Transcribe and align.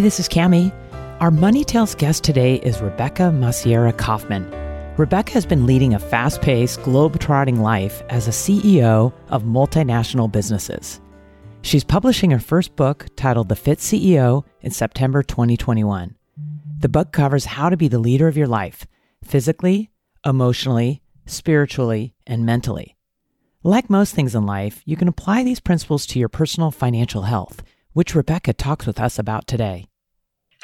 Hi, 0.00 0.02
this 0.02 0.18
is 0.18 0.30
Cami. 0.30 0.72
Our 1.20 1.30
Money 1.30 1.62
Tales 1.62 1.94
guest 1.94 2.24
today 2.24 2.54
is 2.54 2.80
Rebecca 2.80 3.24
Macieira 3.24 3.94
Kaufman. 3.94 4.50
Rebecca 4.96 5.32
has 5.32 5.44
been 5.44 5.66
leading 5.66 5.92
a 5.92 5.98
fast 5.98 6.40
paced, 6.40 6.82
globe-trotting 6.84 7.60
life 7.60 8.02
as 8.08 8.26
a 8.26 8.30
CEO 8.30 9.12
of 9.28 9.42
multinational 9.42 10.32
businesses. 10.32 11.02
She's 11.60 11.84
publishing 11.84 12.30
her 12.30 12.38
first 12.38 12.76
book 12.76 13.08
titled 13.14 13.50
The 13.50 13.56
Fit 13.56 13.76
CEO 13.76 14.46
in 14.62 14.70
September 14.70 15.22
2021. 15.22 16.16
The 16.78 16.88
book 16.88 17.12
covers 17.12 17.44
how 17.44 17.68
to 17.68 17.76
be 17.76 17.88
the 17.88 17.98
leader 17.98 18.26
of 18.26 18.38
your 18.38 18.48
life 18.48 18.86
physically, 19.22 19.90
emotionally, 20.24 21.02
spiritually, 21.26 22.14
and 22.26 22.46
mentally. 22.46 22.96
Like 23.62 23.90
most 23.90 24.14
things 24.14 24.34
in 24.34 24.46
life, 24.46 24.80
you 24.86 24.96
can 24.96 25.08
apply 25.08 25.44
these 25.44 25.60
principles 25.60 26.06
to 26.06 26.18
your 26.18 26.30
personal 26.30 26.70
financial 26.70 27.24
health 27.24 27.62
which 27.92 28.14
Rebecca 28.14 28.52
talks 28.52 28.86
with 28.86 29.00
us 29.00 29.18
about 29.18 29.46
today. 29.46 29.86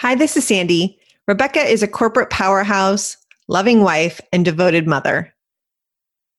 Hi, 0.01 0.15
this 0.15 0.37
is 0.37 0.47
Sandy. 0.47 0.99
Rebecca 1.27 1.61
is 1.61 1.83
a 1.83 1.89
corporate 1.89 2.29
powerhouse, 2.29 3.17
loving 3.49 3.81
wife, 3.81 4.21
and 4.31 4.45
devoted 4.45 4.87
mother. 4.87 5.33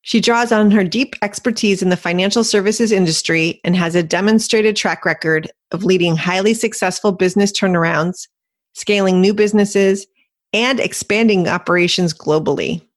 She 0.03 0.21
draws 0.21 0.51
on 0.51 0.69
her 0.69 0.83
deep 0.83 1.15
expertise 1.23 1.81
in 1.81 1.89
the 1.89 1.97
financial 1.97 2.43
services 2.43 2.91
industry 2.91 3.59
and 3.63 3.75
has 3.75 3.95
a 3.95 4.03
demonstrated 4.03 4.75
track 4.75 5.05
record 5.05 5.51
of 5.71 5.83
leading 5.83 6.15
highly 6.15 6.53
successful 6.53 7.11
business 7.11 7.51
turnarounds, 7.51 8.27
scaling 8.73 9.21
new 9.21 9.33
businesses, 9.33 10.05
and 10.53 10.79
expanding 10.79 11.47
operations 11.47 12.13
globally. 12.13 12.87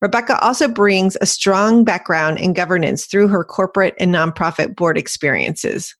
Rebecca 0.00 0.36
also 0.40 0.66
brings 0.66 1.16
a 1.20 1.26
strong 1.26 1.84
background 1.84 2.40
in 2.40 2.54
governance 2.54 3.06
through 3.06 3.28
her 3.28 3.44
corporate 3.44 3.94
and 4.00 4.12
nonprofit 4.12 4.74
board 4.74 4.98
experiences. 4.98 5.94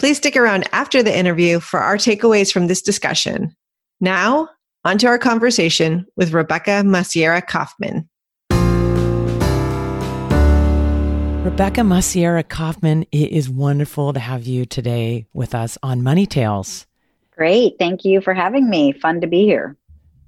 Please 0.00 0.16
stick 0.16 0.34
around 0.34 0.66
after 0.72 1.02
the 1.02 1.14
interview 1.14 1.60
for 1.60 1.78
our 1.78 1.98
takeaways 1.98 2.50
from 2.50 2.68
this 2.68 2.80
discussion. 2.80 3.54
Now, 4.00 4.48
onto 4.82 5.06
our 5.06 5.18
conversation 5.18 6.06
with 6.16 6.32
Rebecca 6.32 6.80
Macieira 6.82 7.46
Kaufman. 7.46 8.08
Rebecca 11.44 11.82
Macieira 11.82 12.48
Kaufman, 12.48 13.02
it 13.12 13.30
is 13.30 13.50
wonderful 13.50 14.14
to 14.14 14.20
have 14.20 14.44
you 14.44 14.64
today 14.64 15.26
with 15.34 15.54
us 15.54 15.76
on 15.82 16.02
Money 16.02 16.24
Tales. 16.24 16.86
Great. 17.36 17.74
Thank 17.78 18.02
you 18.02 18.22
for 18.22 18.32
having 18.32 18.70
me. 18.70 18.92
Fun 18.92 19.20
to 19.20 19.26
be 19.26 19.44
here. 19.44 19.76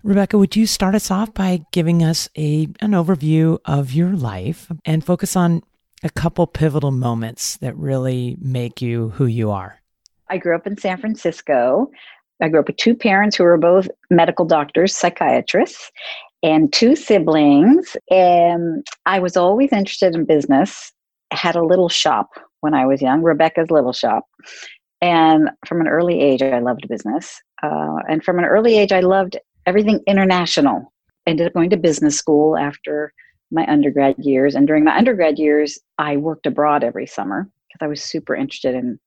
Rebecca, 0.03 0.37
would 0.37 0.55
you 0.55 0.67
start 0.67 0.95
us 0.95 1.11
off 1.11 1.33
by 1.33 1.65
giving 1.73 2.03
us 2.03 2.29
a 2.37 2.69
an 2.81 2.91
overview 2.91 3.59
of 3.65 3.95
your 3.95 4.11
life 4.11 4.71
and 4.85 5.03
focus 5.03 5.35
on 5.35 5.63
a 6.03 6.11
couple 6.11 6.47
pivotal 6.47 6.91
moments 6.91 7.57
that 7.59 7.77
really 7.77 8.37
make 8.41 8.83
you 8.83 9.11
who 9.11 9.27
you 9.27 9.51
are? 9.51 9.81
I 10.29 10.39
grew 10.39 10.55
up 10.55 10.67
in 10.67 10.77
San 10.77 10.99
Francisco. 10.99 11.91
I 12.41 12.49
grew 12.49 12.61
up 12.61 12.67
with 12.67 12.77
two 12.77 12.95
parents 12.95 13.37
who 13.37 13.45
were 13.45 13.59
both 13.59 13.89
medical 14.11 14.45
doctors, 14.45 14.97
psychiatrists, 14.97 15.91
and 16.43 16.73
two 16.73 16.97
siblings. 16.97 17.97
And 18.11 18.87
I 19.07 19.21
was 19.21 19.37
always 19.37 19.73
interested 19.73 20.15
in 20.15 20.25
business. 20.25 20.93
I 21.31 21.37
had 21.37 21.55
a 21.55 21.63
little 21.63 21.89
shop 21.89 22.31
when 22.61 22.75
I 22.75 22.87
was 22.87 23.01
young, 23.01 23.23
Rebecca's 23.23 23.71
Little 23.71 23.93
Shop. 23.93 24.25
And 25.01 25.51
from 25.67 25.81
an 25.81 25.89
early 25.89 26.21
age, 26.21 26.43
I 26.43 26.61
loved 26.61 26.89
business. 26.89 27.41
Uh, 27.63 27.99
and 28.09 28.25
from 28.25 28.39
an 28.39 28.45
early 28.45 28.79
age, 28.79 28.93
I 28.93 29.01
loved 29.01 29.37
everything 29.67 30.01
international. 30.07 30.93
Ended 31.27 31.47
up 31.47 31.55
going 31.55 31.71
to 31.71 31.77
business 31.77 32.17
school 32.17 32.57
after 32.57 33.13
my 33.53 33.67
undergrad 33.67 34.17
years. 34.19 34.55
And 34.55 34.67
during 34.67 34.85
my 34.85 34.97
undergrad 34.97 35.39
years, 35.39 35.79
I 35.99 36.17
worked 36.17 36.47
abroad 36.47 36.83
every 36.83 37.07
summer 37.07 37.49
because 37.69 37.85
I 37.85 37.89
was 37.89 38.03
super 38.03 38.35
interested 38.35 38.75
in 38.75 38.99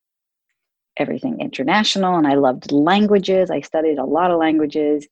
everything 0.97 1.39
international 1.41 2.15
and 2.15 2.27
I 2.27 2.35
loved 2.35 2.71
languages. 2.71 3.49
I 3.51 3.61
studied 3.61 3.97
a 3.97 4.05
lot 4.05 4.31
of 4.31 4.39
languages. 4.39 5.07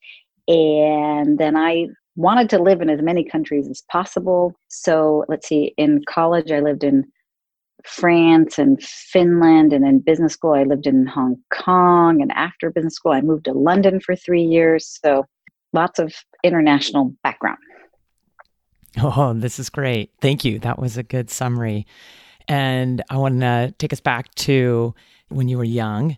And 0.48 1.38
then 1.40 1.58
I 1.58 1.88
wanted 2.16 2.50
to 2.52 2.62
live 2.62 2.82
in 2.82 2.90
as 2.90 3.02
many 3.02 3.24
countries 3.24 3.68
as 3.68 3.84
possible. 3.92 4.54
So 4.68 5.26
let's 5.28 5.48
see, 5.48 5.74
in 5.78 6.02
college, 6.08 6.52
I 6.52 6.60
lived 6.60 6.84
in 6.84 7.04
France 7.86 8.60
and 8.60 8.82
Finland. 8.82 9.74
And 9.74 9.86
in 9.86 10.00
business 10.00 10.34
school, 10.34 10.54
I 10.54 10.64
lived 10.64 10.86
in 10.86 11.08
Hong 11.08 11.38
Kong. 11.52 12.22
And 12.22 12.32
after 12.34 12.70
business 12.70 12.96
school, 12.96 13.14
I 13.14 13.22
moved 13.22 13.46
to 13.46 13.54
London 13.54 14.00
for 14.00 14.16
three 14.16 14.44
years. 14.44 15.00
So 15.04 15.26
lots 15.74 16.00
of 16.00 16.14
international 16.44 17.14
background. 17.24 17.58
Oh, 19.02 19.34
this 19.34 19.60
is 19.60 19.70
great. 19.70 20.12
Thank 20.22 20.46
you. 20.46 20.60
That 20.60 20.80
was 20.80 20.98
a 20.98 21.04
good 21.04 21.30
summary. 21.30 21.88
And 22.48 23.02
I 23.10 23.18
want 23.18 23.40
to 23.42 23.74
take 23.78 23.94
us 23.94 24.00
back 24.00 24.34
to 24.36 24.94
when 25.30 25.48
you 25.48 25.58
were 25.58 25.64
young. 25.64 26.18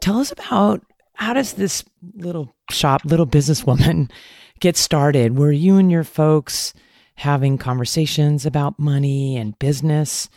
Tell 0.00 0.18
us 0.18 0.32
about 0.32 0.84
how 1.14 1.32
does 1.34 1.54
this 1.54 1.84
little 2.14 2.54
shop, 2.70 3.02
little 3.04 3.26
businesswoman 3.26 4.10
get 4.60 4.76
started? 4.76 5.38
Were 5.38 5.52
you 5.52 5.76
and 5.76 5.90
your 5.90 6.04
folks 6.04 6.74
having 7.14 7.58
conversations 7.58 8.44
about 8.44 8.78
money 8.78 9.36
and 9.36 9.58
business? 9.58 10.28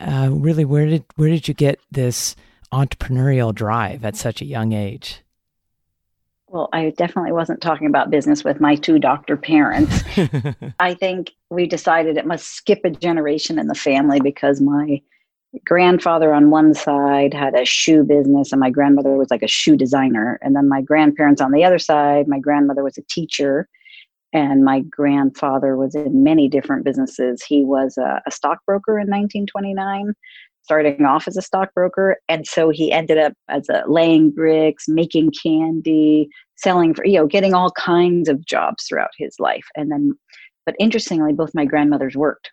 Uh, 0.00 0.28
really, 0.32 0.64
where 0.64 0.86
did 0.86 1.04
where 1.14 1.28
did 1.28 1.46
you 1.46 1.54
get 1.54 1.78
this 1.92 2.34
entrepreneurial 2.72 3.54
drive 3.54 4.04
at 4.04 4.16
such 4.16 4.42
a 4.42 4.46
young 4.46 4.72
age? 4.72 5.22
Well, 6.56 6.70
I 6.72 6.88
definitely 6.96 7.32
wasn't 7.32 7.60
talking 7.60 7.86
about 7.86 8.08
business 8.08 8.42
with 8.42 8.62
my 8.62 8.76
two 8.76 8.98
doctor 8.98 9.36
parents. 9.36 10.02
I 10.80 10.94
think 10.94 11.32
we 11.50 11.66
decided 11.66 12.16
it 12.16 12.24
must 12.24 12.46
skip 12.46 12.80
a 12.82 12.88
generation 12.88 13.58
in 13.58 13.66
the 13.66 13.74
family 13.74 14.20
because 14.20 14.58
my 14.62 15.02
grandfather 15.66 16.32
on 16.32 16.48
one 16.48 16.72
side 16.72 17.34
had 17.34 17.54
a 17.54 17.66
shoe 17.66 18.04
business 18.04 18.52
and 18.52 18.60
my 18.60 18.70
grandmother 18.70 19.16
was 19.16 19.30
like 19.30 19.42
a 19.42 19.46
shoe 19.46 19.76
designer. 19.76 20.38
And 20.40 20.56
then 20.56 20.66
my 20.66 20.80
grandparents 20.80 21.42
on 21.42 21.52
the 21.52 21.62
other 21.62 21.78
side, 21.78 22.26
my 22.26 22.38
grandmother 22.38 22.82
was 22.82 22.96
a 22.96 23.02
teacher 23.02 23.68
and 24.32 24.64
my 24.64 24.80
grandfather 24.80 25.76
was 25.76 25.94
in 25.94 26.24
many 26.24 26.48
different 26.48 26.86
businesses. 26.86 27.42
He 27.42 27.64
was 27.64 27.98
a, 27.98 28.22
a 28.26 28.30
stockbroker 28.30 28.92
in 28.92 29.08
1929 29.08 30.14
starting 30.66 31.04
off 31.04 31.28
as 31.28 31.36
a 31.36 31.42
stockbroker. 31.42 32.16
And 32.28 32.44
so 32.44 32.70
he 32.70 32.90
ended 32.90 33.18
up 33.18 33.34
as 33.48 33.68
a 33.68 33.84
laying 33.86 34.32
bricks 34.32 34.88
making 34.88 35.30
candy 35.40 36.28
selling 36.56 36.92
for 36.92 37.06
you 37.06 37.18
know 37.18 37.26
getting 37.26 37.54
all 37.54 37.70
kinds 37.72 38.28
of 38.28 38.44
jobs 38.44 38.84
throughout 38.84 39.10
his 39.16 39.36
life. 39.38 39.64
And 39.76 39.92
then 39.92 40.12
but 40.64 40.74
interestingly 40.80 41.32
both 41.32 41.54
my 41.54 41.64
grandmothers 41.64 42.16
worked 42.16 42.50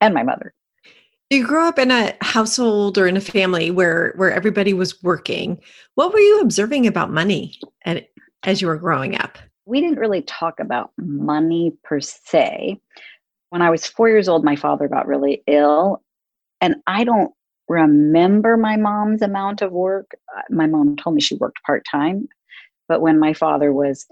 and 0.00 0.14
my 0.14 0.22
mother. 0.22 0.54
You 1.28 1.46
grew 1.46 1.68
up 1.68 1.78
in 1.78 1.90
a 1.90 2.16
household 2.22 2.96
or 2.96 3.06
in 3.06 3.18
a 3.18 3.20
family 3.20 3.70
where 3.70 4.14
where 4.16 4.32
everybody 4.32 4.72
was 4.72 5.02
working. 5.02 5.60
What 5.96 6.14
were 6.14 6.20
you 6.20 6.40
observing 6.40 6.86
about 6.86 7.12
money 7.12 7.58
and 7.82 8.02
as 8.44 8.62
you 8.62 8.68
were 8.68 8.78
growing 8.78 9.16
up? 9.16 9.36
We 9.66 9.82
didn't 9.82 9.98
really 9.98 10.22
talk 10.22 10.60
about 10.60 10.92
money 10.96 11.74
per 11.84 12.00
se. 12.00 12.80
When 13.50 13.60
i 13.60 13.68
was 13.68 13.86
four 13.86 14.08
years 14.08 14.30
old 14.30 14.44
my 14.44 14.56
father 14.56 14.88
got 14.88 15.06
really 15.06 15.42
ill 15.46 16.02
and 16.60 16.76
I 16.86 17.04
don't 17.04 17.32
remember 17.68 18.56
my 18.56 18.76
mom's 18.76 19.22
amount 19.22 19.62
of 19.62 19.72
work. 19.72 20.10
My 20.50 20.66
mom 20.66 20.96
told 20.96 21.14
me 21.14 21.20
she 21.20 21.36
worked 21.36 21.62
part 21.64 21.84
time, 21.90 22.28
but 22.88 23.00
when 23.00 23.18
my 23.18 23.32
father 23.32 23.72
was 23.72 24.06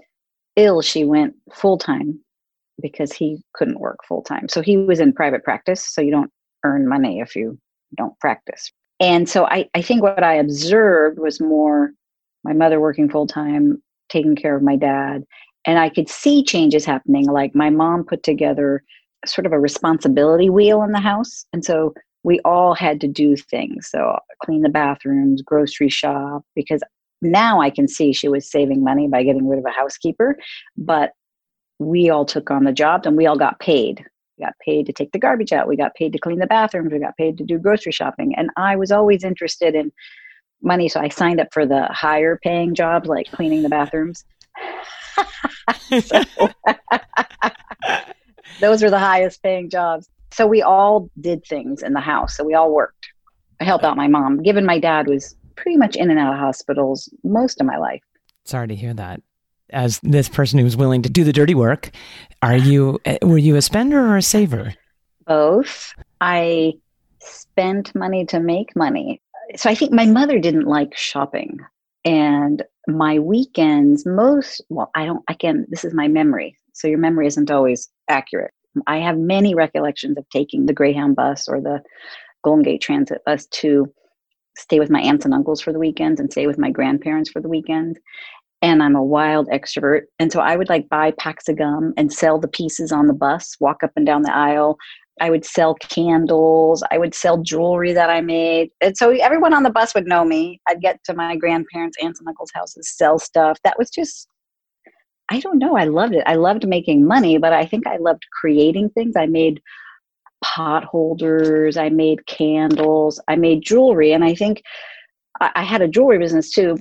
ill, 0.55 0.81
she 0.81 1.03
went 1.03 1.35
full 1.53 1.77
time 1.77 2.19
because 2.81 3.11
he 3.11 3.41
couldn't 3.53 3.79
work 3.79 3.97
full 4.07 4.21
time. 4.21 4.47
So 4.47 4.61
he 4.61 4.77
was 4.77 4.99
in 4.99 5.13
private 5.13 5.43
practice. 5.43 5.81
So 5.81 6.01
you 6.01 6.11
don't 6.11 6.31
earn 6.63 6.87
money 6.87 7.19
if 7.19 7.35
you 7.35 7.57
don't 7.97 8.17
practice. 8.19 8.71
And 8.99 9.27
so 9.29 9.45
I, 9.45 9.69
I 9.75 9.81
think 9.81 10.03
what 10.03 10.23
I 10.23 10.35
observed 10.35 11.19
was 11.19 11.39
more 11.39 11.91
my 12.43 12.53
mother 12.53 12.79
working 12.79 13.09
full 13.09 13.27
time, 13.27 13.81
taking 14.09 14.35
care 14.35 14.55
of 14.55 14.63
my 14.63 14.75
dad. 14.75 15.23
And 15.65 15.79
I 15.79 15.89
could 15.89 16.09
see 16.09 16.43
changes 16.43 16.85
happening. 16.85 17.25
Like 17.25 17.53
my 17.53 17.69
mom 17.69 18.03
put 18.03 18.23
together 18.23 18.83
sort 19.25 19.45
of 19.45 19.51
a 19.51 19.59
responsibility 19.59 20.49
wheel 20.49 20.81
in 20.83 20.91
the 20.91 20.99
house. 20.99 21.45
And 21.51 21.65
so 21.65 21.93
we 22.27 22.39
all 22.41 22.75
had 22.75 22.99
to 22.99 23.07
do 23.07 23.37
things. 23.37 23.87
So 23.87 24.17
clean 24.43 24.61
the 24.61 24.67
bathrooms, 24.67 25.41
grocery 25.41 25.87
shop, 25.87 26.43
because 26.55 26.83
now 27.21 27.61
I 27.61 27.69
can 27.69 27.87
see 27.87 28.11
she 28.11 28.27
was 28.27 28.51
saving 28.51 28.83
money 28.83 29.07
by 29.07 29.23
getting 29.23 29.47
rid 29.47 29.59
of 29.59 29.65
a 29.65 29.69
housekeeper. 29.69 30.37
But 30.75 31.13
we 31.79 32.09
all 32.09 32.25
took 32.25 32.51
on 32.51 32.65
the 32.65 32.73
job 32.73 33.05
and 33.05 33.15
we 33.15 33.27
all 33.27 33.37
got 33.37 33.61
paid. 33.61 34.03
We 34.37 34.43
got 34.43 34.55
paid 34.59 34.87
to 34.87 34.91
take 34.91 35.13
the 35.13 35.19
garbage 35.19 35.53
out. 35.53 35.69
We 35.69 35.77
got 35.77 35.95
paid 35.95 36.11
to 36.11 36.19
clean 36.19 36.39
the 36.39 36.47
bathrooms. 36.47 36.91
We 36.91 36.99
got 36.99 37.15
paid 37.15 37.37
to 37.37 37.45
do 37.45 37.59
grocery 37.59 37.93
shopping. 37.93 38.35
And 38.35 38.49
I 38.57 38.75
was 38.75 38.91
always 38.91 39.23
interested 39.23 39.73
in 39.73 39.93
money. 40.61 40.89
So 40.89 40.99
I 40.99 41.07
signed 41.07 41.39
up 41.39 41.47
for 41.53 41.65
the 41.65 41.85
higher 41.91 42.37
paying 42.43 42.75
jobs 42.75 43.07
like 43.07 43.31
cleaning 43.31 43.63
the 43.63 43.69
bathrooms. 43.69 44.25
those 48.59 48.83
are 48.83 48.89
the 48.89 48.99
highest 48.99 49.41
paying 49.41 49.69
jobs. 49.69 50.09
So 50.31 50.45
we 50.45 50.61
all 50.61 51.09
did 51.19 51.45
things 51.45 51.83
in 51.83 51.93
the 51.93 51.99
house. 51.99 52.35
So 52.35 52.43
we 52.43 52.53
all 52.53 52.73
worked. 52.73 53.07
I 53.59 53.63
helped 53.63 53.83
out 53.83 53.97
my 53.97 54.07
mom, 54.07 54.41
given 54.43 54.65
my 54.65 54.79
dad 54.79 55.07
was 55.07 55.35
pretty 55.55 55.77
much 55.77 55.95
in 55.95 56.09
and 56.11 56.19
out 56.19 56.33
of 56.33 56.39
hospitals 56.39 57.09
most 57.23 57.59
of 57.59 57.65
my 57.65 57.77
life. 57.77 58.01
Sorry 58.45 58.67
to 58.67 58.75
hear 58.75 58.93
that. 58.93 59.21
As 59.71 59.99
this 60.01 60.29
person 60.29 60.59
who's 60.59 60.77
willing 60.77 61.01
to 61.01 61.09
do 61.09 61.23
the 61.23 61.33
dirty 61.33 61.55
work, 61.55 61.89
are 62.41 62.55
you 62.55 62.99
eh, 63.05 63.17
were 63.21 63.37
you 63.37 63.55
a 63.57 63.61
spender 63.61 63.99
or 63.99 64.15
a 64.15 64.21
saver? 64.21 64.73
Both. 65.25 65.93
I 66.21 66.73
spent 67.19 67.93
money 67.93 68.25
to 68.27 68.39
make 68.39 68.75
money. 68.75 69.21
So 69.55 69.69
I 69.69 69.75
think 69.75 69.91
my 69.91 70.05
mother 70.05 70.39
didn't 70.39 70.67
like 70.67 70.95
shopping. 70.95 71.59
And 72.05 72.63
my 72.87 73.19
weekends, 73.19 74.05
most, 74.05 74.61
well, 74.69 74.89
I 74.95 75.05
don't, 75.05 75.23
again, 75.29 75.65
this 75.69 75.83
is 75.83 75.93
my 75.93 76.07
memory. 76.07 76.57
So 76.73 76.87
your 76.87 76.99
memory 76.99 77.27
isn't 77.27 77.51
always 77.51 77.89
accurate. 78.07 78.53
I 78.87 78.97
have 78.97 79.17
many 79.17 79.55
recollections 79.55 80.17
of 80.17 80.29
taking 80.29 80.65
the 80.65 80.73
Greyhound 80.73 81.15
bus 81.15 81.47
or 81.47 81.61
the 81.61 81.81
Golden 82.43 82.63
Gate 82.63 82.81
Transit 82.81 83.21
bus 83.25 83.45
to 83.47 83.91
stay 84.57 84.79
with 84.79 84.89
my 84.89 85.01
aunts 85.01 85.25
and 85.25 85.33
uncles 85.33 85.61
for 85.61 85.71
the 85.71 85.79
weekends 85.79 86.19
and 86.19 86.31
stay 86.31 86.47
with 86.47 86.57
my 86.57 86.71
grandparents 86.71 87.29
for 87.29 87.41
the 87.41 87.49
weekend. 87.49 87.99
And 88.61 88.81
I'm 88.81 88.95
a 88.95 89.03
wild 89.03 89.47
extrovert. 89.49 90.03
And 90.17 90.31
so 90.31 90.39
I 90.39 90.55
would 90.55 90.69
like 90.69 90.89
buy 90.89 91.11
packs 91.11 91.47
of 91.47 91.57
gum 91.57 91.93
and 91.95 92.11
sell 92.11 92.39
the 92.39 92.47
pieces 92.47 92.91
on 92.91 93.05
the 93.07 93.13
bus, 93.13 93.55
walk 93.59 93.83
up 93.83 93.91
and 93.95 94.05
down 94.05 94.23
the 94.23 94.35
aisle. 94.35 94.77
I 95.21 95.29
would 95.29 95.45
sell 95.45 95.75
candles. 95.75 96.83
I 96.91 96.97
would 96.97 97.13
sell 97.13 97.37
jewelry 97.37 97.93
that 97.93 98.09
I 98.09 98.21
made. 98.21 98.69
And 98.81 98.97
so 98.97 99.11
everyone 99.11 99.53
on 99.53 99.63
the 99.63 99.69
bus 99.69 99.93
would 99.95 100.07
know 100.07 100.25
me. 100.25 100.59
I'd 100.67 100.81
get 100.81 101.03
to 101.05 101.13
my 101.13 101.35
grandparents, 101.35 101.97
aunts, 102.01 102.19
and 102.19 102.27
uncles' 102.27 102.51
houses, 102.53 102.89
sell 102.89 103.19
stuff. 103.19 103.59
That 103.63 103.77
was 103.77 103.89
just 103.89 104.27
I 105.29 105.39
don't 105.39 105.59
know. 105.59 105.75
I 105.75 105.85
loved 105.85 106.13
it. 106.13 106.23
I 106.25 106.35
loved 106.35 106.67
making 106.67 107.05
money, 107.05 107.37
but 107.37 107.53
I 107.53 107.65
think 107.65 107.85
I 107.85 107.97
loved 107.97 108.25
creating 108.31 108.89
things. 108.89 109.15
I 109.17 109.25
made 109.25 109.61
pot 110.43 110.83
holders, 110.83 111.77
I 111.77 111.89
made 111.89 112.25
candles, 112.27 113.19
I 113.27 113.35
made 113.35 113.63
jewelry. 113.63 114.13
And 114.13 114.23
I 114.23 114.35
think 114.35 114.63
I, 115.41 115.51
I 115.55 115.63
had 115.63 115.81
a 115.81 115.87
jewelry 115.87 116.19
business 116.19 116.51
too. 116.51 116.77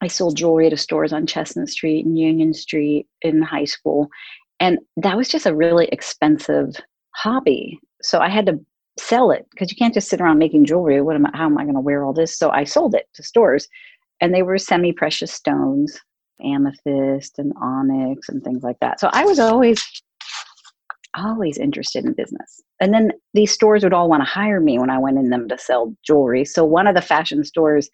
I 0.00 0.08
sold 0.08 0.36
jewelry 0.36 0.68
to 0.70 0.76
stores 0.76 1.12
on 1.12 1.26
Chestnut 1.26 1.68
Street 1.68 2.04
and 2.04 2.18
Union 2.18 2.52
Street 2.52 3.06
in 3.22 3.42
high 3.42 3.64
school. 3.64 4.08
And 4.60 4.78
that 4.98 5.16
was 5.16 5.28
just 5.28 5.46
a 5.46 5.54
really 5.54 5.86
expensive 5.86 6.76
hobby. 7.14 7.80
So 8.02 8.20
I 8.20 8.28
had 8.28 8.46
to 8.46 8.60
sell 8.98 9.30
it 9.30 9.46
because 9.50 9.70
you 9.70 9.76
can't 9.76 9.94
just 9.94 10.08
sit 10.08 10.20
around 10.20 10.38
making 10.38 10.66
jewelry. 10.66 11.00
What 11.00 11.16
am 11.16 11.26
I, 11.26 11.30
how 11.34 11.46
am 11.46 11.58
I 11.58 11.64
going 11.64 11.74
to 11.74 11.80
wear 11.80 12.04
all 12.04 12.12
this? 12.12 12.38
So 12.38 12.50
I 12.50 12.64
sold 12.64 12.94
it 12.94 13.08
to 13.14 13.22
stores 13.22 13.68
and 14.20 14.34
they 14.34 14.42
were 14.42 14.58
semi 14.58 14.92
precious 14.92 15.32
stones 15.32 15.98
amethyst 16.44 17.38
and 17.38 17.52
onyx 17.60 18.28
and 18.28 18.42
things 18.42 18.62
like 18.62 18.76
that. 18.80 19.00
So 19.00 19.10
I 19.12 19.24
was 19.24 19.38
always 19.38 19.82
always 21.16 21.58
interested 21.58 22.04
in 22.04 22.12
business. 22.12 22.62
And 22.80 22.92
then 22.92 23.12
these 23.34 23.52
stores 23.52 23.82
would 23.82 23.94
all 23.94 24.08
want 24.08 24.20
to 24.20 24.28
hire 24.28 24.60
me 24.60 24.78
when 24.78 24.90
I 24.90 24.98
went 24.98 25.18
in 25.18 25.30
them 25.30 25.48
to 25.48 25.58
sell 25.58 25.94
jewelry. 26.06 26.44
So 26.44 26.64
one 26.64 26.86
of 26.86 26.94
the 26.94 27.00
fashion 27.00 27.42
stores 27.44 27.88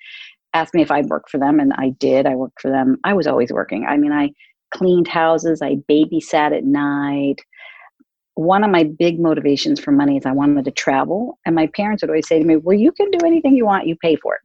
asked 0.54 0.74
me 0.74 0.82
if 0.82 0.90
I'd 0.90 1.06
work 1.06 1.28
for 1.28 1.38
them 1.38 1.60
and 1.60 1.72
I 1.76 1.90
did. 1.90 2.26
I 2.26 2.34
worked 2.34 2.60
for 2.60 2.70
them. 2.70 2.98
I 3.04 3.14
was 3.14 3.26
always 3.26 3.52
working. 3.52 3.86
I 3.86 3.96
mean, 3.96 4.12
I 4.12 4.32
cleaned 4.74 5.08
houses, 5.08 5.62
I 5.62 5.76
babysat 5.90 6.56
at 6.56 6.64
night. 6.64 7.36
One 8.34 8.64
of 8.64 8.70
my 8.70 8.84
big 8.84 9.20
motivations 9.20 9.78
for 9.78 9.92
money 9.92 10.16
is 10.16 10.26
I 10.26 10.32
wanted 10.32 10.64
to 10.64 10.70
travel. 10.70 11.38
And 11.46 11.54
my 11.54 11.68
parents 11.68 12.02
would 12.02 12.10
always 12.10 12.26
say 12.26 12.38
to 12.38 12.44
me, 12.44 12.56
Well, 12.56 12.76
you 12.76 12.92
can 12.92 13.10
do 13.10 13.26
anything 13.26 13.54
you 13.54 13.66
want, 13.66 13.86
you 13.86 13.96
pay 13.96 14.16
for 14.16 14.34
it. 14.34 14.40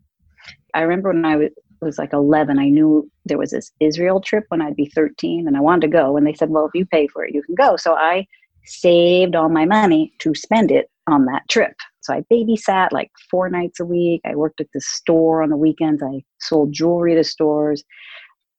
I 0.74 0.82
remember 0.82 1.12
when 1.12 1.26
I 1.26 1.38
was 1.38 1.50
was 1.82 1.98
like 1.98 2.14
11, 2.14 2.60
I 2.60 2.70
knew 2.70 3.10
there 3.26 3.38
was 3.38 3.52
this 3.52 3.72
Israel 3.80 4.22
trip 4.22 4.46
when 4.50 4.62
I'd 4.62 4.76
be 4.76 4.92
13 4.94 5.48
and 5.48 5.58
I 5.58 5.62
wanted 5.62 5.82
to 5.82 5.88
go. 5.88 6.18
And 6.18 6.26
they 6.26 6.34
said, 6.34 6.50
well, 6.50 6.66
if 6.66 6.72
you 6.74 6.86
pay 6.86 7.08
for 7.08 7.24
it, 7.26 7.34
you 7.34 7.44
can 7.44 7.56
go. 7.56 7.78
So 7.78 7.94
I 7.94 8.28
saved 8.66 9.36
all 9.36 9.50
my 9.50 9.66
money 9.66 10.14
to 10.20 10.36
spend 10.36 10.72
it 10.72 10.90
on 11.08 11.26
that 11.26 11.44
trip. 11.50 11.74
So 12.02 12.14
I 12.14 12.22
babysat 12.32 12.92
like 12.92 13.12
four 13.30 13.50
nights 13.50 13.80
a 13.80 13.86
week. 13.86 14.22
I 14.26 14.36
worked 14.36 14.62
at 14.62 14.68
the 14.74 14.82
store 14.82 15.42
on 15.42 15.50
the 15.50 15.58
weekends. 15.58 16.04
I 16.04 16.24
sold 16.40 16.74
jewelry 16.74 17.16
to 17.16 17.24
stores. 17.24 17.84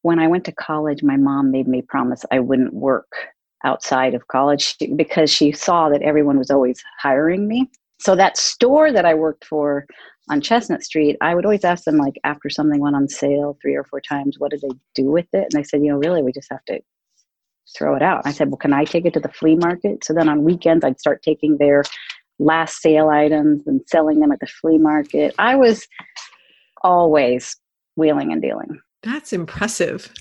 When 0.02 0.18
I 0.18 0.28
went 0.28 0.44
to 0.46 0.52
college, 0.52 1.02
my 1.02 1.16
mom 1.16 1.50
made 1.50 1.68
me 1.68 1.82
promise 1.82 2.24
I 2.30 2.40
wouldn't 2.40 2.74
work 2.74 3.10
outside 3.64 4.14
of 4.14 4.28
college 4.28 4.76
because 4.96 5.30
she 5.30 5.52
saw 5.52 5.88
that 5.88 6.02
everyone 6.02 6.38
was 6.38 6.50
always 6.50 6.82
hiring 7.00 7.48
me. 7.48 7.68
So 8.00 8.14
that 8.14 8.36
store 8.36 8.92
that 8.92 9.04
I 9.04 9.14
worked 9.14 9.44
for 9.44 9.86
on 10.30 10.40
Chestnut 10.40 10.82
Street, 10.82 11.16
I 11.20 11.34
would 11.34 11.44
always 11.44 11.64
ask 11.64 11.84
them, 11.84 11.96
like, 11.96 12.18
after 12.24 12.50
something 12.50 12.80
went 12.80 12.96
on 12.96 13.08
sale 13.08 13.58
three 13.60 13.74
or 13.74 13.84
four 13.84 14.00
times, 14.00 14.38
what 14.38 14.50
did 14.50 14.62
they 14.62 14.70
do 14.94 15.06
with 15.10 15.26
it? 15.32 15.48
And 15.50 15.52
they 15.52 15.62
said, 15.62 15.82
you 15.82 15.90
know, 15.90 15.98
really, 15.98 16.22
we 16.22 16.32
just 16.32 16.50
have 16.50 16.64
to 16.66 16.80
throw 17.76 17.94
it 17.94 18.02
out. 18.02 18.22
I 18.24 18.32
said, 18.32 18.48
well, 18.48 18.56
can 18.56 18.72
I 18.72 18.84
take 18.84 19.04
it 19.04 19.14
to 19.14 19.20
the 19.20 19.28
flea 19.28 19.56
market? 19.56 20.04
So 20.04 20.14
then 20.14 20.28
on 20.28 20.44
weekends, 20.44 20.84
I'd 20.84 21.00
start 21.00 21.22
taking 21.22 21.58
their 21.58 21.84
last 22.38 22.80
sale 22.80 23.08
items 23.08 23.66
and 23.66 23.80
selling 23.86 24.20
them 24.20 24.32
at 24.32 24.40
the 24.40 24.46
flea 24.46 24.78
market. 24.78 25.34
I 25.38 25.56
was 25.56 25.86
always 26.82 27.56
wheeling 27.96 28.32
and 28.32 28.40
dealing. 28.40 28.80
That's 29.02 29.32
impressive. 29.32 30.12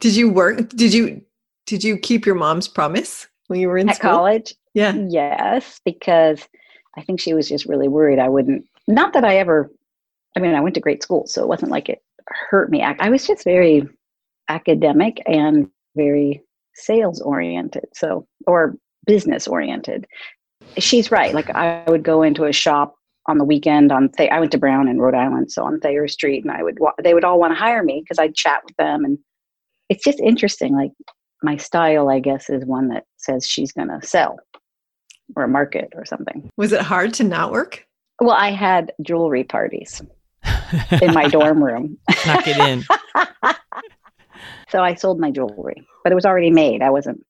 Did 0.00 0.16
you 0.16 0.30
work? 0.30 0.68
Did 0.70 0.94
you 0.94 1.22
did 1.66 1.84
you 1.84 1.98
keep 1.98 2.26
your 2.26 2.34
mom's 2.34 2.66
promise 2.66 3.28
when 3.48 3.60
you 3.60 3.68
were 3.68 3.78
in 3.78 3.88
college? 3.88 4.54
Yeah. 4.74 4.94
Yes, 5.08 5.80
because 5.84 6.48
I 6.96 7.02
think 7.02 7.20
she 7.20 7.34
was 7.34 7.48
just 7.48 7.66
really 7.66 7.88
worried 7.88 8.18
I 8.18 8.28
wouldn't 8.28 8.64
not 8.90 9.12
that 9.12 9.24
I 9.24 9.36
ever, 9.38 9.70
I 10.36 10.40
mean, 10.40 10.54
I 10.54 10.60
went 10.60 10.74
to 10.74 10.80
great 10.80 11.02
school, 11.02 11.26
so 11.26 11.42
it 11.42 11.48
wasn't 11.48 11.70
like 11.70 11.88
it 11.88 12.02
hurt 12.26 12.70
me. 12.70 12.82
I 12.82 13.08
was 13.08 13.26
just 13.26 13.44
very 13.44 13.88
academic 14.48 15.22
and 15.26 15.68
very 15.96 16.42
sales 16.74 17.20
oriented, 17.20 17.86
so, 17.94 18.26
or 18.46 18.76
business 19.06 19.48
oriented. 19.48 20.06
She's 20.78 21.10
right. 21.10 21.34
Like, 21.34 21.50
I 21.50 21.84
would 21.88 22.02
go 22.02 22.22
into 22.22 22.44
a 22.44 22.52
shop 22.52 22.94
on 23.26 23.38
the 23.38 23.44
weekend 23.44 23.92
on 23.92 24.08
Th- 24.10 24.30
I 24.30 24.40
went 24.40 24.52
to 24.52 24.58
Brown 24.58 24.88
in 24.88 25.00
Rhode 25.00 25.14
Island, 25.14 25.52
so 25.52 25.64
on 25.64 25.80
Thayer 25.80 26.08
Street, 26.08 26.44
and 26.44 26.52
I 26.52 26.62
would 26.62 26.78
wa- 26.80 26.92
they 27.02 27.14
would 27.14 27.24
all 27.24 27.38
want 27.38 27.52
to 27.52 27.58
hire 27.58 27.82
me 27.82 28.02
because 28.02 28.18
I'd 28.18 28.34
chat 28.34 28.62
with 28.64 28.76
them, 28.76 29.04
and 29.04 29.18
it's 29.88 30.04
just 30.04 30.20
interesting. 30.20 30.74
Like 30.74 30.92
my 31.42 31.56
style, 31.56 32.08
I 32.08 32.20
guess, 32.20 32.50
is 32.50 32.64
one 32.64 32.88
that 32.88 33.04
says 33.16 33.46
she's 33.46 33.72
going 33.72 33.88
to 33.88 34.06
sell 34.06 34.38
or 35.36 35.46
market 35.46 35.92
or 35.94 36.04
something. 36.04 36.50
Was 36.56 36.72
it 36.72 36.80
hard 36.80 37.14
to 37.14 37.24
not 37.24 37.52
work? 37.52 37.86
Well, 38.20 38.36
I 38.36 38.50
had 38.50 38.92
jewelry 39.02 39.44
parties 39.44 40.02
in 41.00 41.14
my 41.14 41.28
dorm 41.28 41.62
room. 41.62 41.98
Knock 42.26 42.46
it 42.46 42.58
in. 42.58 42.84
so 44.68 44.82
I 44.82 44.94
sold 44.94 45.18
my 45.18 45.30
jewelry, 45.30 45.86
but 46.04 46.12
it 46.12 46.14
was 46.14 46.26
already 46.26 46.50
made. 46.50 46.82
I 46.82 46.90
wasn't. 46.90 47.24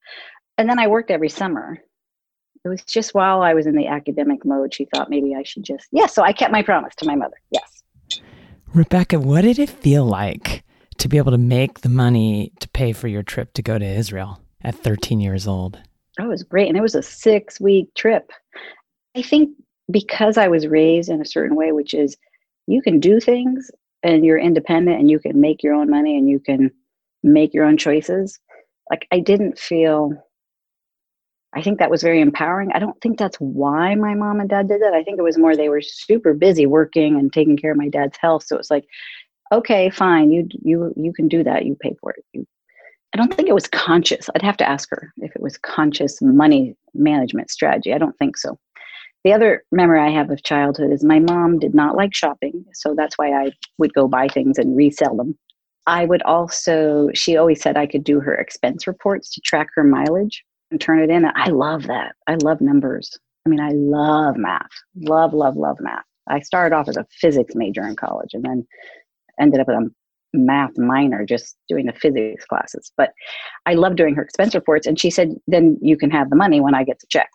And 0.59 0.69
then 0.69 0.79
I 0.79 0.89
worked 0.89 1.11
every 1.11 1.29
summer. 1.29 1.79
It 2.65 2.69
was 2.69 2.83
just 2.83 3.15
while 3.15 3.43
I 3.43 3.55
was 3.55 3.67
in 3.67 3.77
the 3.77 3.87
academic 3.87 4.45
mode, 4.45 4.75
she 4.75 4.87
thought 4.93 5.09
maybe 5.09 5.35
I 5.35 5.45
should 5.45 5.63
just. 5.63 5.87
Yes, 5.93 6.03
yeah, 6.03 6.07
so 6.07 6.23
I 6.23 6.33
kept 6.33 6.53
my 6.53 6.63
promise 6.63 6.95
to 6.97 7.07
my 7.07 7.15
mother. 7.15 7.37
Yes. 7.51 7.83
Rebecca, 8.75 9.19
what 9.19 9.43
did 9.43 9.59
it 9.59 9.71
feel 9.71 10.05
like 10.05 10.63
to 10.99 11.09
be 11.09 11.17
able 11.17 11.33
to 11.33 11.39
make 11.39 11.81
the 11.81 11.89
money 11.89 12.53
to 12.61 12.69
pay 12.69 12.93
for 12.93 13.09
your 13.09 13.23
trip 13.23 13.55
to 13.55 13.63
go 13.63 13.79
to 13.79 13.85
Israel 13.85 14.41
at 14.63 14.75
13 14.75 15.21
years 15.21 15.47
old? 15.47 15.81
Oh, 16.19 16.25
it 16.25 16.29
was 16.29 16.43
great. 16.43 16.69
And 16.69 16.77
it 16.77 16.83
was 16.83 16.95
a 16.95 17.03
six 17.03 17.61
week 17.61 17.95
trip. 17.95 18.31
I 19.17 19.23
think 19.23 19.51
because 19.91 20.39
I 20.39 20.49
was 20.49 20.67
raised 20.67 21.09
in 21.09 21.21
a 21.21 21.27
certain 21.27 21.57
way, 21.57 21.73
which 21.73 21.95
is 21.95 22.17
you 22.67 22.83
can 22.83 23.01
do 23.01 23.21
things 23.21 23.71
and 24.03 24.25
you're 24.25 24.39
independent 24.39 25.01
and 25.01 25.11
you 25.11 25.19
can 25.19 25.41
make 25.41 25.63
your 25.63 25.75
own 25.75 25.91
money 25.91 26.17
and 26.17 26.29
you 26.29 26.39
can 26.41 26.71
make 27.23 27.53
your 27.53 27.65
own 27.65 27.77
choices. 27.77 28.39
Like 28.91 29.07
I 29.13 29.21
didn't 29.21 29.59
feel 29.59 30.13
I 31.53 31.63
think 31.63 31.79
that 31.79 31.91
was 31.91 32.03
very 32.03 32.21
empowering. 32.21 32.71
I 32.75 32.79
don't 32.79 33.01
think 33.01 33.19
that's 33.19 33.37
why 33.39 33.95
my 33.97 34.15
mom 34.15 34.39
and 34.39 34.49
dad 34.49 34.69
did 34.69 34.81
that. 34.83 34.95
I 34.95 35.03
think 35.03 35.19
it 35.19 35.23
was 35.23 35.37
more 35.37 35.57
they 35.57 35.69
were 35.69 35.83
super 35.83 36.33
busy 36.33 36.65
working 36.65 37.19
and 37.19 37.33
taking 37.33 37.57
care 37.57 37.73
of 37.73 37.77
my 37.77 37.89
dad's 37.89 38.17
health. 38.19 38.45
So 38.45 38.57
it's 38.57 38.71
like, 38.71 38.85
okay, 39.51 39.91
fine, 39.91 40.31
you 40.31 40.49
you 40.63 40.95
you 40.97 41.13
can 41.13 41.27
do 41.27 41.43
that. 41.43 41.65
You 41.67 41.77
pay 41.81 41.97
for 42.01 42.13
it. 42.13 42.25
You, 42.33 42.47
I 43.13 43.17
don't 43.17 43.35
think 43.35 43.49
it 43.49 43.55
was 43.55 43.67
conscious. 43.67 44.31
I'd 44.35 44.43
have 44.43 44.57
to 44.59 44.69
ask 44.69 44.89
her 44.91 45.13
if 45.19 45.35
it 45.35 45.43
was 45.43 45.59
conscious 45.59 46.23
money 46.23 46.77
management 46.95 47.51
strategy. 47.51 47.93
I 47.93 47.99
don't 47.99 48.17
think 48.19 48.37
so. 48.37 48.57
The 49.25 49.33
other 49.33 49.65
memory 49.71 50.01
I 50.01 50.11
have 50.11 50.31
of 50.31 50.43
childhood 50.43 50.93
is 50.93 51.05
my 51.05 51.19
mom 51.19 51.59
did 51.59 51.75
not 51.75 51.97
like 51.97 52.15
shopping, 52.15 52.65
so 52.73 52.95
that's 52.97 53.19
why 53.19 53.33
I 53.33 53.53
would 53.79 53.93
go 53.93 54.09
buy 54.09 54.29
things 54.29 54.57
and 54.59 54.77
resell 54.77 55.17
them 55.17 55.37
I 55.87 56.05
would 56.05 56.23
also, 56.23 57.09
she 57.15 57.37
always 57.37 57.61
said 57.61 57.77
I 57.77 57.87
could 57.87 58.05
do 58.05 58.21
her 58.21 58.35
expense 58.35 58.87
reports 58.87 59.31
to 59.35 59.41
track 59.41 59.69
her 59.75 59.85
mileage 59.85 60.45
and 60.71 60.81
turn 60.81 61.01
it 61.01 61.11
in. 61.11 61.25
I 61.35 61.49
love 61.49 61.85
that. 61.85 62.15
I 62.27 62.37
love 62.43 62.61
numbers. 62.61 63.19
I 63.47 63.49
mean, 63.49 63.61
I 63.61 63.71
love 63.73 64.37
math. 64.37 64.71
Love, 64.97 65.33
love, 65.33 65.57
love 65.57 65.79
math. 65.81 66.05
I 66.29 66.41
started 66.41 66.77
off 66.77 66.89
as 66.89 66.97
a 66.97 67.07
physics 67.21 67.55
major 67.55 67.85
in 67.87 67.97
college 67.97 68.35
and 68.35 68.45
then 68.45 68.67
ended 69.41 69.61
up 69.61 69.67
with 69.67 69.77
a 69.79 69.91
math 70.33 70.77
minor 70.77 71.25
just 71.25 71.57
doing 71.69 71.87
the 71.87 71.93
physics 71.93 72.45
classes. 72.45 72.93
But 72.97 73.13
I 73.67 73.75
love 73.75 73.97
doing 73.97 74.15
her 74.15 74.23
expense 74.23 74.55
reports. 74.55 74.87
And 74.87 75.01
she 75.01 75.11
said, 75.11 75.35
then 75.49 75.79
you 75.81 75.97
can 75.97 76.11
have 76.11 76.31
the 76.31 76.37
money 76.37 76.61
when 76.61 76.75
I 76.75 76.85
get 76.85 77.01
the 77.01 77.07
check. 77.09 77.31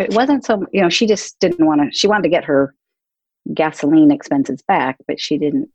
It 0.00 0.14
wasn't 0.14 0.44
so, 0.44 0.66
you 0.72 0.80
know, 0.80 0.88
she 0.88 1.06
just 1.06 1.38
didn't 1.40 1.64
want 1.64 1.80
to, 1.80 1.96
she 1.96 2.06
wanted 2.06 2.24
to 2.24 2.28
get 2.28 2.44
her 2.44 2.74
gasoline 3.54 4.10
expenses 4.10 4.62
back, 4.62 4.96
but 5.06 5.20
she 5.20 5.38
didn't, 5.38 5.68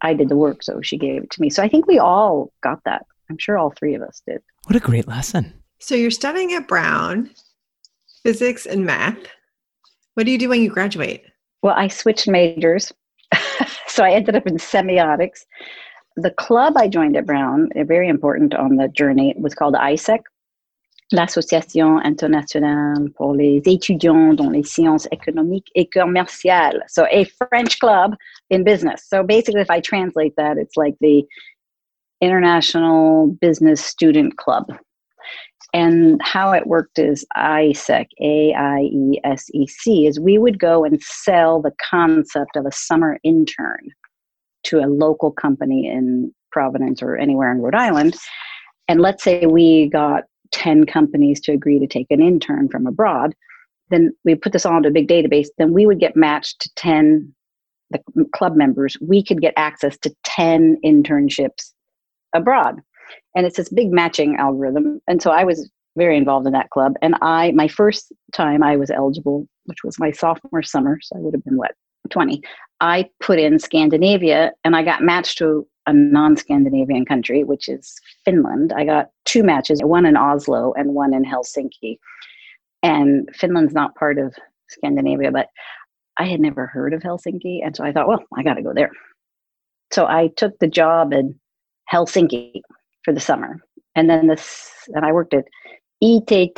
I 0.00 0.14
did 0.14 0.28
the 0.28 0.36
work. 0.36 0.62
So 0.62 0.80
she 0.82 0.96
gave 0.98 1.24
it 1.24 1.30
to 1.30 1.40
me. 1.40 1.50
So 1.50 1.62
I 1.62 1.68
think 1.68 1.86
we 1.86 1.98
all 1.98 2.52
got 2.62 2.82
that. 2.84 3.06
I'm 3.30 3.38
sure 3.38 3.56
all 3.56 3.70
three 3.70 3.94
of 3.94 4.02
us 4.02 4.22
did. 4.26 4.42
What 4.66 4.76
a 4.76 4.80
great 4.80 5.08
lesson. 5.08 5.52
So 5.78 5.94
you're 5.94 6.10
studying 6.10 6.52
at 6.52 6.68
Brown, 6.68 7.30
physics 8.22 8.66
and 8.66 8.84
math. 8.84 9.18
What 10.14 10.26
do 10.26 10.32
you 10.32 10.38
do 10.38 10.48
when 10.48 10.62
you 10.62 10.70
graduate? 10.70 11.24
Well, 11.62 11.74
I 11.76 11.88
switched 11.88 12.28
majors. 12.28 12.92
so 13.86 14.04
I 14.04 14.12
ended 14.12 14.36
up 14.36 14.46
in 14.46 14.56
semiotics. 14.56 15.40
The 16.16 16.30
club 16.30 16.76
I 16.76 16.88
joined 16.88 17.16
at 17.16 17.26
Brown, 17.26 17.70
eh, 17.74 17.84
very 17.84 18.08
important 18.08 18.54
on 18.54 18.76
the 18.76 18.88
journey, 18.88 19.34
was 19.36 19.54
called 19.54 19.74
AIESEC, 19.74 20.20
l'Association 21.12 21.98
internationale 21.98 23.10
pour 23.16 23.34
les 23.34 23.62
étudiants 23.66 24.34
dans 24.34 24.50
les 24.50 24.62
sciences 24.62 25.06
économiques 25.12 25.70
et 25.74 25.86
commerciales. 25.86 26.82
So 26.88 27.06
a 27.10 27.24
French 27.24 27.78
club 27.78 28.16
in 28.50 28.64
business. 28.64 29.04
So 29.08 29.22
basically, 29.22 29.60
if 29.60 29.70
I 29.70 29.80
translate 29.80 30.34
that, 30.36 30.56
it's 30.56 30.76
like 30.76 30.96
the 31.00 31.24
International 32.20 33.26
Business 33.26 33.84
Student 33.84 34.36
Club. 34.38 34.72
And 35.72 36.20
how 36.22 36.52
it 36.52 36.68
worked 36.68 36.98
is 36.98 37.26
AIESEC, 37.36 38.06
A 38.20 38.54
I 38.54 38.80
E 38.82 39.20
S 39.24 39.46
E 39.52 39.66
C, 39.66 40.06
is 40.06 40.20
we 40.20 40.38
would 40.38 40.58
go 40.60 40.84
and 40.84 41.02
sell 41.02 41.60
the 41.60 41.72
concept 41.90 42.56
of 42.56 42.64
a 42.64 42.72
summer 42.72 43.18
intern 43.24 43.88
to 44.64 44.78
a 44.78 44.86
local 44.86 45.32
company 45.32 45.88
in 45.88 46.32
Providence 46.52 47.02
or 47.02 47.16
anywhere 47.16 47.50
in 47.50 47.60
Rhode 47.60 47.74
Island. 47.74 48.14
And 48.86 49.00
let's 49.00 49.24
say 49.24 49.46
we 49.46 49.88
got 49.88 50.24
10 50.52 50.86
companies 50.86 51.40
to 51.42 51.52
agree 51.52 51.78
to 51.78 51.86
take 51.86 52.06
an 52.10 52.22
intern 52.22 52.68
from 52.68 52.86
abroad. 52.86 53.34
Then 53.90 54.12
we 54.24 54.34
put 54.34 54.52
this 54.52 54.66
all 54.66 54.76
into 54.76 54.88
a 54.88 54.92
big 54.92 55.08
database. 55.08 55.48
Then 55.58 55.72
we 55.72 55.86
would 55.86 56.00
get 56.00 56.16
matched 56.16 56.60
to 56.60 56.70
10 56.76 57.34
the 57.90 58.00
club 58.34 58.56
members. 58.56 58.96
We 59.00 59.22
could 59.22 59.40
get 59.40 59.54
access 59.56 59.96
to 59.98 60.14
10 60.24 60.78
internships 60.84 61.72
abroad 62.34 62.80
and 63.34 63.46
it's 63.46 63.56
this 63.56 63.68
big 63.68 63.90
matching 63.92 64.36
algorithm 64.36 65.00
and 65.08 65.22
so 65.22 65.30
i 65.30 65.44
was 65.44 65.70
very 65.96 66.16
involved 66.16 66.46
in 66.46 66.52
that 66.52 66.70
club 66.70 66.94
and 67.02 67.14
i 67.22 67.52
my 67.52 67.68
first 67.68 68.12
time 68.32 68.62
i 68.62 68.76
was 68.76 68.90
eligible 68.90 69.46
which 69.66 69.84
was 69.84 69.98
my 69.98 70.10
sophomore 70.10 70.62
summer 70.62 70.98
so 71.00 71.16
i 71.16 71.20
would 71.20 71.34
have 71.34 71.44
been 71.44 71.56
what 71.56 71.72
20 72.10 72.42
i 72.80 73.08
put 73.20 73.38
in 73.38 73.58
scandinavia 73.58 74.52
and 74.64 74.76
i 74.76 74.82
got 74.82 75.02
matched 75.02 75.38
to 75.38 75.66
a 75.86 75.92
non-scandinavian 75.92 77.04
country 77.04 77.44
which 77.44 77.68
is 77.68 78.00
finland 78.24 78.72
i 78.74 78.84
got 78.84 79.10
two 79.24 79.42
matches 79.42 79.80
one 79.82 80.06
in 80.06 80.16
oslo 80.16 80.72
and 80.74 80.94
one 80.94 81.12
in 81.14 81.24
helsinki 81.24 81.98
and 82.82 83.28
finland's 83.34 83.74
not 83.74 83.94
part 83.94 84.18
of 84.18 84.34
scandinavia 84.68 85.30
but 85.30 85.48
i 86.18 86.24
had 86.24 86.40
never 86.40 86.66
heard 86.66 86.94
of 86.94 87.02
helsinki 87.02 87.60
and 87.64 87.76
so 87.76 87.84
i 87.84 87.92
thought 87.92 88.08
well 88.08 88.22
i 88.36 88.42
got 88.42 88.54
to 88.54 88.62
go 88.62 88.72
there 88.74 88.90
so 89.92 90.06
i 90.06 90.28
took 90.36 90.58
the 90.58 90.68
job 90.68 91.12
in 91.12 91.38
helsinki 91.92 92.62
for 93.04 93.12
the 93.12 93.20
summer. 93.20 93.60
And 93.94 94.10
then 94.10 94.26
this, 94.26 94.70
and 94.88 95.04
I 95.04 95.12
worked 95.12 95.34
at 95.34 95.44
ITT 96.00 96.54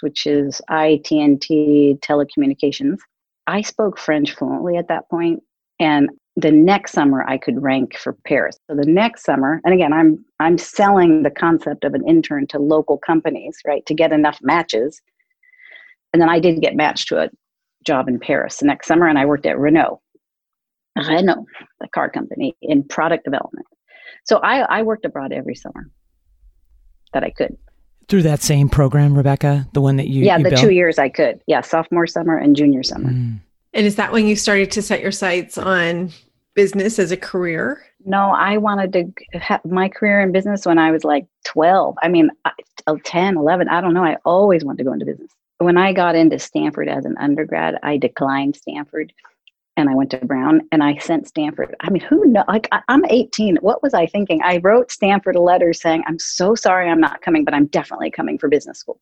which 0.00 0.26
is 0.26 0.60
ITNT 0.70 2.00
Telecommunications. 2.00 2.98
I 3.46 3.60
spoke 3.60 3.98
French 3.98 4.32
fluently 4.34 4.76
at 4.78 4.88
that 4.88 5.08
point, 5.10 5.42
and 5.78 6.08
the 6.36 6.50
next 6.50 6.92
summer 6.92 7.24
I 7.28 7.38
could 7.38 7.62
rank 7.62 7.96
for 7.96 8.14
Paris. 8.26 8.58
So 8.68 8.76
the 8.76 8.86
next 8.86 9.24
summer, 9.24 9.60
and 9.64 9.72
again, 9.72 9.92
I'm 9.92 10.24
I'm 10.40 10.58
selling 10.58 11.22
the 11.22 11.30
concept 11.30 11.84
of 11.84 11.94
an 11.94 12.06
intern 12.08 12.46
to 12.48 12.58
local 12.58 12.98
companies, 12.98 13.58
right, 13.66 13.84
to 13.86 13.94
get 13.94 14.12
enough 14.12 14.38
matches. 14.42 15.00
And 16.12 16.20
then 16.20 16.28
I 16.28 16.40
did 16.40 16.60
get 16.60 16.76
matched 16.76 17.08
to 17.08 17.18
a 17.18 17.30
job 17.84 18.08
in 18.08 18.18
Paris 18.18 18.58
the 18.58 18.66
next 18.66 18.86
summer, 18.86 19.06
and 19.06 19.18
I 19.18 19.26
worked 19.26 19.46
at 19.46 19.58
Renault, 19.58 20.00
Renault, 20.96 21.46
the 21.80 21.88
car 21.88 22.10
company, 22.10 22.54
in 22.62 22.82
product 22.84 23.24
development. 23.24 23.66
So 24.24 24.38
I, 24.38 24.60
I 24.60 24.82
worked 24.82 25.04
abroad 25.04 25.32
every 25.32 25.54
summer 25.54 25.90
that 27.12 27.24
I 27.24 27.30
could. 27.30 27.56
Through 28.08 28.22
that 28.22 28.42
same 28.42 28.68
program, 28.68 29.16
Rebecca, 29.16 29.66
the 29.72 29.80
one 29.80 29.96
that 29.96 30.08
you 30.08 30.24
yeah, 30.24 30.38
you 30.38 30.44
the 30.44 30.50
built? 30.50 30.62
two 30.62 30.70
years 30.70 30.98
I 30.98 31.08
could 31.08 31.40
yeah, 31.46 31.62
sophomore 31.62 32.06
summer 32.06 32.36
and 32.36 32.54
junior 32.54 32.82
summer. 32.82 33.10
Mm. 33.10 33.40
And 33.74 33.86
is 33.86 33.96
that 33.96 34.12
when 34.12 34.26
you 34.26 34.36
started 34.36 34.70
to 34.72 34.82
set 34.82 35.00
your 35.00 35.12
sights 35.12 35.58
on 35.58 36.12
business 36.54 37.00
as 37.00 37.10
a 37.10 37.16
career? 37.16 37.84
No, 38.06 38.30
I 38.30 38.56
wanted 38.56 38.92
to 38.92 39.38
have 39.38 39.64
my 39.64 39.88
career 39.88 40.20
in 40.20 40.30
business 40.30 40.64
when 40.64 40.78
I 40.78 40.92
was 40.92 41.02
like 41.02 41.26
12. 41.44 41.96
I 42.00 42.08
mean, 42.08 42.30
10, 43.02 43.36
11, 43.36 43.68
I 43.68 43.80
don't 43.80 43.92
know. 43.92 44.04
I 44.04 44.16
always 44.24 44.64
wanted 44.64 44.78
to 44.78 44.84
go 44.84 44.92
into 44.92 45.06
business. 45.06 45.32
When 45.58 45.76
I 45.76 45.92
got 45.92 46.14
into 46.14 46.38
Stanford 46.38 46.88
as 46.88 47.04
an 47.04 47.16
undergrad, 47.18 47.78
I 47.82 47.96
declined 47.96 48.54
Stanford 48.54 49.12
and 49.76 49.90
I 49.90 49.94
went 49.94 50.10
to 50.12 50.24
Brown 50.24 50.60
and 50.70 50.84
I 50.84 50.98
sent 50.98 51.26
Stanford. 51.26 51.74
I 51.80 51.90
mean, 51.90 52.02
who 52.02 52.26
know? 52.26 52.44
Like, 52.46 52.68
I, 52.70 52.80
am 52.88 53.04
18. 53.06 53.56
What 53.56 53.82
was 53.82 53.92
I 53.92 54.06
thinking? 54.06 54.40
I 54.44 54.58
wrote 54.58 54.92
Stanford 54.92 55.34
a 55.34 55.40
letter 55.40 55.72
saying, 55.72 56.04
I'm 56.06 56.20
so 56.20 56.54
sorry 56.54 56.88
I'm 56.88 57.00
not 57.00 57.22
coming, 57.22 57.44
but 57.44 57.54
I'm 57.54 57.66
definitely 57.66 58.12
coming 58.12 58.38
for 58.38 58.48
business 58.48 58.78
school. 58.78 59.00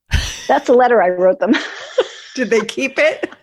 That's 0.48 0.68
the 0.68 0.74
letter 0.74 1.02
I 1.02 1.10
wrote 1.10 1.40
them. 1.40 1.52
Did 2.34 2.48
they 2.48 2.60
keep 2.60 2.98
it? 2.98 3.34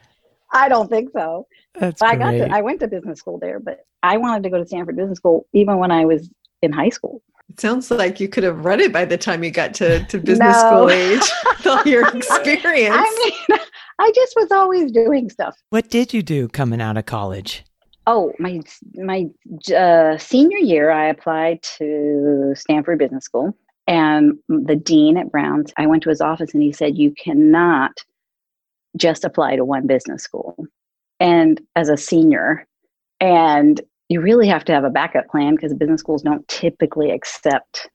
I 0.51 0.67
don't 0.69 0.89
think 0.89 1.11
so. 1.13 1.47
That's 1.79 2.01
I 2.01 2.15
great. 2.15 2.39
got 2.39 2.47
to, 2.47 2.55
I 2.55 2.61
went 2.61 2.79
to 2.81 2.87
business 2.87 3.19
school 3.19 3.37
there, 3.39 3.59
but 3.59 3.85
I 4.03 4.17
wanted 4.17 4.43
to 4.43 4.49
go 4.49 4.57
to 4.57 4.65
Stanford 4.65 4.95
Business 4.97 5.17
School 5.17 5.45
even 5.53 5.77
when 5.77 5.91
I 5.91 6.05
was 6.05 6.29
in 6.61 6.71
high 6.71 6.89
school. 6.89 7.21
It 7.49 7.59
sounds 7.59 7.89
like 7.91 8.19
you 8.19 8.27
could 8.27 8.43
have 8.43 8.63
read 8.65 8.79
it 8.79 8.93
by 8.93 9.05
the 9.05 9.17
time 9.17 9.43
you 9.43 9.51
got 9.51 9.73
to, 9.75 10.03
to 10.05 10.17
business 10.29 10.57
No. 10.63 10.67
school 10.67 10.89
age 10.89 11.21
with 11.57 11.67
all 11.67 11.83
your 11.83 12.07
experience. 12.15 12.95
I 12.97 13.33
mean, 13.49 13.59
I 13.99 14.11
just 14.15 14.35
was 14.35 14.51
always 14.51 14.91
doing 14.91 15.29
stuff. 15.29 15.57
what 15.69 15.89
did 15.89 16.13
you 16.13 16.21
do 16.23 16.47
coming 16.47 16.81
out 16.81 16.97
of 16.97 17.05
college? 17.05 17.63
Oh, 18.07 18.33
my 18.39 18.61
my 18.95 19.27
uh, 19.75 20.17
senior 20.17 20.57
year, 20.57 20.89
I 20.89 21.09
applied 21.09 21.61
to 21.77 22.53
Stanford 22.55 22.97
Business 22.97 23.25
School, 23.25 23.55
and 23.87 24.33
the 24.47 24.75
dean 24.75 25.15
at 25.17 25.31
Brown's. 25.31 25.71
I 25.77 25.85
went 25.85 26.01
to 26.03 26.09
his 26.09 26.21
office, 26.21 26.53
and 26.55 26.63
he 26.63 26.71
said, 26.71 26.97
"You 26.97 27.13
cannot 27.13 27.91
just 28.97 29.23
apply 29.23 29.55
to 29.55 29.65
one 29.65 29.87
business 29.87 30.23
school." 30.23 30.55
And 31.19 31.61
as 31.75 31.89
a 31.89 31.97
senior, 31.97 32.67
and 33.19 33.81
you 34.09 34.21
really 34.21 34.47
have 34.47 34.65
to 34.65 34.73
have 34.73 34.83
a 34.83 34.89
backup 34.89 35.27
plan 35.27 35.55
because 35.55 35.73
business 35.73 36.01
schools 36.01 36.23
don't 36.23 36.47
typically 36.47 37.11
accept 37.11 37.89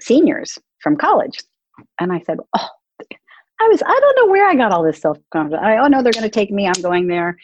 seniors 0.00 0.58
from 0.80 0.96
college. 0.96 1.40
And 2.00 2.12
I 2.12 2.20
said, 2.20 2.38
"Oh." 2.56 2.68
I 3.60 3.68
was, 3.68 3.82
I 3.86 3.98
don't 4.00 4.16
know 4.16 4.32
where 4.32 4.48
I 4.48 4.56
got 4.56 4.72
all 4.72 4.82
this 4.82 5.00
self 5.00 5.18
confidence. 5.32 5.62
I, 5.64 5.78
oh 5.78 5.86
no, 5.86 6.02
they're 6.02 6.12
going 6.12 6.24
to 6.24 6.28
take 6.28 6.50
me. 6.50 6.66
I'm 6.66 6.82
going 6.82 7.06
there. 7.06 7.36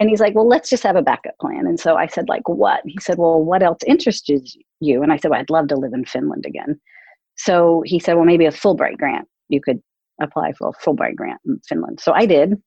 And 0.00 0.10
he's 0.10 0.20
like, 0.20 0.34
well, 0.34 0.48
let's 0.48 0.68
just 0.68 0.82
have 0.82 0.96
a 0.96 1.02
backup 1.02 1.38
plan. 1.40 1.66
And 1.66 1.78
so 1.78 1.96
I 1.96 2.08
said, 2.08 2.28
like, 2.28 2.48
what? 2.48 2.80
He 2.84 2.98
said, 3.00 3.18
well, 3.18 3.40
what 3.40 3.62
else 3.62 3.78
interests 3.86 4.28
you? 4.80 5.02
And 5.02 5.12
I 5.12 5.16
said, 5.16 5.30
well, 5.30 5.38
I'd 5.38 5.50
love 5.50 5.68
to 5.68 5.76
live 5.76 5.92
in 5.92 6.04
Finland 6.04 6.44
again. 6.44 6.80
So 7.36 7.82
he 7.86 8.00
said, 8.00 8.14
well, 8.14 8.24
maybe 8.24 8.46
a 8.46 8.50
Fulbright 8.50 8.98
grant. 8.98 9.28
You 9.48 9.60
could 9.60 9.80
apply 10.20 10.52
for 10.52 10.68
a 10.68 10.72
Fulbright 10.72 11.16
grant 11.16 11.40
in 11.46 11.60
Finland. 11.68 12.00
So 12.00 12.12
I 12.12 12.26
did. 12.26 12.60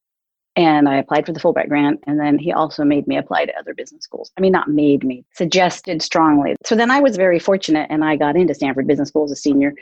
And 0.58 0.88
I 0.88 0.98
applied 0.98 1.26
for 1.26 1.34
the 1.34 1.40
Fulbright 1.40 1.68
grant. 1.68 2.00
And 2.08 2.18
then 2.18 2.40
he 2.40 2.54
also 2.54 2.86
made 2.86 3.08
me 3.08 3.18
apply 3.18 3.46
to 3.46 3.60
other 3.60 3.74
business 3.74 4.04
schools. 4.04 4.32
I 4.38 4.42
mean, 4.42 4.54
not 4.54 4.70
made 4.70 5.04
me, 5.04 5.26
suggested 5.34 6.02
strongly. 6.02 6.56
So 6.66 6.76
then 6.76 6.90
I 6.90 7.02
was 7.02 7.18
very 7.18 7.40
fortunate 7.40 7.88
and 7.90 8.06
I 8.06 8.16
got 8.16 8.38
into 8.38 8.54
Stanford 8.54 8.88
Business 8.88 9.10
School 9.10 9.26
as 9.26 9.32
a 9.32 9.36
senior 9.36 9.74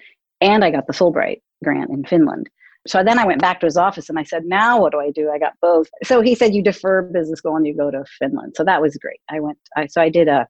and 0.41 0.65
I 0.65 0.71
got 0.71 0.87
the 0.87 0.93
Fulbright 0.93 1.41
grant 1.63 1.91
in 1.91 2.03
Finland. 2.05 2.49
So 2.85 3.03
then 3.03 3.17
I 3.17 3.25
went 3.25 3.39
back 3.39 3.59
to 3.59 3.65
his 3.65 3.77
office 3.77 4.09
and 4.09 4.19
I 4.19 4.23
said, 4.23 4.45
now 4.45 4.81
what 4.81 4.91
do 4.91 4.99
I 4.99 5.11
do? 5.11 5.29
I 5.29 5.39
got 5.39 5.53
both. 5.61 5.87
So 6.03 6.21
he 6.21 6.35
said, 6.35 6.53
you 6.53 6.61
defer 6.61 7.03
business 7.03 7.39
school 7.39 7.55
and 7.55 7.65
you 7.65 7.75
go 7.75 7.89
to 7.91 8.03
Finland. 8.19 8.53
So 8.57 8.63
that 8.63 8.81
was 8.81 8.97
great. 8.97 9.21
I 9.29 9.39
went, 9.39 9.57
I, 9.77 9.85
so 9.87 10.01
I 10.01 10.09
did 10.09 10.27
a 10.27 10.47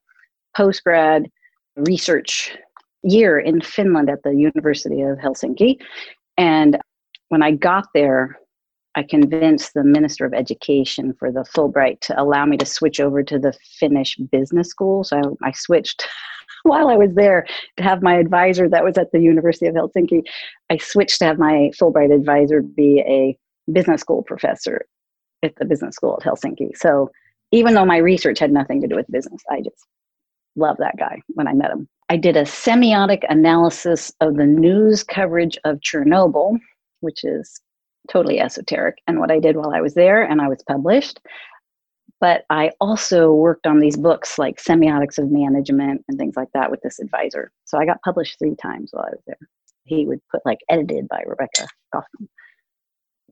post 0.55 0.84
grad 0.84 1.29
research 1.75 2.58
year 3.03 3.39
in 3.39 3.62
Finland 3.62 4.10
at 4.10 4.24
the 4.24 4.34
University 4.34 5.01
of 5.01 5.17
Helsinki. 5.17 5.79
And 6.38 6.79
when 7.34 7.42
I 7.42 7.50
got 7.50 7.88
there, 7.96 8.38
I 8.94 9.02
convinced 9.02 9.74
the 9.74 9.84
Minister 9.84 10.24
of 10.24 10.36
Education 10.36 11.16
for 11.18 11.32
the 11.32 11.40
Fulbright 11.40 12.00
to 12.02 12.22
allow 12.22 12.46
me 12.46 12.58
to 12.58 12.66
switch 12.68 13.00
over 13.00 13.24
to 13.24 13.40
the 13.40 13.54
Finnish 13.80 14.18
business 14.32 14.70
school. 14.70 15.04
So 15.04 15.36
I, 15.42 15.52
switched 15.52 16.08
while 16.62 16.90
I 16.90 16.96
was 16.96 17.16
there 17.16 17.48
to 17.78 17.84
have 17.84 18.04
my 18.04 18.18
advisor 18.18 18.70
that 18.70 18.84
was 18.84 19.00
at 19.00 19.12
the 19.12 19.20
University 19.20 19.66
of 19.66 19.74
Helsinki. 19.74 20.22
I 20.70 20.78
switched 20.78 21.18
to 21.20 21.25
have 21.25 21.40
my 21.40 21.72
Fulbright 21.75 22.13
advisor 22.13 22.62
be 22.62 23.00
a 23.00 23.36
business 23.72 24.02
school 24.02 24.22
professor 24.22 24.86
at 25.42 25.56
the 25.56 25.66
business 25.66 25.96
school 25.96 26.20
at 26.22 26.28
Helsinki. 26.28 26.78
So 26.78 27.10
even 27.52 27.74
though 27.74 27.84
my 27.84 27.98
research 27.98 28.38
had 28.38 28.52
nothing 28.52 28.80
to 28.82 28.88
do 28.88 28.96
with 28.96 29.10
business, 29.10 29.42
I 29.50 29.62
just 29.62 29.88
Love 30.56 30.78
that 30.78 30.98
guy 30.98 31.20
when 31.30 31.48
I 31.48 31.54
met 31.54 31.72
him. 31.72 31.88
I 32.10 32.18
did 32.18 32.38
a 32.38 32.44
semiotic 32.44 33.24
analysis 33.30 34.13
of 34.22 34.36
the 34.36 34.46
news 34.46 35.04
coverage 35.04 35.58
of 35.63 35.80
Chernobyl, 35.80 36.60
which 37.03 37.24
is 37.24 37.62
totally 38.10 38.39
esoteric, 38.39 38.98
and 39.07 39.19
what 39.19 39.31
I 39.31 39.39
did 39.39 39.55
while 39.55 39.74
I 39.74 39.81
was 39.81 39.93
there, 39.93 40.24
and 40.24 40.41
I 40.41 40.48
was 40.48 40.63
published. 40.67 41.19
But 42.19 42.45
I 42.50 42.72
also 42.79 43.33
worked 43.33 43.67
on 43.67 43.79
these 43.79 43.98
books 43.98 44.39
like 44.39 44.62
Semiotics 44.62 45.17
of 45.17 45.29
Management 45.29 46.03
and 46.07 46.17
things 46.17 46.36
like 46.38 46.48
that 46.53 46.72
with 46.72 46.79
this 46.81 47.00
advisor. 47.00 47.51
So 47.65 47.77
I 47.77 47.86
got 47.86 48.01
published 48.01 48.39
three 48.39 48.55
times 48.55 48.91
while 48.91 49.05
I 49.05 49.12
was 49.12 49.24
there. 49.27 49.38
He 49.83 50.05
would 50.05 50.19
put 50.31 50.41
like 50.45 50.60
edited 50.69 51.07
by 51.10 51.24
Rebecca 51.25 51.67
Kaufman. 51.93 52.29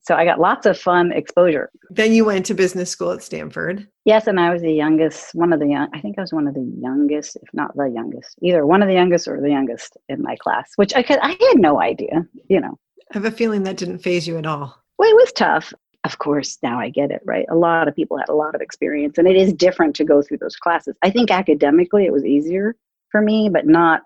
So 0.03 0.15
I 0.15 0.25
got 0.25 0.39
lots 0.39 0.65
of 0.65 0.77
fun 0.77 1.11
exposure. 1.11 1.69
Then 1.91 2.11
you 2.11 2.25
went 2.25 2.45
to 2.47 2.55
business 2.55 2.89
school 2.89 3.11
at 3.11 3.21
Stanford. 3.21 3.87
Yes, 4.03 4.25
and 4.25 4.39
I 4.39 4.51
was 4.51 4.63
the 4.63 4.73
youngest, 4.73 5.35
one 5.35 5.53
of 5.53 5.59
the 5.59 5.67
young, 5.67 5.89
I 5.93 6.01
think 6.01 6.17
I 6.17 6.21
was 6.21 6.33
one 6.33 6.47
of 6.47 6.55
the 6.55 6.73
youngest, 6.81 7.35
if 7.35 7.47
not 7.53 7.75
the 7.77 7.85
youngest, 7.85 8.35
either 8.41 8.65
one 8.65 8.81
of 8.81 8.87
the 8.87 8.95
youngest 8.95 9.27
or 9.27 9.39
the 9.39 9.49
youngest 9.49 9.95
in 10.09 10.21
my 10.23 10.35
class, 10.37 10.71
which 10.75 10.95
I 10.95 11.03
could, 11.03 11.19
I 11.21 11.29
had 11.29 11.59
no 11.59 11.79
idea, 11.79 12.25
you 12.49 12.59
know. 12.59 12.77
I 13.11 13.17
have 13.17 13.25
a 13.25 13.31
feeling 13.31 13.63
that 13.63 13.77
didn't 13.77 13.99
faze 13.99 14.25
you 14.25 14.37
at 14.37 14.45
all. 14.45 14.81
Well, 14.97 15.09
it 15.09 15.15
was 15.15 15.33
tough. 15.33 15.73
Of 16.03 16.17
course, 16.17 16.57
now 16.63 16.79
I 16.79 16.89
get 16.89 17.11
it, 17.11 17.21
right? 17.25 17.45
A 17.49 17.55
lot 17.55 17.87
of 17.87 17.95
people 17.95 18.17
had 18.17 18.29
a 18.29 18.33
lot 18.33 18.55
of 18.55 18.61
experience, 18.61 19.17
and 19.17 19.27
it 19.27 19.35
is 19.35 19.53
different 19.53 19.95
to 19.97 20.05
go 20.05 20.21
through 20.21 20.37
those 20.37 20.55
classes. 20.55 20.95
I 21.03 21.11
think 21.11 21.29
academically 21.29 22.05
it 22.05 22.13
was 22.13 22.25
easier 22.25 22.75
for 23.09 23.21
me, 23.21 23.49
but 23.49 23.67
not 23.67 24.03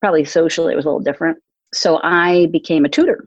probably 0.00 0.24
socially, 0.24 0.72
it 0.72 0.76
was 0.76 0.84
a 0.84 0.88
little 0.88 1.02
different. 1.02 1.38
So 1.74 2.00
I 2.02 2.46
became 2.46 2.84
a 2.84 2.88
tutor 2.88 3.26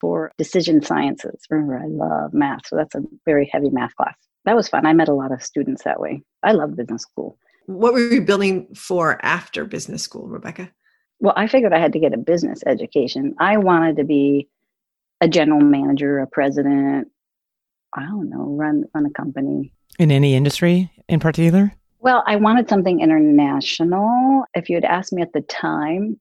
for 0.00 0.30
decision 0.38 0.82
sciences. 0.82 1.42
Remember, 1.48 1.78
I 1.78 1.86
love 1.86 2.34
math, 2.34 2.66
so 2.66 2.76
that's 2.76 2.94
a 2.94 3.02
very 3.24 3.48
heavy 3.50 3.70
math 3.70 3.96
class. 3.96 4.16
That 4.44 4.56
was 4.56 4.68
fun. 4.68 4.86
I 4.86 4.92
met 4.92 5.08
a 5.08 5.14
lot 5.14 5.32
of 5.32 5.42
students 5.42 5.82
that 5.84 6.00
way. 6.00 6.22
I 6.42 6.52
love 6.52 6.76
business 6.76 7.02
school. 7.02 7.38
What 7.66 7.94
were 7.94 8.00
you 8.00 8.20
building 8.20 8.74
for 8.74 9.18
after 9.24 9.64
business 9.64 10.02
school, 10.02 10.28
Rebecca? 10.28 10.70
Well, 11.20 11.34
I 11.36 11.46
figured 11.46 11.72
I 11.72 11.78
had 11.78 11.92
to 11.92 11.98
get 11.98 12.14
a 12.14 12.18
business 12.18 12.62
education. 12.66 13.34
I 13.38 13.58
wanted 13.58 13.96
to 13.96 14.04
be 14.04 14.48
a 15.20 15.28
general 15.28 15.60
manager, 15.60 16.18
a 16.18 16.26
president. 16.26 17.08
I 17.94 18.02
don't 18.02 18.30
know, 18.30 18.44
run 18.44 18.84
run 18.94 19.06
a 19.06 19.10
company 19.10 19.72
in 19.98 20.10
any 20.10 20.34
industry 20.34 20.90
in 21.08 21.20
particular. 21.20 21.72
Well, 21.98 22.22
I 22.26 22.36
wanted 22.36 22.68
something 22.68 23.00
international. 23.00 24.44
If 24.54 24.70
you 24.70 24.76
had 24.76 24.84
asked 24.84 25.12
me 25.12 25.20
at 25.20 25.32
the 25.32 25.42
time 25.42 26.18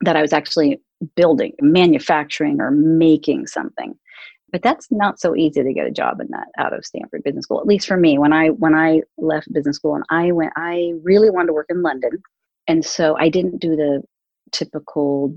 that 0.00 0.16
I 0.16 0.22
was 0.22 0.32
actually 0.32 0.80
building, 1.14 1.52
manufacturing, 1.60 2.60
or 2.60 2.70
making 2.70 3.46
something. 3.46 3.96
But 4.50 4.62
that's 4.62 4.88
not 4.90 5.20
so 5.20 5.34
easy 5.34 5.62
to 5.62 5.72
get 5.72 5.86
a 5.86 5.90
job 5.90 6.20
in 6.20 6.28
that 6.30 6.48
out 6.58 6.74
of 6.74 6.84
Stanford 6.84 7.22
Business 7.22 7.44
School. 7.44 7.60
At 7.60 7.66
least 7.66 7.86
for 7.86 7.96
me, 7.96 8.18
when 8.18 8.32
I 8.32 8.48
when 8.48 8.74
I 8.74 9.02
left 9.16 9.52
business 9.52 9.76
school 9.76 9.94
and 9.94 10.04
I 10.10 10.32
went, 10.32 10.52
I 10.56 10.92
really 11.02 11.30
wanted 11.30 11.48
to 11.48 11.52
work 11.52 11.68
in 11.70 11.82
London, 11.82 12.22
and 12.66 12.84
so 12.84 13.16
I 13.16 13.28
didn't 13.28 13.60
do 13.60 13.76
the 13.76 14.02
typical 14.52 15.34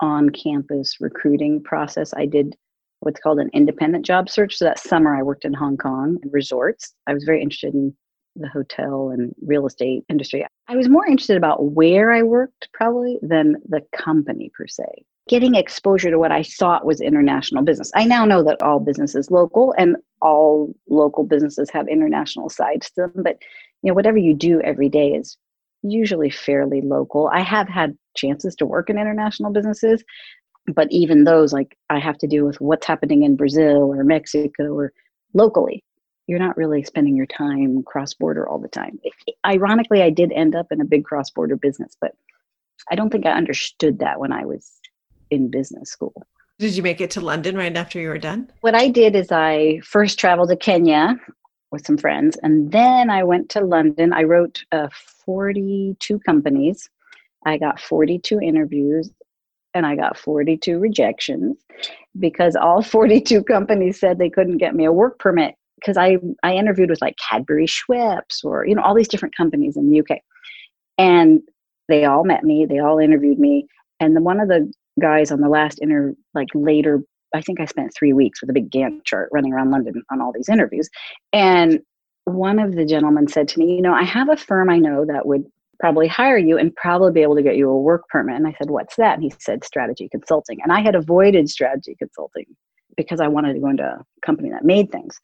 on-campus 0.00 0.96
recruiting 1.00 1.62
process. 1.62 2.12
I 2.14 2.26
did 2.26 2.56
what's 3.00 3.20
called 3.20 3.38
an 3.38 3.50
independent 3.52 4.04
job 4.04 4.28
search. 4.28 4.56
So 4.56 4.64
that 4.64 4.78
summer, 4.78 5.16
I 5.16 5.22
worked 5.22 5.44
in 5.44 5.54
Hong 5.54 5.76
Kong 5.76 6.18
resorts. 6.30 6.94
I 7.06 7.14
was 7.14 7.24
very 7.24 7.42
interested 7.42 7.74
in 7.74 7.94
the 8.36 8.48
hotel 8.48 9.10
and 9.10 9.34
real 9.44 9.66
estate 9.66 10.04
industry. 10.08 10.46
I 10.68 10.76
was 10.76 10.88
more 10.88 11.06
interested 11.06 11.36
about 11.36 11.72
where 11.72 12.12
I 12.12 12.22
worked 12.22 12.68
probably 12.72 13.18
than 13.22 13.56
the 13.68 13.82
company 13.94 14.50
per 14.56 14.66
se. 14.66 14.84
Getting 15.28 15.54
exposure 15.54 16.10
to 16.10 16.18
what 16.18 16.32
I 16.32 16.42
thought 16.42 16.86
was 16.86 17.00
international 17.00 17.62
business. 17.62 17.92
I 17.94 18.04
now 18.04 18.24
know 18.24 18.42
that 18.44 18.62
all 18.62 18.80
business 18.80 19.14
is 19.14 19.30
local 19.30 19.74
and 19.76 19.96
all 20.20 20.74
local 20.88 21.24
businesses 21.24 21.70
have 21.70 21.88
international 21.88 22.48
sides 22.48 22.90
to 22.92 23.02
them, 23.02 23.22
but 23.22 23.36
you 23.82 23.90
know 23.90 23.94
whatever 23.94 24.18
you 24.18 24.34
do 24.34 24.60
every 24.62 24.88
day 24.88 25.08
is 25.10 25.36
usually 25.82 26.30
fairly 26.30 26.80
local. 26.80 27.28
I 27.32 27.40
have 27.40 27.68
had 27.68 27.96
chances 28.16 28.54
to 28.56 28.66
work 28.66 28.90
in 28.90 28.98
international 28.98 29.52
businesses, 29.52 30.02
but 30.74 30.88
even 30.90 31.24
those 31.24 31.52
like 31.52 31.76
I 31.90 31.98
have 31.98 32.18
to 32.18 32.26
deal 32.26 32.44
with 32.44 32.60
what's 32.60 32.86
happening 32.86 33.22
in 33.22 33.36
Brazil 33.36 33.92
or 33.92 34.04
Mexico 34.04 34.74
or 34.74 34.92
locally 35.34 35.82
you're 36.26 36.38
not 36.38 36.56
really 36.56 36.82
spending 36.82 37.16
your 37.16 37.26
time 37.26 37.82
cross 37.82 38.14
border 38.14 38.48
all 38.48 38.58
the 38.58 38.68
time. 38.68 38.98
Ironically, 39.44 40.02
I 40.02 40.10
did 40.10 40.32
end 40.32 40.54
up 40.54 40.66
in 40.70 40.80
a 40.80 40.84
big 40.84 41.04
cross 41.04 41.30
border 41.30 41.56
business, 41.56 41.96
but 42.00 42.12
I 42.90 42.94
don't 42.94 43.10
think 43.10 43.26
I 43.26 43.32
understood 43.32 43.98
that 44.00 44.20
when 44.20 44.32
I 44.32 44.44
was 44.44 44.80
in 45.30 45.50
business 45.50 45.90
school. 45.90 46.14
Did 46.58 46.76
you 46.76 46.82
make 46.82 47.00
it 47.00 47.10
to 47.12 47.20
London 47.20 47.56
right 47.56 47.76
after 47.76 48.00
you 48.00 48.08
were 48.08 48.18
done? 48.18 48.50
What 48.60 48.74
I 48.74 48.88
did 48.88 49.16
is 49.16 49.32
I 49.32 49.80
first 49.84 50.18
traveled 50.18 50.50
to 50.50 50.56
Kenya 50.56 51.16
with 51.72 51.86
some 51.86 51.96
friends, 51.96 52.36
and 52.42 52.70
then 52.70 53.10
I 53.10 53.24
went 53.24 53.48
to 53.50 53.60
London. 53.60 54.12
I 54.12 54.22
wrote 54.22 54.64
uh, 54.72 54.88
42 55.24 56.18
companies. 56.20 56.88
I 57.44 57.58
got 57.58 57.80
42 57.80 58.40
interviews 58.40 59.10
and 59.74 59.86
I 59.86 59.96
got 59.96 60.18
42 60.18 60.78
rejections 60.78 61.58
because 62.18 62.56
all 62.56 62.82
42 62.82 63.42
companies 63.44 63.98
said 63.98 64.18
they 64.18 64.30
couldn't 64.30 64.58
get 64.58 64.74
me 64.74 64.84
a 64.84 64.92
work 64.92 65.18
permit 65.18 65.54
because 65.76 65.96
I 65.96 66.18
I 66.42 66.54
interviewed 66.54 66.90
with 66.90 67.00
like 67.00 67.16
Cadbury 67.16 67.66
Schweppes 67.66 68.44
or 68.44 68.66
you 68.66 68.74
know 68.74 68.82
all 68.82 68.94
these 68.94 69.08
different 69.08 69.36
companies 69.36 69.76
in 69.76 69.90
the 69.90 70.00
UK, 70.00 70.18
and 70.98 71.40
they 71.88 72.04
all 72.04 72.24
met 72.24 72.44
me. 72.44 72.66
They 72.66 72.78
all 72.78 72.98
interviewed 72.98 73.38
me, 73.38 73.66
and 73.98 74.14
then 74.14 74.24
one 74.24 74.40
of 74.40 74.48
the 74.48 74.72
guys 75.00 75.32
on 75.32 75.40
the 75.40 75.48
last 75.48 75.78
inter 75.80 76.14
like 76.34 76.48
later. 76.54 77.02
I 77.34 77.40
think 77.40 77.60
I 77.60 77.64
spent 77.64 77.92
three 77.96 78.12
weeks 78.12 78.40
with 78.40 78.50
a 78.50 78.52
big 78.52 78.70
Gantt 78.70 79.04
chart 79.04 79.28
running 79.32 79.52
around 79.52 79.70
London 79.70 80.02
on 80.10 80.20
all 80.20 80.32
these 80.32 80.48
interviews. 80.48 80.88
And 81.32 81.80
one 82.24 82.58
of 82.58 82.74
the 82.74 82.84
gentlemen 82.84 83.28
said 83.28 83.48
to 83.48 83.58
me, 83.58 83.74
You 83.74 83.82
know, 83.82 83.94
I 83.94 84.04
have 84.04 84.28
a 84.28 84.36
firm 84.36 84.70
I 84.70 84.78
know 84.78 85.04
that 85.06 85.26
would 85.26 85.44
probably 85.80 86.06
hire 86.06 86.38
you 86.38 86.58
and 86.58 86.74
probably 86.76 87.12
be 87.12 87.22
able 87.22 87.34
to 87.34 87.42
get 87.42 87.56
you 87.56 87.68
a 87.68 87.80
work 87.80 88.08
permit. 88.08 88.36
And 88.36 88.46
I 88.46 88.54
said, 88.58 88.70
What's 88.70 88.96
that? 88.96 89.14
And 89.14 89.22
he 89.22 89.32
said, 89.38 89.64
Strategy 89.64 90.08
consulting. 90.10 90.58
And 90.62 90.72
I 90.72 90.80
had 90.80 90.94
avoided 90.94 91.48
strategy 91.48 91.96
consulting 91.98 92.46
because 92.96 93.20
I 93.20 93.28
wanted 93.28 93.54
to 93.54 93.60
go 93.60 93.68
into 93.68 93.84
a 93.84 94.04
company 94.24 94.50
that 94.50 94.64
made 94.64 94.92
things. 94.92 95.18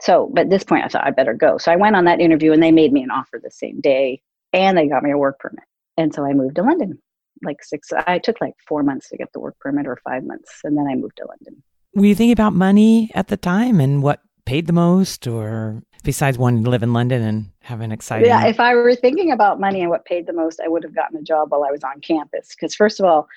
So, 0.00 0.30
but 0.32 0.42
at 0.42 0.50
this 0.50 0.64
point, 0.64 0.84
I 0.84 0.88
thought 0.88 1.06
I 1.06 1.10
better 1.10 1.34
go. 1.34 1.58
So 1.58 1.72
I 1.72 1.76
went 1.76 1.96
on 1.96 2.04
that 2.04 2.20
interview 2.20 2.52
and 2.52 2.62
they 2.62 2.70
made 2.70 2.92
me 2.92 3.02
an 3.02 3.10
offer 3.10 3.40
the 3.42 3.50
same 3.50 3.80
day 3.80 4.20
and 4.52 4.78
they 4.78 4.86
got 4.86 5.02
me 5.02 5.10
a 5.10 5.18
work 5.18 5.40
permit. 5.40 5.64
And 5.96 6.14
so 6.14 6.24
I 6.24 6.32
moved 6.32 6.56
to 6.56 6.62
London. 6.62 7.00
Like 7.42 7.62
six, 7.62 7.88
I 8.06 8.18
took 8.18 8.40
like 8.40 8.54
four 8.66 8.82
months 8.82 9.08
to 9.10 9.16
get 9.16 9.32
the 9.32 9.40
work 9.40 9.58
permit 9.60 9.86
or 9.86 9.96
five 10.04 10.24
months. 10.24 10.60
And 10.64 10.76
then 10.76 10.86
I 10.86 10.94
moved 10.94 11.16
to 11.18 11.26
London. 11.26 11.62
Were 11.94 12.06
you 12.06 12.14
thinking 12.14 12.32
about 12.32 12.52
money 12.52 13.10
at 13.14 13.28
the 13.28 13.36
time 13.36 13.80
and 13.80 14.02
what 14.02 14.20
paid 14.44 14.66
the 14.66 14.72
most 14.72 15.26
or 15.26 15.82
besides 16.04 16.38
wanting 16.38 16.64
to 16.64 16.70
live 16.70 16.82
in 16.82 16.92
London 16.92 17.22
and 17.22 17.50
have 17.62 17.80
an 17.80 17.92
exciting? 17.92 18.26
Yeah, 18.26 18.46
if 18.46 18.60
I 18.60 18.74
were 18.74 18.94
thinking 18.94 19.32
about 19.32 19.60
money 19.60 19.80
and 19.80 19.90
what 19.90 20.04
paid 20.04 20.26
the 20.26 20.32
most, 20.32 20.60
I 20.60 20.68
would 20.68 20.82
have 20.84 20.94
gotten 20.94 21.18
a 21.18 21.22
job 21.22 21.50
while 21.50 21.64
I 21.64 21.70
was 21.70 21.84
on 21.84 22.00
campus. 22.00 22.48
Because, 22.54 22.74
first 22.74 23.00
of 23.00 23.06
all, 23.06 23.28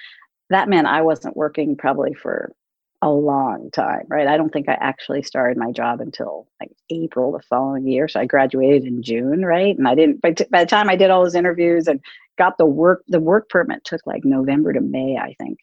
that 0.50 0.70
meant 0.70 0.88
I 0.88 1.02
wasn't 1.02 1.36
working 1.36 1.76
probably 1.76 2.14
for 2.14 2.54
a 3.02 3.10
long 3.10 3.72
time, 3.72 4.06
right? 4.10 4.28
I 4.28 4.38
don't 4.38 4.54
think 4.54 4.70
I 4.70 4.74
actually 4.74 5.24
started 5.24 5.58
my 5.58 5.72
job 5.72 6.02
until 6.02 6.48
like 6.60 6.72
April 6.92 7.32
the 7.32 7.42
following 7.42 7.88
year. 7.88 8.08
So 8.08 8.20
I 8.20 8.26
graduated 8.26 8.84
in 8.84 9.02
June, 9.02 9.44
right? 9.44 9.76
And 9.76 9.88
I 9.88 9.96
didn't, 9.96 10.22
by, 10.22 10.34
t- 10.34 10.46
by 10.52 10.64
the 10.64 10.70
time 10.70 10.88
I 10.88 10.96
did 10.96 11.10
all 11.10 11.24
those 11.24 11.34
interviews 11.34 11.88
and 11.88 12.00
got 12.38 12.58
the 12.58 12.66
work, 12.66 13.04
the 13.08 13.20
work 13.20 13.50
permit 13.50 13.84
took 13.84 14.02
like 14.06 14.24
November 14.24 14.74
to 14.74 14.82
May, 14.82 15.18
I 15.18 15.36
think. 15.38 15.60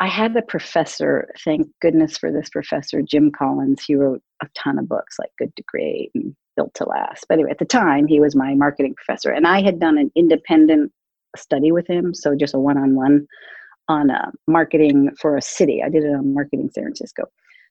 I 0.00 0.08
had 0.08 0.34
the 0.34 0.42
professor, 0.42 1.28
thank 1.44 1.66
goodness 1.80 2.18
for 2.18 2.32
this 2.32 2.48
professor, 2.48 3.00
Jim 3.02 3.30
Collins. 3.30 3.82
He 3.84 3.94
wrote 3.94 4.22
a 4.42 4.46
ton 4.54 4.78
of 4.78 4.88
books 4.88 5.16
like 5.18 5.30
Good 5.38 5.54
to 5.56 5.62
Great 5.66 6.10
and 6.14 6.34
Built 6.56 6.74
to 6.74 6.84
Last. 6.84 7.26
But 7.28 7.34
anyway, 7.34 7.50
at 7.50 7.58
the 7.58 7.64
time, 7.64 8.06
he 8.06 8.20
was 8.20 8.34
my 8.34 8.54
marketing 8.54 8.94
professor. 8.94 9.30
And 9.30 9.46
I 9.46 9.62
had 9.62 9.78
done 9.78 9.98
an 9.98 10.10
independent 10.16 10.92
study 11.36 11.72
with 11.72 11.88
him. 11.88 12.14
So 12.14 12.34
just 12.34 12.54
a 12.54 12.58
one 12.58 12.78
on 12.78 13.26
on 13.88 14.10
uh, 14.10 14.30
marketing 14.48 15.10
for 15.20 15.36
a 15.36 15.42
city. 15.42 15.82
I 15.84 15.90
did 15.90 16.04
it 16.04 16.14
on 16.14 16.32
marketing 16.32 16.70
San 16.72 16.84
Francisco. 16.84 17.24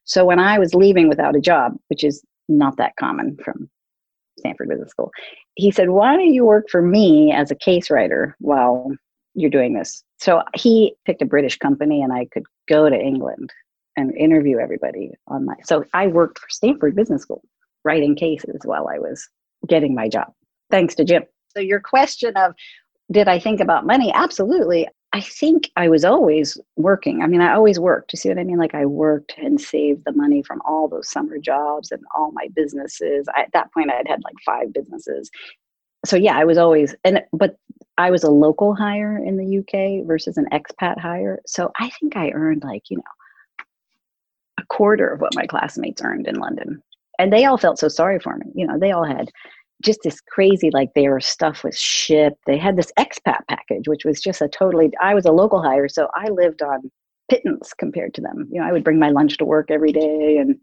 So 0.05 0.25
when 0.25 0.39
I 0.39 0.59
was 0.59 0.75
leaving 0.75 1.09
without 1.09 1.35
a 1.35 1.41
job, 1.41 1.73
which 1.87 2.03
is 2.03 2.23
not 2.47 2.77
that 2.77 2.95
common 2.99 3.37
from 3.43 3.69
Stanford 4.43 4.69
Business 4.69 4.91
School, 4.91 5.11
he 5.55 5.71
said, 5.71 5.89
Why 5.89 6.15
don't 6.15 6.33
you 6.33 6.45
work 6.45 6.65
for 6.69 6.81
me 6.81 7.31
as 7.31 7.51
a 7.51 7.55
case 7.55 7.89
writer 7.89 8.35
while 8.39 8.91
you're 9.33 9.49
doing 9.49 9.73
this? 9.73 10.03
So 10.19 10.43
he 10.55 10.95
picked 11.05 11.21
a 11.21 11.25
British 11.25 11.57
company 11.57 12.01
and 12.01 12.13
I 12.13 12.27
could 12.31 12.43
go 12.67 12.89
to 12.89 12.95
England 12.95 13.51
and 13.95 14.15
interview 14.15 14.57
everybody 14.59 15.11
on 15.27 15.45
my. 15.45 15.55
So 15.63 15.85
I 15.93 16.07
worked 16.07 16.39
for 16.39 16.47
Stanford 16.49 16.95
Business 16.95 17.21
School 17.21 17.43
writing 17.83 18.15
cases 18.15 18.61
while 18.63 18.87
I 18.87 18.99
was 18.99 19.27
getting 19.67 19.93
my 19.93 20.07
job, 20.07 20.31
thanks 20.71 20.95
to 20.95 21.03
Jim. 21.03 21.23
So 21.55 21.61
your 21.61 21.79
question 21.79 22.35
of 22.35 22.53
did 23.11 23.27
I 23.27 23.39
think 23.39 23.59
about 23.59 23.85
money? 23.85 24.11
Absolutely. 24.13 24.87
I 25.13 25.21
think 25.21 25.69
I 25.75 25.89
was 25.89 26.03
always 26.03 26.57
working. 26.75 27.21
I 27.21 27.27
mean, 27.27 27.39
I 27.39 27.53
always 27.53 27.79
worked. 27.79 28.11
You 28.11 28.17
see 28.17 28.29
what 28.29 28.39
I 28.39 28.43
mean? 28.43 28.57
Like 28.57 28.73
I 28.73 28.87
worked 28.87 29.35
and 29.37 29.61
saved 29.61 30.05
the 30.05 30.11
money 30.11 30.41
from 30.41 30.59
all 30.65 30.87
those 30.87 31.07
summer 31.07 31.37
jobs 31.37 31.91
and 31.91 32.01
all 32.15 32.31
my 32.31 32.47
businesses. 32.55 33.27
I, 33.35 33.41
at 33.41 33.51
that 33.53 33.71
point, 33.71 33.91
I'd 33.91 34.07
had 34.07 34.23
like 34.23 34.33
five 34.43 34.73
businesses. 34.73 35.29
So 36.03 36.15
yeah, 36.15 36.35
I 36.35 36.45
was 36.45 36.57
always 36.57 36.95
and 37.03 37.21
but 37.31 37.57
I 37.99 38.09
was 38.09 38.23
a 38.23 38.31
local 38.31 38.73
hire 38.73 39.23
in 39.23 39.37
the 39.37 39.59
UK 39.59 40.05
versus 40.07 40.37
an 40.37 40.47
expat 40.51 40.99
hire. 40.99 41.39
So 41.45 41.71
I 41.79 41.91
think 41.91 42.17
I 42.17 42.31
earned 42.31 42.63
like 42.63 42.89
you 42.89 42.97
know 42.97 43.65
a 44.59 44.65
quarter 44.65 45.07
of 45.07 45.21
what 45.21 45.35
my 45.35 45.45
classmates 45.45 46.01
earned 46.03 46.27
in 46.27 46.39
London, 46.39 46.81
and 47.19 47.31
they 47.31 47.45
all 47.45 47.57
felt 47.59 47.77
so 47.77 47.87
sorry 47.87 48.19
for 48.19 48.35
me. 48.37 48.47
You 48.55 48.65
know, 48.65 48.79
they 48.79 48.91
all 48.91 49.05
had 49.05 49.29
just 49.83 49.99
this 50.03 50.19
crazy 50.21 50.69
like 50.71 50.89
they 50.95 51.07
were 51.07 51.19
stuff 51.19 51.63
was 51.63 51.77
shipped 51.79 52.37
they 52.45 52.57
had 52.57 52.77
this 52.77 52.91
expat 52.97 53.39
package 53.49 53.87
which 53.87 54.05
was 54.05 54.19
just 54.21 54.41
a 54.41 54.47
totally 54.47 54.91
i 55.01 55.13
was 55.13 55.25
a 55.25 55.31
local 55.31 55.61
hire 55.61 55.87
so 55.87 56.07
i 56.15 56.29
lived 56.29 56.61
on 56.61 56.89
pittance 57.29 57.73
compared 57.77 58.13
to 58.13 58.21
them. 58.21 58.47
You 58.51 58.59
know 58.59 58.67
i 58.67 58.71
would 58.71 58.83
bring 58.83 58.99
my 58.99 59.09
lunch 59.09 59.37
to 59.37 59.45
work 59.45 59.69
every 59.69 59.91
day 59.91 60.37
and 60.37 60.55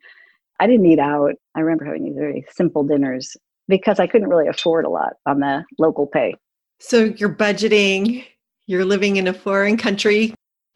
i 0.59 0.67
didn't 0.67 0.87
eat 0.87 0.99
out. 0.99 1.35
I 1.55 1.61
remember 1.61 1.85
having 1.85 2.05
these 2.05 2.17
very 2.17 2.45
simple 2.51 2.85
dinners 2.85 3.37
because 3.69 4.01
i 4.01 4.07
couldn't 4.07 4.29
really 4.29 4.49
afford 4.49 4.85
a 4.85 4.91
lot 4.91 5.15
on 5.27 5.41
the 5.41 5.65
local 5.79 6.07
pay. 6.07 6.35
So 6.81 7.05
you're 7.05 7.35
budgeting 7.35 8.25
you're 8.67 8.85
living 8.85 9.17
in 9.17 9.27
a 9.27 9.35
foreign 9.35 9.77
country. 9.77 10.33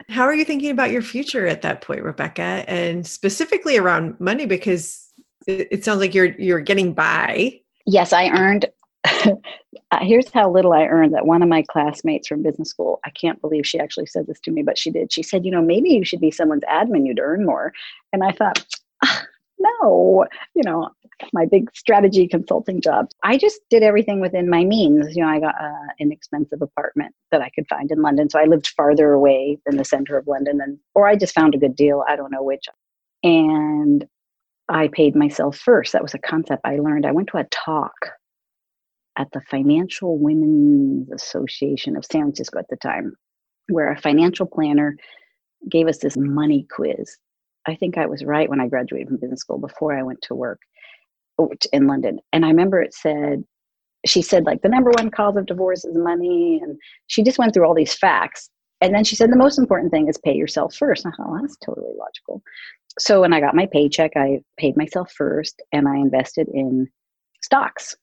How 0.09 0.23
are 0.23 0.33
you 0.33 0.43
thinking 0.43 0.69
about 0.69 0.91
your 0.91 1.01
future 1.01 1.47
at 1.47 1.61
that 1.61 1.79
point 1.81 2.03
rebecca? 2.03 2.65
And 2.67 3.07
specifically 3.07 3.77
around 3.77 4.19
money 4.19 4.45
because 4.45 5.01
it 5.47 5.85
sounds 5.85 5.99
like 5.99 6.13
you're 6.13 6.35
you're 6.39 6.59
getting 6.59 6.93
by 6.93 7.61
yes, 7.85 8.13
I 8.13 8.29
earned. 8.29 8.67
here's 10.01 10.31
how 10.31 10.51
little 10.51 10.73
I 10.73 10.85
earned 10.85 11.13
that 11.13 11.25
one 11.25 11.41
of 11.41 11.49
my 11.49 11.63
classmates 11.69 12.27
from 12.27 12.43
business 12.43 12.69
school, 12.69 12.99
I 13.05 13.11
can't 13.11 13.39
believe 13.39 13.65
she 13.65 13.79
actually 13.79 14.07
said 14.07 14.27
this 14.27 14.39
to 14.41 14.51
me, 14.51 14.63
but 14.63 14.77
she 14.77 14.91
did. 14.91 15.11
She 15.11 15.23
said, 15.23 15.45
you 15.45 15.51
know, 15.51 15.61
maybe 15.61 15.89
you 15.89 16.03
should 16.03 16.21
be 16.21 16.31
someone's 16.31 16.63
admin, 16.63 17.05
you'd 17.05 17.19
earn 17.19 17.45
more. 17.45 17.71
And 18.11 18.23
I 18.23 18.31
thought, 18.31 18.65
ah, 19.03 19.25
no, 19.59 20.25
you 20.53 20.63
know, 20.63 20.89
my 21.33 21.45
big 21.45 21.69
strategy 21.73 22.27
consulting 22.27 22.81
job. 22.81 23.09
I 23.23 23.37
just 23.37 23.61
did 23.69 23.83
everything 23.83 24.19
within 24.19 24.49
my 24.49 24.63
means. 24.63 25.15
You 25.15 25.23
know, 25.23 25.29
I 25.29 25.39
got 25.39 25.55
uh, 25.59 25.67
an 25.67 25.89
inexpensive 25.99 26.61
apartment 26.61 27.13
that 27.31 27.41
I 27.41 27.49
could 27.49 27.67
find 27.67 27.91
in 27.91 28.01
London. 28.01 28.29
So 28.29 28.39
I 28.39 28.45
lived 28.45 28.67
farther 28.75 29.13
away 29.13 29.57
than 29.65 29.77
the 29.77 29.85
center 29.85 30.17
of 30.17 30.27
London, 30.27 30.59
and 30.61 30.77
or 30.93 31.07
I 31.07 31.15
just 31.15 31.33
found 31.33 31.55
a 31.55 31.59
good 31.59 31.75
deal. 31.75 32.03
I 32.07 32.15
don't 32.15 32.31
know 32.31 32.43
which. 32.43 32.65
And 33.23 34.05
I 34.67 34.87
paid 34.87 35.15
myself 35.15 35.57
first. 35.57 35.93
That 35.93 36.01
was 36.01 36.13
a 36.13 36.19
concept 36.19 36.61
I 36.65 36.77
learned. 36.77 37.05
I 37.05 37.11
went 37.11 37.29
to 37.29 37.37
a 37.37 37.47
talk 37.51 37.93
at 39.17 39.27
the 39.31 39.41
Financial 39.41 40.17
Women's 40.17 41.11
Association 41.11 41.95
of 41.95 42.05
San 42.05 42.23
Francisco 42.23 42.59
at 42.59 42.67
the 42.69 42.75
time, 42.77 43.15
where 43.69 43.91
a 43.91 44.01
financial 44.01 44.45
planner 44.45 44.97
gave 45.69 45.87
us 45.87 45.99
this 45.99 46.17
money 46.17 46.65
quiz. 46.71 47.17
I 47.67 47.75
think 47.75 47.97
I 47.97 48.05
was 48.05 48.25
right 48.25 48.49
when 48.49 48.59
I 48.59 48.67
graduated 48.67 49.07
from 49.07 49.17
business 49.17 49.41
school 49.41 49.57
before 49.57 49.97
I 49.97 50.03
went 50.03 50.21
to 50.23 50.35
work 50.35 50.59
oh, 51.37 51.51
in 51.71 51.87
London. 51.87 52.19
And 52.33 52.45
I 52.45 52.49
remember 52.49 52.81
it 52.81 52.93
said, 52.93 53.43
she 54.05 54.21
said, 54.21 54.45
like, 54.45 54.61
the 54.61 54.69
number 54.69 54.91
one 54.91 55.09
cause 55.09 55.35
of 55.35 55.47
divorce 55.47 55.85
is 55.85 55.97
money. 55.97 56.59
And 56.61 56.77
she 57.07 57.23
just 57.23 57.39
went 57.39 57.53
through 57.53 57.65
all 57.65 57.73
these 57.73 57.95
facts. 57.95 58.49
And 58.81 58.93
then 58.93 59.03
she 59.03 59.15
said, 59.15 59.31
the 59.31 59.37
most 59.37 59.57
important 59.57 59.91
thing 59.91 60.07
is 60.07 60.17
pay 60.17 60.35
yourself 60.35 60.75
first. 60.75 61.05
I 61.05 61.11
thought, 61.11 61.31
well, 61.31 61.39
that's 61.41 61.57
totally 61.57 61.93
logical 61.97 62.43
so 62.99 63.21
when 63.21 63.33
I 63.33 63.39
got 63.39 63.55
my 63.55 63.65
paycheck, 63.65 64.11
I 64.15 64.39
paid 64.57 64.77
myself 64.77 65.11
first 65.11 65.61
and 65.71 65.87
I 65.87 65.95
invested 65.97 66.47
in 66.53 66.87
stocks, 67.41 67.95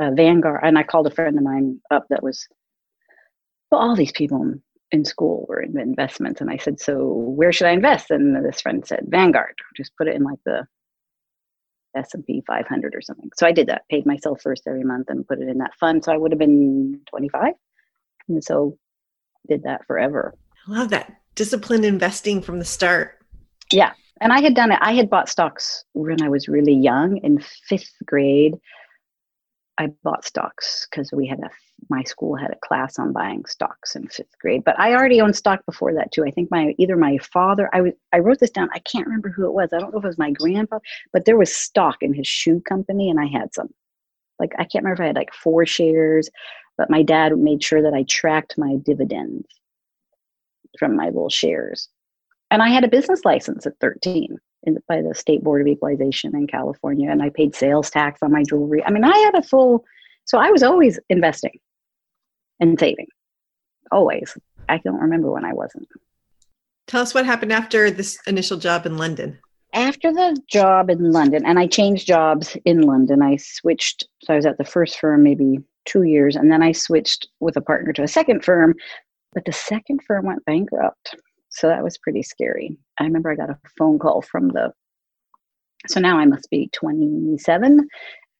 uh, 0.00 0.10
Vanguard. 0.12 0.60
And 0.62 0.78
I 0.78 0.82
called 0.82 1.06
a 1.06 1.10
friend 1.10 1.36
of 1.36 1.44
mine 1.44 1.80
up 1.90 2.06
that 2.10 2.22
was, 2.22 2.46
well, 3.70 3.80
all 3.80 3.96
these 3.96 4.12
people 4.12 4.54
in 4.92 5.04
school 5.04 5.46
were 5.48 5.60
in 5.60 5.78
investments. 5.78 6.40
And 6.40 6.50
I 6.50 6.58
said, 6.58 6.80
so 6.80 7.06
where 7.06 7.52
should 7.52 7.66
I 7.66 7.72
invest? 7.72 8.10
And 8.10 8.44
this 8.44 8.60
friend 8.60 8.86
said, 8.86 9.06
Vanguard, 9.08 9.54
just 9.76 9.96
put 9.96 10.08
it 10.08 10.14
in 10.14 10.22
like 10.22 10.38
the 10.44 10.66
S&P 11.96 12.42
500 12.46 12.94
or 12.94 13.00
something. 13.00 13.30
So 13.36 13.46
I 13.46 13.52
did 13.52 13.68
that, 13.68 13.88
paid 13.90 14.04
myself 14.04 14.42
first 14.42 14.64
every 14.66 14.84
month 14.84 15.08
and 15.08 15.26
put 15.26 15.40
it 15.40 15.48
in 15.48 15.58
that 15.58 15.74
fund. 15.80 16.04
So 16.04 16.12
I 16.12 16.18
would 16.18 16.30
have 16.30 16.38
been 16.38 17.00
25. 17.08 17.54
And 18.28 18.44
so 18.44 18.76
did 19.48 19.62
that 19.62 19.86
forever. 19.86 20.34
I 20.68 20.72
love 20.72 20.90
that. 20.90 21.20
Disciplined 21.34 21.84
investing 21.84 22.42
from 22.42 22.58
the 22.58 22.64
start. 22.64 23.18
Yeah, 23.72 23.92
and 24.20 24.32
I 24.32 24.40
had 24.40 24.54
done 24.54 24.72
it. 24.72 24.78
I 24.80 24.92
had 24.94 25.10
bought 25.10 25.28
stocks 25.28 25.84
when 25.92 26.22
I 26.22 26.28
was 26.28 26.48
really 26.48 26.74
young 26.74 27.18
in 27.18 27.38
fifth 27.38 27.92
grade. 28.04 28.54
I 29.78 29.88
bought 30.02 30.24
stocks 30.24 30.86
because 30.90 31.12
we 31.12 31.26
had 31.26 31.40
a 31.40 31.50
my 31.90 32.02
school 32.04 32.34
had 32.34 32.50
a 32.50 32.66
class 32.66 32.98
on 32.98 33.12
buying 33.12 33.44
stocks 33.44 33.94
in 33.94 34.08
fifth 34.08 34.38
grade. 34.40 34.64
But 34.64 34.80
I 34.80 34.94
already 34.94 35.20
owned 35.20 35.36
stock 35.36 35.60
before 35.66 35.92
that 35.94 36.10
too. 36.10 36.24
I 36.24 36.30
think 36.30 36.50
my 36.50 36.74
either 36.78 36.96
my 36.96 37.18
father 37.18 37.68
I 37.74 37.82
was 37.82 37.92
I 38.12 38.20
wrote 38.20 38.40
this 38.40 38.50
down. 38.50 38.70
I 38.72 38.78
can't 38.80 39.06
remember 39.06 39.28
who 39.28 39.46
it 39.46 39.52
was. 39.52 39.72
I 39.72 39.78
don't 39.78 39.92
know 39.92 39.98
if 39.98 40.04
it 40.04 40.08
was 40.08 40.18
my 40.18 40.30
grandfather, 40.30 40.82
but 41.12 41.26
there 41.26 41.36
was 41.36 41.54
stock 41.54 41.98
in 42.00 42.14
his 42.14 42.26
shoe 42.26 42.60
company, 42.60 43.10
and 43.10 43.20
I 43.20 43.26
had 43.26 43.52
some. 43.54 43.68
Like 44.38 44.52
I 44.58 44.64
can't 44.64 44.84
remember 44.84 45.02
if 45.02 45.04
I 45.04 45.06
had 45.08 45.16
like 45.16 45.34
four 45.34 45.66
shares, 45.66 46.30
but 46.78 46.90
my 46.90 47.02
dad 47.02 47.36
made 47.38 47.62
sure 47.62 47.82
that 47.82 47.94
I 47.94 48.04
tracked 48.04 48.56
my 48.56 48.76
dividends 48.84 49.46
from 50.78 50.96
my 50.96 51.06
little 51.06 51.30
shares 51.30 51.88
and 52.50 52.62
I 52.62 52.68
had 52.68 52.84
a 52.84 52.88
business 52.88 53.24
license 53.24 53.66
at 53.66 53.78
13 53.80 54.38
in, 54.64 54.78
by 54.88 55.02
the 55.02 55.14
State 55.14 55.42
Board 55.42 55.62
of 55.62 55.66
Equalization 55.66 56.34
in 56.34 56.46
California, 56.46 57.10
and 57.10 57.22
I 57.22 57.30
paid 57.30 57.54
sales 57.54 57.90
tax 57.90 58.20
on 58.22 58.32
my 58.32 58.42
jewelry. 58.42 58.82
I 58.84 58.90
mean, 58.90 59.04
I 59.04 59.16
had 59.18 59.34
a 59.34 59.42
full, 59.42 59.84
so 60.24 60.38
I 60.38 60.50
was 60.50 60.62
always 60.62 60.98
investing 61.08 61.58
and 62.60 62.78
saving, 62.78 63.08
always. 63.90 64.36
I 64.68 64.78
don't 64.78 65.00
remember 65.00 65.30
when 65.30 65.44
I 65.44 65.52
wasn't. 65.52 65.88
Tell 66.86 67.02
us 67.02 67.14
what 67.14 67.26
happened 67.26 67.52
after 67.52 67.90
this 67.90 68.18
initial 68.26 68.58
job 68.58 68.86
in 68.86 68.96
London. 68.96 69.38
After 69.72 70.12
the 70.12 70.40
job 70.48 70.88
in 70.88 71.10
London, 71.12 71.44
and 71.44 71.58
I 71.58 71.66
changed 71.66 72.06
jobs 72.06 72.56
in 72.64 72.82
London, 72.82 73.22
I 73.22 73.36
switched. 73.36 74.06
So 74.22 74.32
I 74.32 74.36
was 74.36 74.46
at 74.46 74.58
the 74.58 74.64
first 74.64 74.98
firm 74.98 75.22
maybe 75.22 75.58
two 75.84 76.04
years, 76.04 76.36
and 76.36 76.50
then 76.50 76.62
I 76.62 76.72
switched 76.72 77.28
with 77.40 77.56
a 77.56 77.60
partner 77.60 77.92
to 77.94 78.02
a 78.02 78.08
second 78.08 78.44
firm. 78.44 78.74
But 79.34 79.44
the 79.44 79.52
second 79.52 80.02
firm 80.06 80.24
went 80.24 80.44
bankrupt. 80.46 81.16
So 81.56 81.68
that 81.68 81.82
was 81.82 81.96
pretty 81.96 82.22
scary. 82.22 82.76
I 83.00 83.04
remember 83.04 83.30
I 83.30 83.34
got 83.34 83.50
a 83.50 83.58
phone 83.78 83.98
call 83.98 84.20
from 84.20 84.48
the, 84.48 84.72
so 85.88 86.00
now 86.00 86.18
I 86.18 86.26
must 86.26 86.50
be 86.50 86.68
27. 86.74 87.88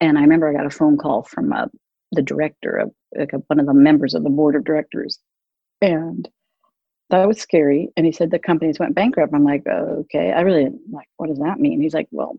And 0.02 0.18
I 0.18 0.20
remember 0.20 0.48
I 0.48 0.52
got 0.52 0.66
a 0.66 0.70
phone 0.70 0.98
call 0.98 1.22
from 1.22 1.52
uh, 1.52 1.66
the 2.12 2.20
director 2.20 2.76
of 2.76 2.90
like 3.16 3.33
a, 3.33 3.38
one 3.46 3.59
of 3.59 3.66
the 3.66 3.72
members 3.72 4.12
of 4.12 4.22
the 4.22 4.31
board 4.31 4.55
of 4.55 4.64
directors. 4.64 5.18
And 5.81 6.29
that 7.09 7.26
was 7.26 7.40
scary. 7.40 7.88
And 7.96 8.05
he 8.05 8.12
said 8.12 8.31
the 8.31 8.38
companies 8.38 8.79
went 8.79 8.94
bankrupt. 8.94 9.33
I'm 9.35 9.44
like, 9.44 9.62
oh, 9.66 10.00
okay. 10.00 10.33
I 10.33 10.42
really 10.42 10.68
like, 10.90 11.09
what 11.16 11.29
does 11.29 11.38
that 11.38 11.59
mean? 11.59 11.81
He's 11.81 11.94
like, 11.94 12.09
well, 12.11 12.37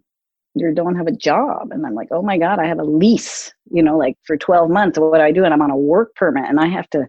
you 0.53 0.73
don't 0.75 0.95
have 0.95 1.07
a 1.07 1.11
job. 1.11 1.71
And 1.71 1.87
I'm 1.87 1.95
like, 1.95 2.09
oh 2.11 2.21
my 2.21 2.37
God, 2.37 2.59
I 2.59 2.67
have 2.67 2.79
a 2.79 2.83
lease, 2.83 3.51
you 3.71 3.81
know, 3.81 3.97
like 3.97 4.15
for 4.25 4.37
12 4.37 4.69
months. 4.69 4.99
What 4.99 5.17
do 5.17 5.23
I 5.23 5.31
do? 5.31 5.43
And 5.43 5.53
I'm 5.53 5.61
on 5.61 5.71
a 5.71 5.77
work 5.77 6.13
permit 6.15 6.45
and 6.47 6.59
I 6.59 6.67
have 6.67 6.89
to, 6.91 7.07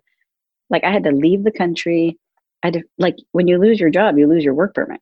like, 0.71 0.85
I 0.85 0.93
had 0.93 1.05
to 1.05 1.13
leave 1.13 1.45
the 1.45 1.53
country. 1.53 2.19
I 2.63 2.71
did, 2.71 2.85
like 2.99 3.17
when 3.33 3.47
you 3.47 3.59
lose 3.59 3.81
your 3.81 3.91
job, 3.91 4.19
you 4.19 4.27
lose 4.27 4.45
your 4.45 4.55
work 4.55 4.75
permit. 4.75 5.01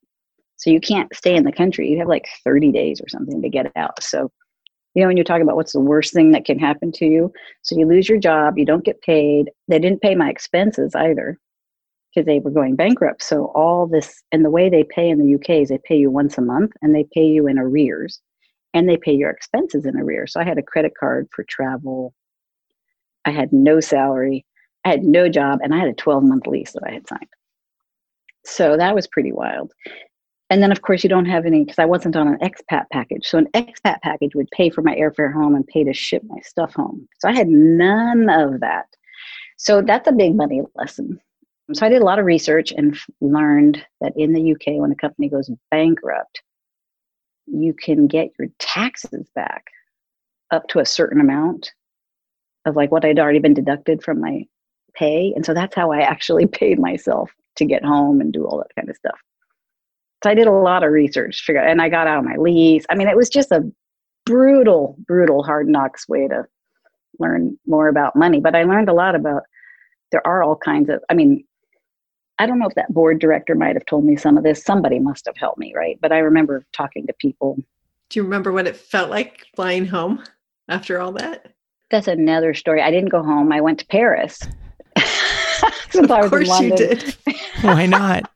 So 0.56 0.70
you 0.70 0.80
can't 0.80 1.14
stay 1.14 1.34
in 1.34 1.44
the 1.44 1.52
country. 1.52 1.88
You 1.90 1.98
have 1.98 2.08
like 2.08 2.28
30 2.44 2.72
days 2.72 3.00
or 3.00 3.08
something 3.08 3.42
to 3.42 3.48
get 3.48 3.70
out. 3.76 4.02
So, 4.02 4.30
you 4.94 5.02
know, 5.02 5.08
when 5.08 5.16
you're 5.16 5.24
talking 5.24 5.42
about 5.42 5.56
what's 5.56 5.72
the 5.72 5.80
worst 5.80 6.14
thing 6.14 6.32
that 6.32 6.46
can 6.46 6.58
happen 6.58 6.92
to 6.92 7.06
you, 7.06 7.32
so 7.62 7.78
you 7.78 7.86
lose 7.86 8.08
your 8.08 8.18
job, 8.18 8.58
you 8.58 8.64
don't 8.64 8.84
get 8.84 9.02
paid. 9.02 9.50
They 9.68 9.78
didn't 9.78 10.00
pay 10.00 10.14
my 10.14 10.30
expenses 10.30 10.94
either 10.94 11.38
because 12.14 12.26
they 12.26 12.38
were 12.38 12.50
going 12.50 12.76
bankrupt. 12.76 13.22
So 13.22 13.46
all 13.54 13.86
this, 13.86 14.22
and 14.32 14.44
the 14.44 14.50
way 14.50 14.70
they 14.70 14.84
pay 14.84 15.10
in 15.10 15.18
the 15.18 15.34
UK 15.34 15.62
is 15.62 15.68
they 15.68 15.78
pay 15.84 15.96
you 15.96 16.10
once 16.10 16.38
a 16.38 16.42
month 16.42 16.72
and 16.80 16.94
they 16.94 17.04
pay 17.12 17.26
you 17.26 17.46
in 17.46 17.58
arrears 17.58 18.20
and 18.72 18.88
they 18.88 18.96
pay 18.96 19.12
your 19.12 19.30
expenses 19.30 19.84
in 19.84 19.98
arrears. 19.98 20.32
So 20.32 20.40
I 20.40 20.44
had 20.44 20.58
a 20.58 20.62
credit 20.62 20.92
card 20.98 21.28
for 21.34 21.44
travel. 21.44 22.14
I 23.26 23.30
had 23.30 23.52
no 23.52 23.80
salary. 23.80 24.46
I 24.84 24.90
had 24.90 25.02
no 25.02 25.28
job 25.28 25.58
and 25.62 25.74
I 25.74 25.78
had 25.78 25.88
a 25.88 25.94
12 25.94 26.24
month 26.24 26.46
lease 26.46 26.72
that 26.72 26.84
I 26.86 26.92
had 26.92 27.06
signed. 27.06 27.28
So 28.46 28.76
that 28.76 28.94
was 28.94 29.06
pretty 29.06 29.32
wild. 29.32 29.72
And 30.48 30.62
then, 30.62 30.70
of 30.70 30.82
course, 30.82 31.02
you 31.02 31.10
don't 31.10 31.26
have 31.26 31.44
any 31.44 31.64
because 31.64 31.80
I 31.80 31.84
wasn't 31.84 32.14
on 32.14 32.28
an 32.28 32.38
expat 32.38 32.84
package. 32.92 33.26
So, 33.26 33.38
an 33.38 33.48
expat 33.54 34.00
package 34.02 34.34
would 34.36 34.48
pay 34.52 34.70
for 34.70 34.82
my 34.82 34.94
airfare 34.94 35.32
home 35.32 35.56
and 35.56 35.66
pay 35.66 35.82
to 35.82 35.92
ship 35.92 36.22
my 36.26 36.40
stuff 36.42 36.72
home. 36.72 37.08
So, 37.18 37.28
I 37.28 37.32
had 37.32 37.48
none 37.48 38.30
of 38.30 38.60
that. 38.60 38.86
So, 39.56 39.82
that's 39.82 40.08
a 40.08 40.12
big 40.12 40.36
money 40.36 40.62
lesson. 40.76 41.18
So, 41.72 41.84
I 41.84 41.88
did 41.88 42.00
a 42.00 42.04
lot 42.04 42.20
of 42.20 42.24
research 42.24 42.70
and 42.70 42.96
learned 43.20 43.84
that 44.00 44.12
in 44.16 44.34
the 44.34 44.52
UK, 44.52 44.80
when 44.80 44.92
a 44.92 44.96
company 44.96 45.28
goes 45.28 45.50
bankrupt, 45.72 46.42
you 47.46 47.74
can 47.74 48.06
get 48.06 48.30
your 48.38 48.48
taxes 48.60 49.28
back 49.34 49.64
up 50.52 50.68
to 50.68 50.78
a 50.78 50.86
certain 50.86 51.20
amount 51.20 51.72
of 52.66 52.76
like 52.76 52.92
what 52.92 53.02
had 53.02 53.18
already 53.18 53.40
been 53.40 53.54
deducted 53.54 54.02
from 54.02 54.20
my 54.20 54.44
pay. 54.94 55.32
And 55.34 55.44
so 55.44 55.54
that's 55.54 55.74
how 55.74 55.90
I 55.90 56.00
actually 56.00 56.46
paid 56.46 56.78
myself 56.78 57.32
to 57.56 57.64
get 57.64 57.84
home 57.84 58.20
and 58.20 58.32
do 58.32 58.46
all 58.46 58.58
that 58.58 58.74
kind 58.74 58.88
of 58.88 58.96
stuff. 58.96 59.18
So 60.24 60.30
I 60.30 60.34
did 60.34 60.46
a 60.46 60.52
lot 60.52 60.82
of 60.82 60.92
research, 60.92 61.42
figure, 61.42 61.60
and 61.60 61.80
I 61.82 61.88
got 61.88 62.06
out 62.06 62.18
of 62.18 62.24
my 62.24 62.36
lease. 62.36 62.84
I 62.90 62.94
mean, 62.94 63.08
it 63.08 63.16
was 63.16 63.28
just 63.28 63.52
a 63.52 63.70
brutal, 64.24 64.96
brutal, 65.06 65.42
hard 65.42 65.68
knocks 65.68 66.08
way 66.08 66.26
to 66.28 66.44
learn 67.18 67.58
more 67.66 67.88
about 67.88 68.16
money. 68.16 68.40
But 68.40 68.54
I 68.54 68.64
learned 68.64 68.88
a 68.88 68.94
lot 68.94 69.14
about 69.14 69.42
there 70.12 70.26
are 70.26 70.42
all 70.42 70.56
kinds 70.56 70.88
of. 70.88 71.02
I 71.10 71.14
mean, 71.14 71.44
I 72.38 72.46
don't 72.46 72.58
know 72.58 72.66
if 72.66 72.74
that 72.74 72.92
board 72.92 73.18
director 73.18 73.54
might 73.54 73.76
have 73.76 73.86
told 73.86 74.04
me 74.04 74.16
some 74.16 74.36
of 74.36 74.44
this. 74.44 74.62
Somebody 74.62 74.98
must 74.98 75.26
have 75.26 75.36
helped 75.36 75.58
me, 75.58 75.72
right? 75.74 75.98
But 76.00 76.12
I 76.12 76.18
remember 76.18 76.66
talking 76.72 77.06
to 77.06 77.12
people. 77.14 77.56
Do 78.08 78.18
you 78.18 78.22
remember 78.22 78.52
what 78.52 78.66
it 78.66 78.76
felt 78.76 79.10
like 79.10 79.46
flying 79.54 79.86
home 79.86 80.22
after 80.68 81.00
all 81.00 81.12
that? 81.12 81.52
That's 81.90 82.08
another 82.08 82.54
story. 82.54 82.82
I 82.82 82.90
didn't 82.90 83.10
go 83.10 83.22
home. 83.22 83.52
I 83.52 83.60
went 83.60 83.78
to 83.80 83.86
Paris 83.86 84.40
since 85.90 86.10
I 86.10 86.20
was 86.20 86.32
in 86.32 86.46
London. 86.46 86.70
you 86.70 86.96
did. 86.96 87.16
Why 87.62 87.86
not? 87.86 88.30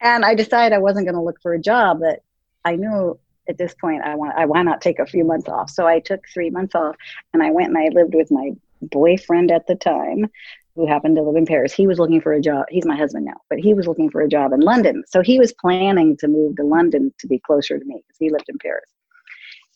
and 0.00 0.24
I 0.24 0.34
decided 0.34 0.74
I 0.74 0.78
wasn't 0.78 1.06
going 1.06 1.14
to 1.14 1.22
look 1.22 1.40
for 1.42 1.54
a 1.54 1.60
job 1.60 2.00
that 2.00 2.20
I 2.64 2.76
knew 2.76 3.18
at 3.48 3.58
this 3.58 3.74
point 3.74 4.02
I 4.02 4.14
want 4.14 4.34
I 4.36 4.44
why 4.44 4.62
not 4.62 4.80
take 4.80 4.98
a 4.98 5.06
few 5.06 5.24
months 5.24 5.48
off. 5.48 5.70
So 5.70 5.86
I 5.86 6.00
took 6.00 6.20
three 6.32 6.50
months 6.50 6.74
off 6.74 6.96
and 7.32 7.42
I 7.42 7.50
went 7.50 7.68
and 7.68 7.78
I 7.78 7.88
lived 7.88 8.14
with 8.14 8.30
my 8.30 8.52
boyfriend 8.82 9.50
at 9.50 9.66
the 9.66 9.74
time 9.76 10.26
who 10.74 10.86
happened 10.86 11.16
to 11.16 11.22
live 11.22 11.36
in 11.36 11.46
Paris. 11.46 11.72
He 11.72 11.86
was 11.86 11.98
looking 11.98 12.20
for 12.20 12.34
a 12.34 12.40
job. 12.40 12.66
He's 12.68 12.84
my 12.84 12.96
husband 12.96 13.24
now, 13.24 13.40
but 13.48 13.58
he 13.58 13.72
was 13.72 13.86
looking 13.86 14.10
for 14.10 14.20
a 14.20 14.28
job 14.28 14.52
in 14.52 14.60
London. 14.60 15.04
So 15.08 15.22
he 15.22 15.38
was 15.38 15.54
planning 15.54 16.16
to 16.18 16.28
move 16.28 16.56
to 16.56 16.64
London 16.64 17.14
to 17.18 17.26
be 17.26 17.38
closer 17.38 17.78
to 17.78 17.84
me 17.84 18.02
because 18.06 18.18
he 18.18 18.30
lived 18.30 18.48
in 18.48 18.58
Paris. 18.58 18.90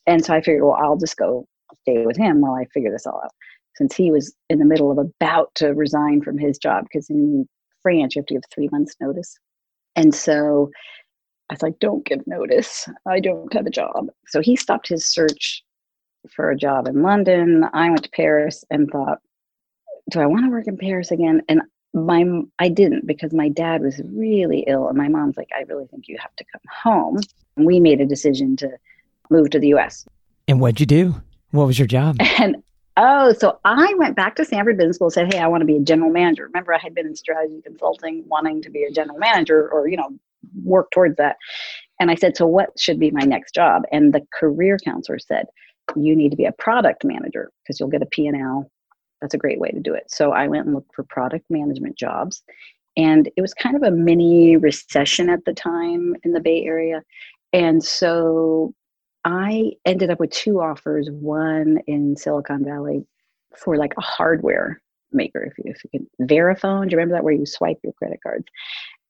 And 0.06 0.22
so 0.22 0.34
I 0.34 0.42
figured, 0.42 0.62
well, 0.62 0.78
I'll 0.80 0.98
just 0.98 1.16
go 1.16 1.46
stay 1.82 2.04
with 2.04 2.18
him 2.18 2.40
while 2.40 2.54
I 2.54 2.66
figure 2.74 2.90
this 2.90 3.06
all 3.06 3.20
out. 3.24 3.32
Since 3.76 3.94
he 3.94 4.10
was 4.10 4.34
in 4.48 4.58
the 4.58 4.64
middle 4.64 4.90
of 4.90 4.98
about 4.98 5.54
to 5.56 5.68
resign 5.68 6.22
from 6.22 6.38
his 6.38 6.58
job, 6.58 6.84
because 6.84 7.08
in 7.08 7.48
France 7.82 8.14
you 8.14 8.20
have 8.20 8.26
to 8.26 8.34
give 8.34 8.42
three 8.52 8.68
months' 8.70 8.96
notice. 9.00 9.38
And 9.96 10.14
so 10.14 10.70
I 11.48 11.54
was 11.54 11.62
like, 11.62 11.78
don't 11.78 12.04
give 12.04 12.26
notice. 12.26 12.88
I 13.06 13.20
don't 13.20 13.52
have 13.52 13.66
a 13.66 13.70
job. 13.70 14.08
So 14.26 14.40
he 14.40 14.56
stopped 14.56 14.88
his 14.88 15.06
search 15.06 15.64
for 16.34 16.50
a 16.50 16.56
job 16.56 16.86
in 16.86 17.02
London. 17.02 17.64
I 17.72 17.88
went 17.88 18.04
to 18.04 18.10
Paris 18.10 18.64
and 18.70 18.90
thought, 18.90 19.18
do 20.10 20.20
I 20.20 20.26
want 20.26 20.44
to 20.44 20.50
work 20.50 20.66
in 20.66 20.76
Paris 20.76 21.10
again? 21.10 21.42
And 21.48 21.62
my 21.92 22.24
I 22.60 22.68
didn't 22.68 23.06
because 23.06 23.32
my 23.32 23.48
dad 23.48 23.82
was 23.82 24.00
really 24.04 24.60
ill 24.68 24.88
and 24.88 24.96
my 24.96 25.08
mom's 25.08 25.36
like, 25.36 25.48
I 25.56 25.62
really 25.62 25.86
think 25.86 26.06
you 26.06 26.16
have 26.20 26.34
to 26.36 26.44
come 26.52 26.62
home. 26.82 27.18
And 27.56 27.66
we 27.66 27.80
made 27.80 28.00
a 28.00 28.06
decision 28.06 28.56
to 28.56 28.70
move 29.28 29.50
to 29.50 29.58
the 29.58 29.74
US. 29.74 30.06
And 30.46 30.60
what'd 30.60 30.80
you 30.80 30.86
do? 30.86 31.20
What 31.50 31.66
was 31.66 31.78
your 31.78 31.88
job? 31.88 32.16
And 32.38 32.62
oh, 32.96 33.32
so 33.32 33.58
I 33.64 33.94
went 33.98 34.16
back 34.16 34.36
to 34.36 34.44
Stanford 34.44 34.78
Business 34.78 34.96
School 34.96 35.08
and 35.08 35.12
said, 35.12 35.32
Hey, 35.32 35.40
I 35.40 35.46
want 35.46 35.62
to 35.62 35.66
be 35.66 35.76
a 35.76 35.80
general 35.80 36.10
manager. 36.10 36.44
Remember, 36.44 36.74
I 36.74 36.78
had 36.78 36.94
been 36.94 37.06
in 37.06 37.16
strategy 37.16 37.60
consulting, 37.64 38.24
wanting 38.26 38.62
to 38.62 38.70
be 38.70 38.84
a 38.84 38.90
general 38.90 39.18
manager 39.18 39.68
or, 39.72 39.88
you 39.88 39.96
know, 39.96 40.10
work 40.64 40.90
towards 40.90 41.16
that. 41.16 41.36
And 41.98 42.10
I 42.10 42.14
said, 42.14 42.36
So 42.36 42.46
what 42.46 42.70
should 42.78 42.98
be 42.98 43.10
my 43.10 43.22
next 43.22 43.54
job? 43.54 43.82
And 43.92 44.12
the 44.12 44.26
career 44.38 44.78
counselor 44.84 45.18
said, 45.18 45.46
You 45.96 46.16
need 46.16 46.30
to 46.30 46.36
be 46.36 46.46
a 46.46 46.52
product 46.52 47.04
manager 47.04 47.50
because 47.62 47.78
you'll 47.78 47.90
get 47.90 48.02
a 48.02 48.06
P&L 48.06 48.70
that's 49.20 49.34
a 49.34 49.38
great 49.38 49.60
way 49.60 49.70
to 49.70 49.80
do 49.80 49.94
it. 49.94 50.04
So 50.10 50.32
I 50.32 50.48
went 50.48 50.66
and 50.66 50.74
looked 50.74 50.94
for 50.94 51.04
product 51.04 51.44
management 51.50 51.96
jobs. 51.96 52.42
And 52.96 53.30
it 53.36 53.40
was 53.40 53.54
kind 53.54 53.76
of 53.76 53.82
a 53.82 53.90
mini 53.90 54.56
recession 54.56 55.30
at 55.30 55.44
the 55.44 55.52
time 55.52 56.16
in 56.24 56.32
the 56.32 56.40
Bay 56.40 56.64
Area. 56.64 57.02
And 57.52 57.82
so 57.82 58.74
I 59.24 59.72
ended 59.84 60.10
up 60.10 60.20
with 60.20 60.30
two 60.30 60.60
offers 60.60 61.08
one 61.10 61.80
in 61.86 62.16
Silicon 62.16 62.64
Valley 62.64 63.06
for 63.56 63.76
like 63.76 63.92
a 63.98 64.00
hardware 64.00 64.80
maker, 65.12 65.42
if 65.42 65.58
you, 65.58 65.72
if 65.72 65.82
you 65.84 65.90
can, 65.90 66.26
Verifone. 66.26 66.88
Do 66.88 66.92
you 66.92 66.96
remember 66.96 67.14
that 67.14 67.24
where 67.24 67.34
you 67.34 67.46
swipe 67.46 67.78
your 67.82 67.92
credit 67.94 68.20
cards? 68.22 68.46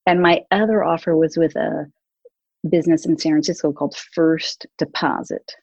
And 0.07 0.23
my 0.23 0.43
other 0.51 0.83
offer 0.83 1.17
was 1.17 1.37
with 1.37 1.55
a 1.57 1.87
business 2.69 3.07
in 3.07 3.19
San 3.19 3.33
Francisco 3.33 3.73
called 3.73 3.97
First 3.97 4.67
Deposit 4.79 5.55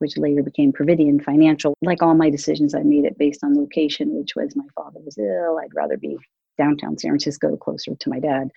which 0.00 0.16
later 0.16 0.42
became 0.42 0.72
Providian 0.72 1.20
Financial. 1.20 1.74
Like 1.82 2.02
all 2.02 2.14
my 2.14 2.30
decisions, 2.30 2.74
I 2.74 2.82
made 2.82 3.04
it 3.04 3.18
based 3.18 3.44
on 3.44 3.54
location, 3.54 4.18
which 4.18 4.34
was 4.34 4.56
my 4.56 4.64
father 4.74 4.98
was 5.04 5.18
ill. 5.18 5.58
I'd 5.62 5.74
rather 5.74 5.98
be 5.98 6.16
downtown 6.58 6.98
San 6.98 7.10
Francisco, 7.10 7.56
closer 7.56 7.94
to 7.94 8.10
my 8.10 8.18
dad. 8.18 8.50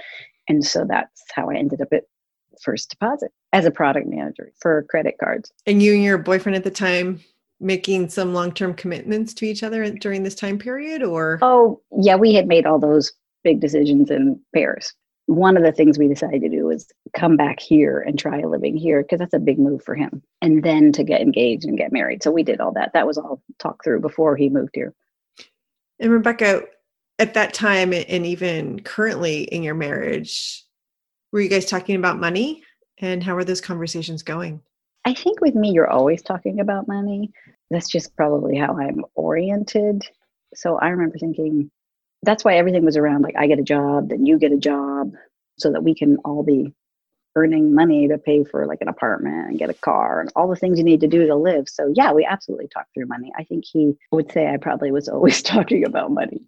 And 0.48 0.66
so 0.66 0.86
that's 0.88 1.24
how 1.34 1.50
I 1.50 1.56
ended 1.56 1.82
up 1.82 1.92
at 1.92 2.06
First 2.62 2.90
Deposit 2.90 3.32
as 3.54 3.66
a 3.66 3.72
product 3.72 4.08
manager 4.08 4.52
for 4.60 4.84
credit 4.90 5.16
cards. 5.20 5.54
And 5.66 5.82
you 5.82 5.94
and 5.94 6.04
your 6.04 6.18
boyfriend 6.18 6.56
at 6.56 6.64
the 6.64 6.72
time 6.72 7.22
making 7.60 8.10
some 8.10 8.34
long-term 8.34 8.74
commitments 8.74 9.34
to 9.36 9.46
each 9.46 9.64
other 9.64 9.90
during 9.92 10.24
this 10.24 10.36
time 10.36 10.58
period 10.58 11.02
or? 11.02 11.40
Oh 11.42 11.80
yeah 12.02 12.16
we 12.16 12.34
had 12.34 12.48
made 12.48 12.66
all 12.66 12.80
those 12.80 13.14
big 13.44 13.62
decisions 13.62 14.10
in 14.10 14.40
paris. 14.54 14.94
One 15.28 15.56
of 15.56 15.64
the 15.64 15.72
things 15.72 15.98
we 15.98 16.10
decided 16.10 16.42
to 16.42 16.50
do 16.50 16.66
was 16.66 16.92
come 17.16 17.38
back 17.38 17.62
here 17.62 18.02
and 18.02 18.20
try 18.20 18.42
living 18.42 18.76
here 18.76 19.04
because 19.04 19.20
that's 19.20 19.34
a 19.34 19.40
big 19.40 19.58
move 19.58 19.82
for 19.82 19.96
him 19.96 20.22
and 20.42 20.64
then 20.64 20.92
to 20.94 21.04
get 21.04 21.22
engaged 21.22 21.64
and 21.64 21.78
get 21.78 21.94
married. 21.94 22.24
So 22.24 22.32
we 22.32 22.44
did 22.44 22.60
all 22.60 22.74
that. 22.74 22.92
That 22.94 23.08
was 23.08 23.18
all 23.18 23.42
talked 23.60 23.86
through 23.86 24.02
before 24.02 24.36
he 24.36 24.50
moved 24.50 24.72
here. 24.74 24.94
And 26.00 26.12
rebecca 26.12 26.64
at 27.20 27.36
that 27.36 27.54
time 27.54 27.94
and 27.94 28.26
even 28.26 28.82
currently 28.82 29.44
in 29.44 29.64
your 29.64 29.76
marriage 29.76 30.66
were 31.32 31.40
you 31.40 31.50
guys 31.50 31.66
talking 31.66 31.96
about 31.96 32.20
money 32.20 32.64
and 33.04 33.24
how 33.24 33.36
are 33.36 33.44
those 33.44 33.62
conversations 33.62 34.24
going 34.24 34.62
i 35.06 35.14
think 35.14 35.40
with 35.42 35.56
me 35.56 35.72
you're 35.72 35.90
always 35.90 36.22
talking 36.22 36.60
about 36.60 36.88
money 36.88 37.32
that's 37.70 37.90
just 37.90 38.16
probably 38.16 38.58
how 38.58 38.78
i'm 38.78 39.04
oriented 39.16 40.04
so 40.56 40.78
i 40.78 40.90
remember 40.90 41.18
thinking 41.18 41.70
that's 42.24 42.44
why 42.44 42.56
everything 42.56 42.86
was 42.86 42.98
around 42.98 43.22
like 43.22 43.36
I 43.38 43.48
get 43.48 43.60
a 43.60 43.64
job, 43.64 44.10
then 44.10 44.26
you 44.26 44.40
get 44.40 44.52
a 44.52 44.58
job, 44.58 45.14
so 45.60 45.72
that 45.72 45.84
we 45.84 45.94
can 45.94 46.18
all 46.26 46.44
be 46.44 46.74
earning 47.36 47.74
money 47.74 48.08
to 48.08 48.18
pay 48.18 48.44
for 48.44 48.66
like 48.66 48.80
an 48.82 48.88
apartment 48.88 49.50
and 49.50 49.60
get 49.60 49.70
a 49.70 49.74
car 49.74 50.22
and 50.22 50.32
all 50.36 50.48
the 50.48 50.56
things 50.56 50.78
you 50.78 50.84
need 50.84 51.02
to 51.02 51.08
do 51.08 51.28
to 51.28 51.36
live. 51.36 51.68
So 51.68 51.92
yeah, 51.96 52.12
we 52.12 52.26
absolutely 52.26 52.68
talk 52.68 52.86
through 52.94 53.08
money. 53.08 53.32
I 53.38 53.44
think 53.44 53.66
he 53.66 53.96
would 54.12 54.32
say 54.32 54.48
I 54.48 54.58
probably 54.58 54.92
was 54.92 55.10
always 55.10 55.42
talking 55.44 55.86
about 55.86 56.12
money. 56.12 56.42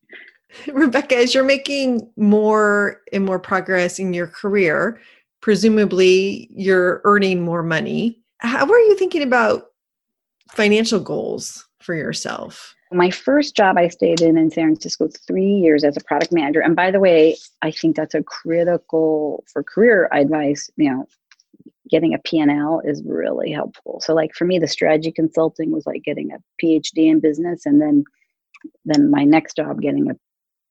Rebecca, 0.68 1.18
as 1.18 1.34
you're 1.34 1.44
making 1.44 2.10
more 2.16 3.02
and 3.12 3.26
more 3.26 3.40
progress 3.40 4.00
in 4.00 4.14
your 4.14 4.28
career, 4.28 5.02
presumably 5.46 6.50
you're 6.56 7.02
earning 7.04 7.44
more 7.44 7.62
money. 7.62 8.20
How 8.40 8.66
are 8.66 8.80
you 8.80 8.96
thinking 8.98 9.22
about 9.22 9.68
financial 10.50 11.00
goals 11.00 11.64
for 11.82 11.94
yourself? 11.94 12.74
my 12.92 13.12
first 13.12 13.56
job 13.56 13.78
I 13.78 13.90
stayed 13.90 14.22
in 14.22 14.38
in 14.38 14.50
San 14.50 14.68
Francisco 14.68 15.10
three 15.28 15.52
years 15.52 15.84
as 15.84 15.98
a 15.98 16.04
product 16.04 16.32
manager. 16.32 16.62
And 16.62 16.76
by 16.76 16.90
the 16.92 17.00
way, 17.00 17.36
I 17.62 17.70
think 17.70 17.96
that's 17.96 18.16
a 18.16 18.24
critical 18.24 19.44
for 19.52 19.64
career 19.64 20.08
advice. 20.14 20.70
You 20.78 20.92
know, 20.92 21.08
getting 21.90 22.14
a 22.14 22.20
P&L 22.20 22.82
is 22.86 23.04
really 23.06 23.52
helpful. 23.52 24.00
So 24.02 24.14
like 24.14 24.34
for 24.34 24.46
me, 24.46 24.60
the 24.60 24.68
strategy 24.68 25.12
consulting 25.12 25.72
was 25.72 25.86
like 25.86 26.04
getting 26.04 26.32
a 26.32 26.38
PhD 26.64 27.10
in 27.12 27.20
business. 27.20 27.66
And 27.66 27.82
then, 27.82 28.04
then 28.86 29.12
my 29.12 29.26
next 29.26 29.58
job, 29.58 29.82
getting 29.82 30.10
a 30.10 30.16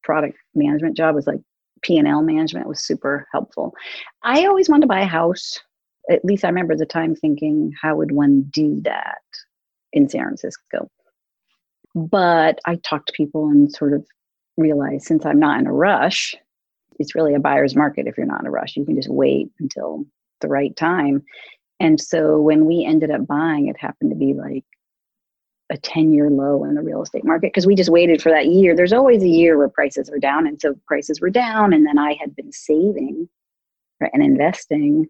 product 0.03 0.37
management 0.55 0.97
job 0.97 1.15
was 1.15 1.27
like 1.27 1.41
P&L 1.85 2.23
management 2.23 2.67
was 2.67 2.85
super 2.85 3.27
helpful. 3.33 3.75
I 4.23 4.47
always 4.47 4.69
wanted 4.69 4.83
to 4.83 4.89
buy 4.89 5.01
a 5.01 5.07
house. 5.07 5.61
At 6.11 6.25
least 6.25 6.45
I 6.45 6.49
remember 6.49 6.77
the 6.77 6.87
time 6.87 7.15
thinking, 7.15 7.73
how 7.81 7.97
would 7.97 8.13
one 8.13 8.43
do 8.53 8.81
that 8.83 9.23
in 9.93 10.09
San 10.09 10.23
Francisco? 10.23 10.89
But 11.95 12.59
I 12.67 12.77
talked 12.77 13.09
to 13.09 13.15
people 13.17 13.49
and 13.49 13.71
sort 13.73 13.93
of 13.93 14.05
realized 14.57 15.05
since 15.05 15.25
I'm 15.25 15.39
not 15.39 15.61
in 15.61 15.67
a 15.67 15.73
rush, 15.73 16.35
it's 16.99 17.15
really 17.15 17.35
a 17.35 17.41
buyer's 17.41 17.77
market 17.77 18.07
if 18.07 18.17
you're 18.17 18.27
not 18.27 18.41
in 18.41 18.47
a 18.47 18.51
rush. 18.51 18.77
You 18.77 18.85
can 18.85 18.97
just 18.97 19.11
wait 19.11 19.51
until 19.61 20.05
the 20.41 20.49
right 20.49 20.75
time. 20.77 21.23
And 21.81 22.01
so 22.01 22.41
when 22.41 22.67
we 22.67 22.85
ended 22.85 23.11
up 23.11 23.27
buying, 23.27 23.69
it 23.69 23.79
happened 23.79 24.11
to 24.11 24.17
be 24.17 24.35
like 24.35 24.65
a 25.71 25.79
10 25.79 26.13
year 26.13 26.31
low 26.31 26.65
in 26.65 26.75
the 26.75 26.83
real 26.83 27.03
estate 27.03 27.25
market 27.25 27.49
because 27.49 27.67
we 27.67 27.75
just 27.75 27.91
waited 27.91 28.21
for 28.21 28.31
that 28.31 28.47
year. 28.47 28.77
There's 28.77 28.93
always 28.93 29.23
a 29.23 29.29
year 29.29 29.57
where 29.57 29.69
prices 29.69 30.11
are 30.11 30.19
down. 30.19 30.47
And 30.47 30.61
so 30.61 30.75
prices 30.87 31.21
were 31.21 31.31
down. 31.31 31.73
And 31.73 31.87
then 31.87 31.99
I 31.99 32.17
had 32.21 32.37
been 32.37 32.53
saving 32.53 33.29
and 34.01 34.23
investing 34.23 35.07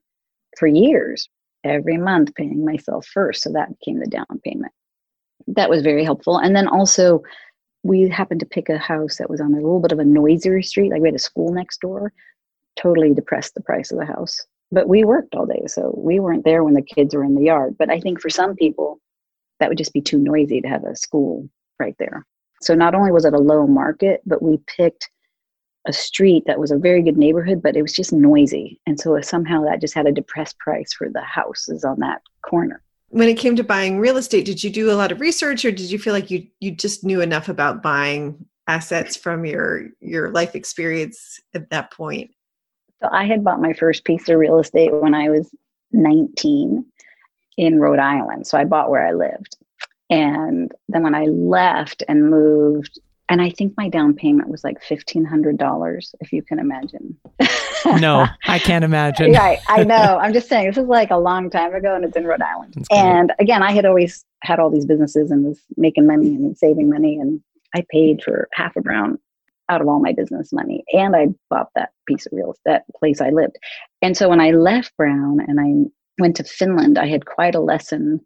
for 0.56 0.68
years, 0.68 1.28
every 1.64 1.96
month 1.96 2.34
paying 2.36 2.64
myself 2.64 3.06
first. 3.06 3.42
So 3.42 3.50
that 3.52 3.76
became 3.78 3.98
the 3.98 4.06
down 4.06 4.26
payment 4.44 4.72
that 5.48 5.70
was 5.70 5.82
very 5.82 6.04
helpful. 6.04 6.38
And 6.38 6.54
then 6.54 6.68
also, 6.68 7.22
we 7.82 8.08
happened 8.08 8.40
to 8.40 8.46
pick 8.46 8.68
a 8.68 8.78
house 8.78 9.18
that 9.18 9.28
was 9.28 9.40
on 9.40 9.52
a 9.52 9.56
little 9.56 9.80
bit 9.80 9.92
of 9.92 9.98
a 9.98 10.04
noisier 10.04 10.62
street. 10.62 10.90
Like 10.90 11.02
we 11.02 11.08
had 11.08 11.14
a 11.14 11.18
school 11.18 11.52
next 11.52 11.80
door, 11.80 12.12
totally 12.76 13.12
depressed 13.12 13.54
the 13.54 13.62
price 13.62 13.92
of 13.92 13.98
the 13.98 14.06
house. 14.06 14.40
But 14.72 14.88
we 14.88 15.04
worked 15.04 15.34
all 15.34 15.46
day, 15.46 15.62
so 15.66 15.94
we 15.96 16.18
weren't 16.18 16.44
there 16.44 16.64
when 16.64 16.74
the 16.74 16.82
kids 16.82 17.14
were 17.14 17.24
in 17.24 17.34
the 17.34 17.44
yard. 17.44 17.76
But 17.78 17.90
I 17.90 18.00
think 18.00 18.20
for 18.20 18.30
some 18.30 18.56
people, 18.56 19.00
that 19.64 19.70
would 19.70 19.78
just 19.78 19.94
be 19.94 20.02
too 20.02 20.18
noisy 20.18 20.60
to 20.60 20.68
have 20.68 20.84
a 20.84 20.94
school 20.94 21.48
right 21.80 21.96
there. 21.98 22.26
So 22.60 22.74
not 22.74 22.94
only 22.94 23.10
was 23.10 23.24
it 23.24 23.32
a 23.32 23.38
low 23.38 23.66
market, 23.66 24.20
but 24.26 24.42
we 24.42 24.58
picked 24.66 25.08
a 25.86 25.92
street 25.92 26.44
that 26.46 26.60
was 26.60 26.70
a 26.70 26.76
very 26.76 27.02
good 27.02 27.16
neighborhood, 27.16 27.62
but 27.62 27.74
it 27.74 27.80
was 27.80 27.94
just 27.94 28.12
noisy. 28.12 28.78
And 28.86 29.00
so 29.00 29.18
somehow 29.22 29.64
that 29.64 29.80
just 29.80 29.94
had 29.94 30.06
a 30.06 30.12
depressed 30.12 30.58
price 30.58 30.92
for 30.92 31.08
the 31.08 31.22
houses 31.22 31.82
on 31.82 32.00
that 32.00 32.20
corner 32.42 32.82
when 33.14 33.28
it 33.28 33.38
came 33.38 33.54
to 33.54 33.62
buying 33.62 34.00
real 34.00 34.16
estate, 34.16 34.44
did 34.44 34.64
you 34.64 34.70
do 34.70 34.90
a 34.90 34.98
lot 34.98 35.12
of 35.12 35.20
research 35.20 35.64
or 35.64 35.70
did 35.70 35.88
you 35.88 36.00
feel 36.00 36.12
like 36.12 36.32
you 36.32 36.48
you 36.58 36.72
just 36.72 37.04
knew 37.04 37.20
enough 37.20 37.48
about 37.48 37.80
buying 37.80 38.44
assets 38.66 39.14
from 39.14 39.44
your 39.44 39.90
your 40.00 40.30
life 40.30 40.56
experience 40.56 41.40
at 41.54 41.70
that 41.70 41.92
point? 41.92 42.32
So 43.00 43.08
I 43.12 43.24
had 43.24 43.44
bought 43.44 43.60
my 43.60 43.72
first 43.72 44.04
piece 44.04 44.28
of 44.28 44.36
real 44.36 44.58
estate 44.58 44.92
when 44.92 45.14
I 45.14 45.30
was 45.30 45.48
19 45.92 46.84
in 47.56 47.78
Rhode 47.78 47.98
Island. 47.98 48.46
So 48.46 48.58
I 48.58 48.64
bought 48.64 48.90
where 48.90 49.06
I 49.06 49.12
lived. 49.12 49.56
And 50.10 50.72
then 50.88 51.02
when 51.02 51.14
I 51.14 51.24
left 51.24 52.02
and 52.08 52.30
moved 52.30 52.98
and 53.28 53.40
I 53.40 53.50
think 53.50 53.74
my 53.76 53.88
down 53.88 54.14
payment 54.14 54.48
was 54.48 54.64
like 54.64 54.82
fifteen 54.82 55.24
hundred 55.24 55.56
dollars, 55.56 56.14
if 56.20 56.32
you 56.32 56.42
can 56.42 56.58
imagine. 56.58 57.16
no, 57.86 58.26
I 58.46 58.58
can't 58.58 58.84
imagine. 58.84 59.32
right, 59.32 59.58
I 59.66 59.82
know. 59.82 60.18
I'm 60.20 60.32
just 60.32 60.48
saying 60.48 60.66
this 60.66 60.76
is 60.76 60.86
like 60.86 61.10
a 61.10 61.16
long 61.16 61.48
time 61.48 61.74
ago, 61.74 61.94
and 61.94 62.04
it's 62.04 62.16
in 62.16 62.26
Rhode 62.26 62.42
Island. 62.42 62.86
And 62.90 63.32
again, 63.38 63.62
I 63.62 63.72
had 63.72 63.86
always 63.86 64.24
had 64.42 64.60
all 64.60 64.70
these 64.70 64.84
businesses 64.84 65.30
and 65.30 65.44
was 65.44 65.60
making 65.76 66.06
money 66.06 66.34
and 66.34 66.56
saving 66.56 66.90
money, 66.90 67.18
and 67.18 67.40
I 67.74 67.84
paid 67.90 68.22
for 68.22 68.48
half 68.52 68.76
a 68.76 68.82
brown 68.82 69.18
out 69.70 69.80
of 69.80 69.88
all 69.88 70.00
my 70.00 70.12
business 70.12 70.52
money, 70.52 70.84
and 70.92 71.16
I 71.16 71.28
bought 71.48 71.70
that 71.74 71.92
piece 72.06 72.26
of 72.26 72.32
real 72.32 72.52
estate, 72.52 72.62
that 72.66 72.84
place 72.94 73.22
I 73.22 73.30
lived. 73.30 73.56
And 74.02 74.14
so 74.14 74.28
when 74.28 74.40
I 74.40 74.50
left 74.50 74.94
Brown 74.98 75.40
and 75.40 75.58
I 75.58 75.88
went 76.18 76.36
to 76.36 76.44
Finland, 76.44 76.98
I 76.98 77.06
had 77.06 77.26
quite 77.26 77.54
a 77.54 77.60
lesson 77.60 78.20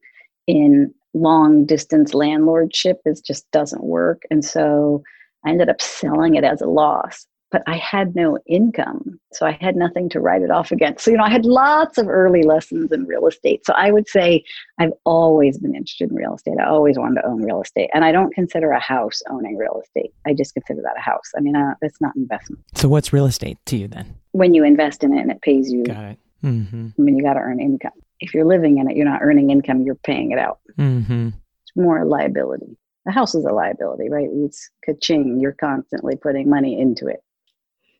in 0.47 0.93
long 1.15 1.67
distance 1.67 2.13
landlordship. 2.13 3.01
It 3.05 3.21
just 3.25 3.51
doesn't 3.51 3.85
work. 3.85 4.23
And 4.31 4.45
so 4.45 5.03
I 5.45 5.51
ended 5.51 5.69
up 5.69 5.81
selling 5.81 6.35
it 6.35 6.45
as 6.45 6.61
a 6.61 6.67
loss 6.67 7.27
but 7.51 7.63
I 7.67 7.77
had 7.77 8.15
no 8.15 8.39
income. 8.47 9.19
So 9.33 9.47
I 9.47 9.53
had 9.61 9.77
nothing 9.77 10.09
to 10.11 10.21
write 10.21 10.43
it 10.43 10.51
off 10.51 10.71
against. 10.71 11.05
So, 11.05 11.11
you 11.11 11.17
know, 11.17 11.25
I 11.25 11.31
had 11.31 11.47
lots 11.47 11.99
of 11.99 12.09
early 12.09 12.43
lessons 12.43 12.93
in 12.93 13.05
real 13.05 13.27
estate. 13.27 13.65
So 13.65 13.73
I 13.75 13.91
would 13.91 14.09
say 14.09 14.45
I've 14.79 14.93
always 15.05 15.59
been 15.59 15.75
interested 15.75 16.11
in 16.11 16.17
real 16.17 16.35
estate. 16.35 16.57
I 16.61 16.67
always 16.67 16.99
wanted 16.99 17.23
to 17.23 17.27
own 17.27 17.43
real 17.43 17.63
estate. 17.63 17.91
And 17.95 18.05
I 18.05 18.13
don't 18.13 18.35
consider 18.35 18.71
a 18.71 18.81
house 18.81 19.23
owning 19.31 19.57
real 19.57 19.81
estate. 19.83 20.13
I 20.27 20.35
just 20.35 20.55
consider 20.55 20.83
that 20.83 20.97
a 20.97 21.01
house. 21.01 21.31
I 21.37 21.41
mean, 21.41 21.57
uh, 21.57 21.75
it's 21.83 22.01
not 22.01 22.15
investment. 22.17 22.63
So 22.75 22.89
what's 22.89 23.13
real 23.13 23.27
estate 23.27 23.59
to 23.67 23.77
you 23.77 23.89
then? 23.89 24.17
When 24.33 24.55
you 24.55 24.65
invest 24.65 25.03
in 25.03 25.17
it 25.17 25.21
and 25.21 25.31
it 25.31 25.41
pays 25.41 25.73
you. 25.73 25.85
Got 25.85 26.05
it. 26.05 26.19
Mm-hmm. 26.45 26.89
I 26.99 27.03
mean, 27.03 27.17
you 27.17 27.23
got 27.23 27.35
to 27.35 27.41
earn 27.41 27.61
income. 27.61 27.93
If 28.21 28.35
you're 28.35 28.45
living 28.45 28.79
in 28.79 28.91
it, 28.91 28.97
you're 28.97 29.09
not 29.09 29.23
earning 29.23 29.51
income, 29.51 29.83
you're 29.83 29.95
paying 29.95 30.33
it 30.33 30.39
out. 30.39 30.59
Mm-hmm. 30.79 31.29
It's 31.29 31.77
more 31.77 31.99
a 31.99 32.05
liability. 32.05 32.77
The 33.07 33.13
house 33.13 33.35
is 33.35 33.45
a 33.45 33.53
liability, 33.53 34.09
right? 34.09 34.29
It's 34.31 34.71
ka-ching. 34.85 35.41
You're 35.41 35.53
constantly 35.53 36.17
putting 36.17 36.49
money 36.49 36.79
into 36.81 37.07
it. 37.07 37.23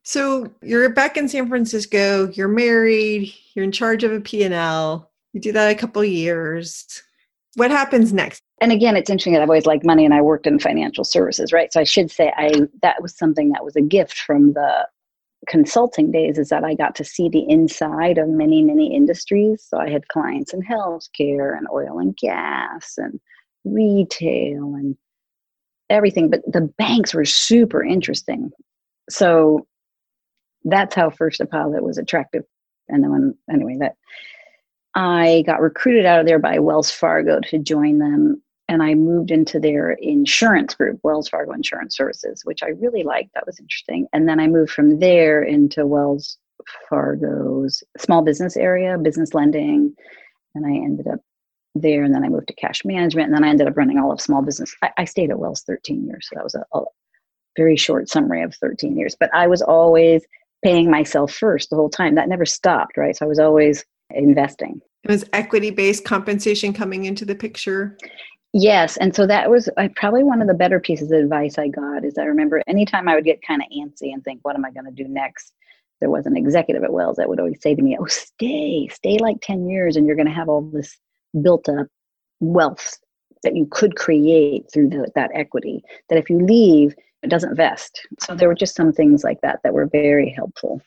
So 0.03 0.51
you're 0.63 0.89
back 0.89 1.17
in 1.17 1.29
San 1.29 1.49
Francisco, 1.49 2.29
you're 2.31 2.49
married, 2.49 3.33
you're 3.55 3.65
in 3.65 3.73
charge 3.73 4.05
of 4.05 4.13
a 4.13 4.21
P&L. 4.21 5.11
You 5.33 5.41
do 5.41 5.53
that 5.53 5.71
a 5.71 5.75
couple 5.75 6.03
years. 6.05 7.03
What 7.57 7.71
happens 7.71 8.13
next? 8.13 8.43
And 8.61 8.73
again, 8.73 8.97
it's 8.97 9.11
interesting 9.11 9.35
that 9.35 9.43
I've 9.43 9.51
always 9.51 9.67
liked 9.67 9.85
money 9.85 10.05
and 10.05 10.15
I 10.15 10.23
worked 10.23 10.47
in 10.47 10.59
financial 10.59 11.05
services, 11.05 11.53
right? 11.53 11.73
So 11.73 11.81
I 11.81 11.85
should 11.85 12.11
say 12.11 12.33
I 12.37 12.53
that 12.83 13.03
was 13.03 13.17
something 13.17 13.51
that 13.51 13.65
was 13.65 13.77
a 13.77 13.83
gift 13.83 14.19
from 14.19 14.55
the 14.55 14.87
consulting 15.47 16.11
days 16.11 16.39
is 16.39 16.49
that 16.49 16.65
I 16.65 16.75
got 16.75 16.95
to 16.97 17.05
see 17.05 17.29
the 17.29 17.49
inside 17.49 18.19
of 18.19 18.29
many, 18.29 18.63
many 18.63 18.95
industries. 18.95 19.65
So 19.67 19.79
I 19.79 19.89
had 19.89 20.09
clients 20.09 20.53
in 20.53 20.63
healthcare 20.63 21.57
and 21.57 21.67
oil 21.73 21.99
and 21.99 22.17
gas 22.17 22.95
and 22.97 23.21
retail 23.65 24.75
and 24.75 24.97
everything. 25.91 26.29
But 26.31 26.43
the 26.47 26.73
banks 26.79 27.15
were 27.15 27.25
super 27.25 27.83
interesting. 27.85 28.51
So 29.09 29.67
that's 30.65 30.95
how 30.95 31.11
First 31.11 31.39
Deposit 31.39 31.83
was 31.83 31.99
attractive. 31.99 32.45
And 32.89 33.03
then 33.03 33.11
when 33.11 33.35
anyway, 33.51 33.77
that 33.81 33.97
I 34.95 35.45
got 35.47 35.61
recruited 35.61 36.07
out 36.07 36.21
of 36.21 36.27
there 36.27 36.39
by 36.39 36.59
Wells 36.59 36.91
Fargo 36.91 37.41
to 37.41 37.59
join 37.59 37.99
them. 37.99 38.43
And 38.69 38.83
I 38.83 38.95
moved 38.95 39.31
into 39.31 39.59
their 39.59 39.93
insurance 39.93 40.75
group, 40.75 41.01
Wells 41.03 41.29
Fargo 41.29 41.53
Insurance 41.53 41.97
Services, 41.97 42.43
which 42.45 42.63
I 42.63 42.69
really 42.69 43.03
liked. 43.03 43.33
That 43.35 43.47
was 43.47 43.59
interesting. 43.59 44.07
And 44.13 44.29
then 44.29 44.39
I 44.39 44.47
moved 44.47 44.71
from 44.71 44.99
there 44.99 45.43
into 45.43 45.87
Wells 45.87 46.37
Fargo's 46.91 47.83
small 47.99 48.23
business 48.23 48.57
area, 48.57 48.99
business 48.99 49.33
lending. 49.33 49.95
And 50.55 50.67
I 50.67 50.71
ended 50.71 51.07
up 51.07 51.21
there. 51.75 52.05
And 52.05 52.15
then 52.15 52.25
I 52.25 52.29
moved 52.29 52.49
to 52.49 52.55
cash 52.55 52.85
management. 52.85 53.29
And 53.29 53.35
then 53.35 53.45
I 53.45 53.49
ended 53.49 53.69
up 53.69 53.77
running 53.77 53.99
all 53.99 54.13
of 54.13 54.21
small 54.21 54.43
business. 54.43 54.75
I, 54.83 54.91
I 54.99 55.05
stayed 55.05 55.31
at 55.31 55.39
Wells 55.39 55.63
13 55.63 56.07
years. 56.07 56.29
So 56.29 56.37
that 56.37 56.45
was 56.45 56.55
a, 56.55 56.65
a 56.75 56.83
very 57.57 57.77
short 57.77 58.11
summary 58.11 58.43
of 58.43 58.55
13 58.57 58.99
years. 58.99 59.17
But 59.19 59.35
I 59.35 59.47
was 59.47 59.63
always 59.63 60.25
paying 60.63 60.91
myself 60.91 61.33
first 61.33 61.71
the 61.71 61.77
whole 61.77 61.91
time. 61.91 62.17
That 62.17 62.29
never 62.29 62.45
stopped, 62.45 62.99
right? 62.99 63.17
So 63.17 63.25
I 63.25 63.29
was 63.29 63.39
always 63.39 63.85
investing. 64.11 64.81
It 65.05 65.11
was 65.11 65.25
equity 65.33 65.71
based 65.71 66.05
compensation 66.05 66.73
coming 66.73 67.05
into 67.05 67.25
the 67.25 67.35
picture. 67.35 67.97
Yes, 68.55 68.97
and 68.97 69.15
so 69.15 69.27
that 69.27 69.51
was 69.51 69.69
probably 69.95 70.25
one 70.25 70.41
of 70.41 70.49
the 70.49 70.55
better 70.55 70.81
pieces 70.81 71.13
of 71.13 71.21
advice 71.21 71.59
I 71.59 71.69
got. 71.69 72.05
Is 72.05 72.17
I 72.17 72.25
remember 72.25 72.63
anytime 72.67 73.09
I 73.09 73.15
would 73.15 73.25
get 73.25 73.43
kind 73.43 73.63
of 73.63 73.69
antsy 73.69 74.13
and 74.13 74.25
think, 74.25 74.41
"What 74.43 74.57
am 74.57 74.65
I 74.65 74.71
going 74.71 74.87
to 74.87 74.91
do 74.91 75.07
next?" 75.07 75.53
There 76.01 76.11
was 76.11 76.27
an 76.27 76.37
executive 76.37 76.83
at 76.83 76.93
Wells 76.93 77.17
that 77.17 77.29
would 77.29 77.41
always 77.41 77.61
say 77.61 77.75
to 77.75 77.83
me, 77.83 77.97
"Oh, 78.01 78.07
stay, 78.07 78.89
stay 78.89 79.19
like 79.19 79.37
ten 79.43 79.69
years, 79.69 79.97
and 79.97 80.07
you're 80.07 80.17
going 80.17 80.29
to 80.29 80.33
have 80.33 80.49
all 80.49 80.63
this 80.63 80.97
built 81.43 81.69
up 81.69 81.89
wealth 82.41 82.99
that 83.43 83.55
you 83.55 83.67
could 83.71 83.97
create 83.97 84.65
through 84.73 84.89
the, 84.89 85.11
that 85.15 85.31
equity. 85.35 85.83
That 86.09 86.19
if 86.19 86.31
you 86.31 86.41
leave, 86.41 86.95
it 87.23 87.31
doesn't 87.31 87.57
vest. 87.57 88.01
So 88.21 88.35
there 88.35 88.49
were 88.49 88.55
just 88.55 88.75
some 88.75 88.93
things 88.93 89.25
like 89.25 89.41
that 89.43 89.61
that 89.63 89.75
were 89.75 89.87
very 89.87 90.31
helpful. 90.31 90.81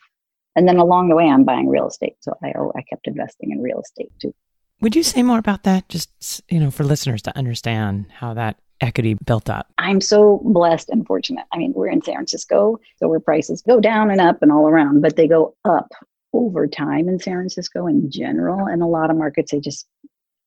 And 0.56 0.68
then 0.68 0.76
along 0.78 1.08
the 1.08 1.16
way, 1.16 1.28
I'm 1.28 1.44
buying 1.44 1.68
real 1.68 1.88
estate. 1.88 2.16
So 2.20 2.34
I, 2.42 2.52
oh, 2.58 2.72
I 2.76 2.82
kept 2.82 3.06
investing 3.06 3.52
in 3.52 3.62
real 3.62 3.80
estate 3.80 4.12
too. 4.20 4.34
Would 4.82 4.96
you 4.96 5.04
say 5.04 5.22
more 5.22 5.38
about 5.38 5.62
that? 5.62 5.88
Just, 5.88 6.42
you 6.50 6.58
know, 6.58 6.72
for 6.72 6.82
listeners 6.82 7.22
to 7.22 7.36
understand 7.38 8.06
how 8.10 8.34
that 8.34 8.58
equity 8.80 9.14
built 9.14 9.48
up. 9.48 9.68
I'm 9.78 10.00
so 10.00 10.40
blessed 10.44 10.88
and 10.88 11.06
fortunate. 11.06 11.44
I 11.52 11.58
mean, 11.58 11.72
we're 11.72 11.88
in 11.88 12.02
San 12.02 12.16
Francisco, 12.16 12.80
so 12.96 13.06
where 13.06 13.20
prices 13.20 13.62
go 13.62 13.78
down 13.78 14.10
and 14.10 14.20
up 14.20 14.42
and 14.42 14.50
all 14.50 14.66
around, 14.66 15.00
but 15.00 15.14
they 15.14 15.28
go 15.28 15.54
up 15.64 15.92
over 16.32 16.66
time 16.66 17.08
in 17.08 17.20
San 17.20 17.34
Francisco 17.34 17.86
in 17.86 18.10
general. 18.10 18.66
And 18.66 18.82
a 18.82 18.86
lot 18.86 19.08
of 19.08 19.16
markets, 19.16 19.52
they 19.52 19.60
just 19.60 19.86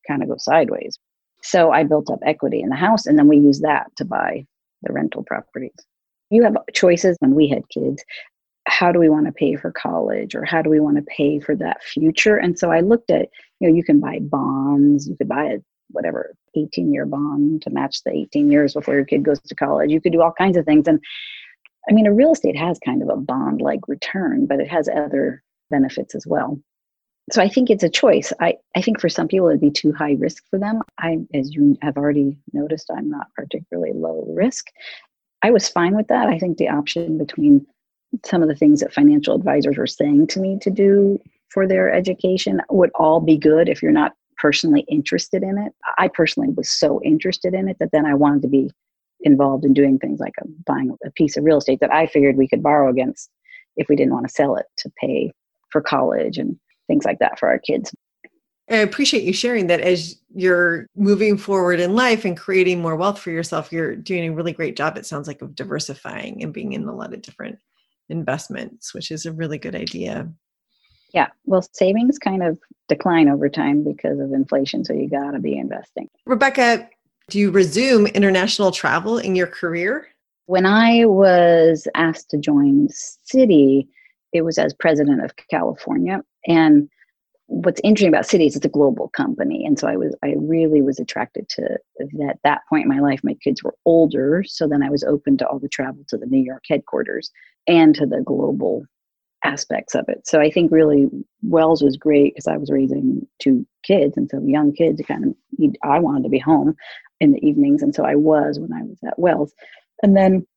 kind 0.06 0.22
of 0.22 0.28
go 0.28 0.36
sideways. 0.38 1.00
So 1.42 1.72
I 1.72 1.84
built 1.84 2.10
up 2.10 2.20
equity 2.26 2.62
in 2.62 2.68
the 2.68 2.76
house, 2.76 3.06
and 3.06 3.18
then 3.18 3.30
we 3.30 3.38
use 3.38 3.62
that 3.62 3.88
to 3.96 4.04
buy 4.04 4.46
the 4.82 4.92
rental 4.92 5.24
properties. 5.24 5.72
You 6.30 6.44
have 6.44 6.58
choices 6.74 7.16
when 7.22 7.36
we 7.36 7.48
had 7.48 7.70
kids. 7.70 8.04
How 8.68 8.92
do 8.92 9.00
we 9.00 9.10
want 9.10 9.28
to 9.28 9.32
pay 9.32 9.56
for 9.56 9.72
college 9.72 10.36
or 10.36 10.44
how 10.44 10.62
do 10.62 10.70
we 10.70 10.80
want 10.80 10.98
to 10.98 11.04
pay 11.04 11.40
for 11.40 11.56
that 11.56 11.84
future? 11.84 12.38
And 12.38 12.58
so 12.58 12.72
I 12.72 12.82
looked 12.82 13.12
at, 13.12 13.30
you 13.60 13.70
know, 13.70 13.76
you 13.76 13.84
can 13.84 14.00
buy 14.00 14.20
bonds, 14.20 15.08
you 15.08 15.16
could 15.16 15.30
buy 15.30 15.46
a 15.46 15.58
whatever 15.92 16.36
18 16.56 16.92
year 16.92 17.06
bond 17.06 17.62
to 17.62 17.70
match 17.70 18.04
the 18.04 18.12
18 18.12 18.52
years 18.52 18.74
before 18.74 18.96
your 18.96 19.06
kid 19.06 19.24
goes 19.24 19.40
to 19.40 19.56
college. 19.56 19.92
You 19.92 20.02
could 20.02 20.14
do 20.14 20.22
all 20.22 20.34
kinds 20.34 20.58
of 20.58 20.66
things. 20.66 20.88
And 20.88 21.00
I 21.88 21.94
mean, 21.94 22.08
a 22.08 22.14
real 22.14 22.32
estate 22.32 22.58
has 22.58 22.80
kind 22.84 23.04
of 23.04 23.10
a 23.10 23.16
bond 23.16 23.62
like 23.62 23.88
return, 23.88 24.48
but 24.48 24.60
it 24.60 24.68
has 24.68 24.90
other 24.90 25.44
benefits 25.70 26.16
as 26.16 26.26
well 26.26 26.60
so 27.32 27.42
I 27.42 27.50
think 27.50 27.70
it's 27.70 27.84
a 27.84 27.90
choice. 27.90 28.32
I, 28.40 28.56
I 28.76 28.82
think 28.82 29.00
for 29.00 29.10
some 29.10 29.28
people 29.28 29.48
it'd 29.48 29.62
be 29.62 29.72
too 29.72 29.92
high 29.92 30.16
risk 30.20 30.44
for 30.50 30.60
them. 30.60 30.82
I, 31.00 31.18
as 31.34 31.54
you 31.54 31.76
have 31.82 31.98
already 31.98 32.38
noticed, 32.54 32.92
I'm 32.96 33.10
not 33.10 33.34
particularly 33.36 33.94
low 33.94 34.26
risk. 34.30 34.68
I 35.42 35.52
was 35.52 35.68
fine 35.68 35.96
with 35.96 36.08
that. 36.08 36.28
I 36.28 36.38
think 36.38 36.58
the 36.58 36.70
option 36.70 37.18
between 37.18 37.66
some 38.24 38.42
of 38.42 38.48
the 38.48 38.56
things 38.56 38.80
that 38.82 38.94
financial 38.94 39.36
advisors 39.36 39.78
were 39.78 39.88
saying 39.88 40.28
to 40.28 40.40
me 40.40 40.58
to 40.62 40.70
do 40.70 41.20
for 41.50 41.68
their 41.68 41.92
education 41.92 42.62
would 42.70 42.92
all 42.96 43.20
be 43.20 43.38
good 43.38 43.70
if 43.70 43.82
you're 43.82 43.92
not 43.92 44.14
personally 44.38 44.86
interested 44.90 45.44
in 45.44 45.58
it. 45.58 45.74
I 45.98 46.10
personally 46.10 46.50
was 46.50 46.70
so 46.70 47.02
interested 47.04 47.54
in 47.54 47.68
it 47.68 47.78
that 47.80 47.92
then 47.92 48.06
I 48.06 48.14
wanted 48.14 48.42
to 48.44 48.48
be 48.48 48.70
involved 49.22 49.66
in 49.66 49.74
doing 49.74 49.98
things 49.98 50.20
like 50.20 50.34
a, 50.42 50.46
buying 50.66 50.96
a 51.06 51.12
piece 51.12 51.38
of 51.38 51.44
real 51.44 51.58
estate 51.58 51.80
that 51.80 51.94
I 51.94 52.08
figured 52.08 52.36
we 52.36 52.48
could 52.48 52.62
borrow 52.62 52.90
against 52.90 53.30
if 53.78 53.88
we 53.90 53.96
didn't 53.96 54.14
want 54.14 54.28
to 54.28 54.34
sell 54.34 54.56
it 54.56 54.66
to 54.78 54.92
pay 55.02 55.32
for 55.70 55.82
college 55.82 56.38
and 56.38 56.58
things 56.88 57.06
like 57.06 57.20
that 57.20 57.40
for 57.40 57.50
our 57.50 57.60
kids. 57.60 57.94
I 58.70 58.78
appreciate 58.78 59.24
you 59.24 59.34
sharing 59.34 59.68
that 59.68 59.82
as 59.82 60.20
you're 60.34 60.88
moving 60.96 61.38
forward 61.38 61.80
in 61.80 61.94
life 61.94 62.26
and 62.26 62.36
creating 62.36 62.82
more 62.82 62.96
wealth 62.96 63.20
for 63.20 63.30
yourself, 63.30 63.72
you're 63.72 63.96
doing 63.96 64.30
a 64.30 64.34
really 64.34 64.54
great 64.54 64.76
job, 64.76 64.98
it 64.98 65.06
sounds 65.06 65.28
like, 65.28 65.42
of 65.42 65.56
diversifying 65.56 66.42
and 66.42 66.52
being 66.52 66.74
in 66.74 66.84
a 66.86 66.96
lot 66.96 67.14
of 67.14 67.22
different 67.22 67.60
investments, 68.10 68.94
which 68.94 69.12
is 69.12 69.26
a 69.26 69.32
really 69.32 69.58
good 69.58 69.76
idea. 69.76 70.30
Yeah. 71.14 71.28
Well, 71.46 71.66
savings 71.72 72.20
kind 72.20 72.44
of 72.44 72.60
decline 72.90 73.30
over 73.30 73.50
time 73.50 73.84
because 73.84 74.20
of 74.20 74.34
inflation. 74.34 74.84
So 74.84 74.94
you 74.94 75.10
got 75.10 75.32
to 75.32 75.40
be 75.40 75.58
investing. 75.58 76.10
Rebecca, 76.26 76.90
do 77.30 77.40
you 77.40 77.52
resume 77.52 78.08
international 78.08 78.72
travel 78.72 79.18
in 79.18 79.36
your 79.36 79.48
career? 79.48 80.08
When 80.48 80.66
I 80.66 81.06
was 81.06 81.88
asked 81.96 82.30
to 82.32 82.38
join 82.38 82.90
Citi, 82.90 83.88
it 84.34 84.44
was 84.44 84.58
as 84.58 84.74
president 84.74 85.24
of 85.24 85.36
California. 85.50 86.22
And 86.48 86.90
what's 87.48 87.82
interesting 87.84 88.10
about 88.10 88.26
Citi 88.26 88.48
is 88.48 88.56
it's 88.56 88.66
a 88.66 88.70
global 88.70 89.10
company. 89.10 89.66
And 89.66 89.78
so 89.78 89.88
I 89.88 89.96
was 89.96 90.16
I 90.24 90.34
really 90.38 90.82
was 90.82 91.00
attracted 91.00 91.48
to 91.50 91.78
that 92.00 92.40
that 92.44 92.62
point 92.70 92.84
in 92.84 92.90
my 92.90 93.00
life. 93.00 93.22
My 93.24 93.36
kids 93.36 93.64
were 93.64 93.76
older. 93.86 94.44
So 94.48 94.68
then 94.68 94.84
I 94.84 94.90
was 94.90 95.04
open 95.04 95.38
to 95.38 95.48
all 95.48 95.60
the 95.60 95.70
travel 95.70 96.04
to 96.10 96.18
the 96.18 96.26
New 96.26 96.44
York 96.44 96.64
headquarters 96.68 97.32
and 97.68 97.94
to 97.96 98.06
the 98.06 98.22
global 98.26 98.86
aspects 99.44 99.94
of 99.94 100.06
it. 100.08 100.26
So 100.26 100.40
I 100.40 100.50
think 100.50 100.72
really 100.72 101.08
Wells 101.44 101.84
was 101.84 101.98
great 101.98 102.34
because 102.34 102.48
I 102.48 102.58
was 102.58 102.72
raising 102.72 103.28
two 103.40 103.66
kids 103.84 104.18
and 104.18 104.28
so 104.30 104.42
young 104.44 104.74
kids 104.74 105.02
kind 105.08 105.26
of 105.26 105.76
I 105.84 106.00
wanted 106.00 106.24
to 106.24 106.30
be 106.30 106.40
home 106.40 106.76
in 107.20 107.32
the 107.32 107.48
evenings. 107.48 107.84
And 107.84 107.94
so 107.94 108.04
I 108.04 108.16
was 108.16 108.60
when 108.60 108.74
I 108.74 108.82
was 108.82 108.98
at 109.06 109.20
Wells. 109.20 109.54
And 110.02 110.18
then 110.18 110.48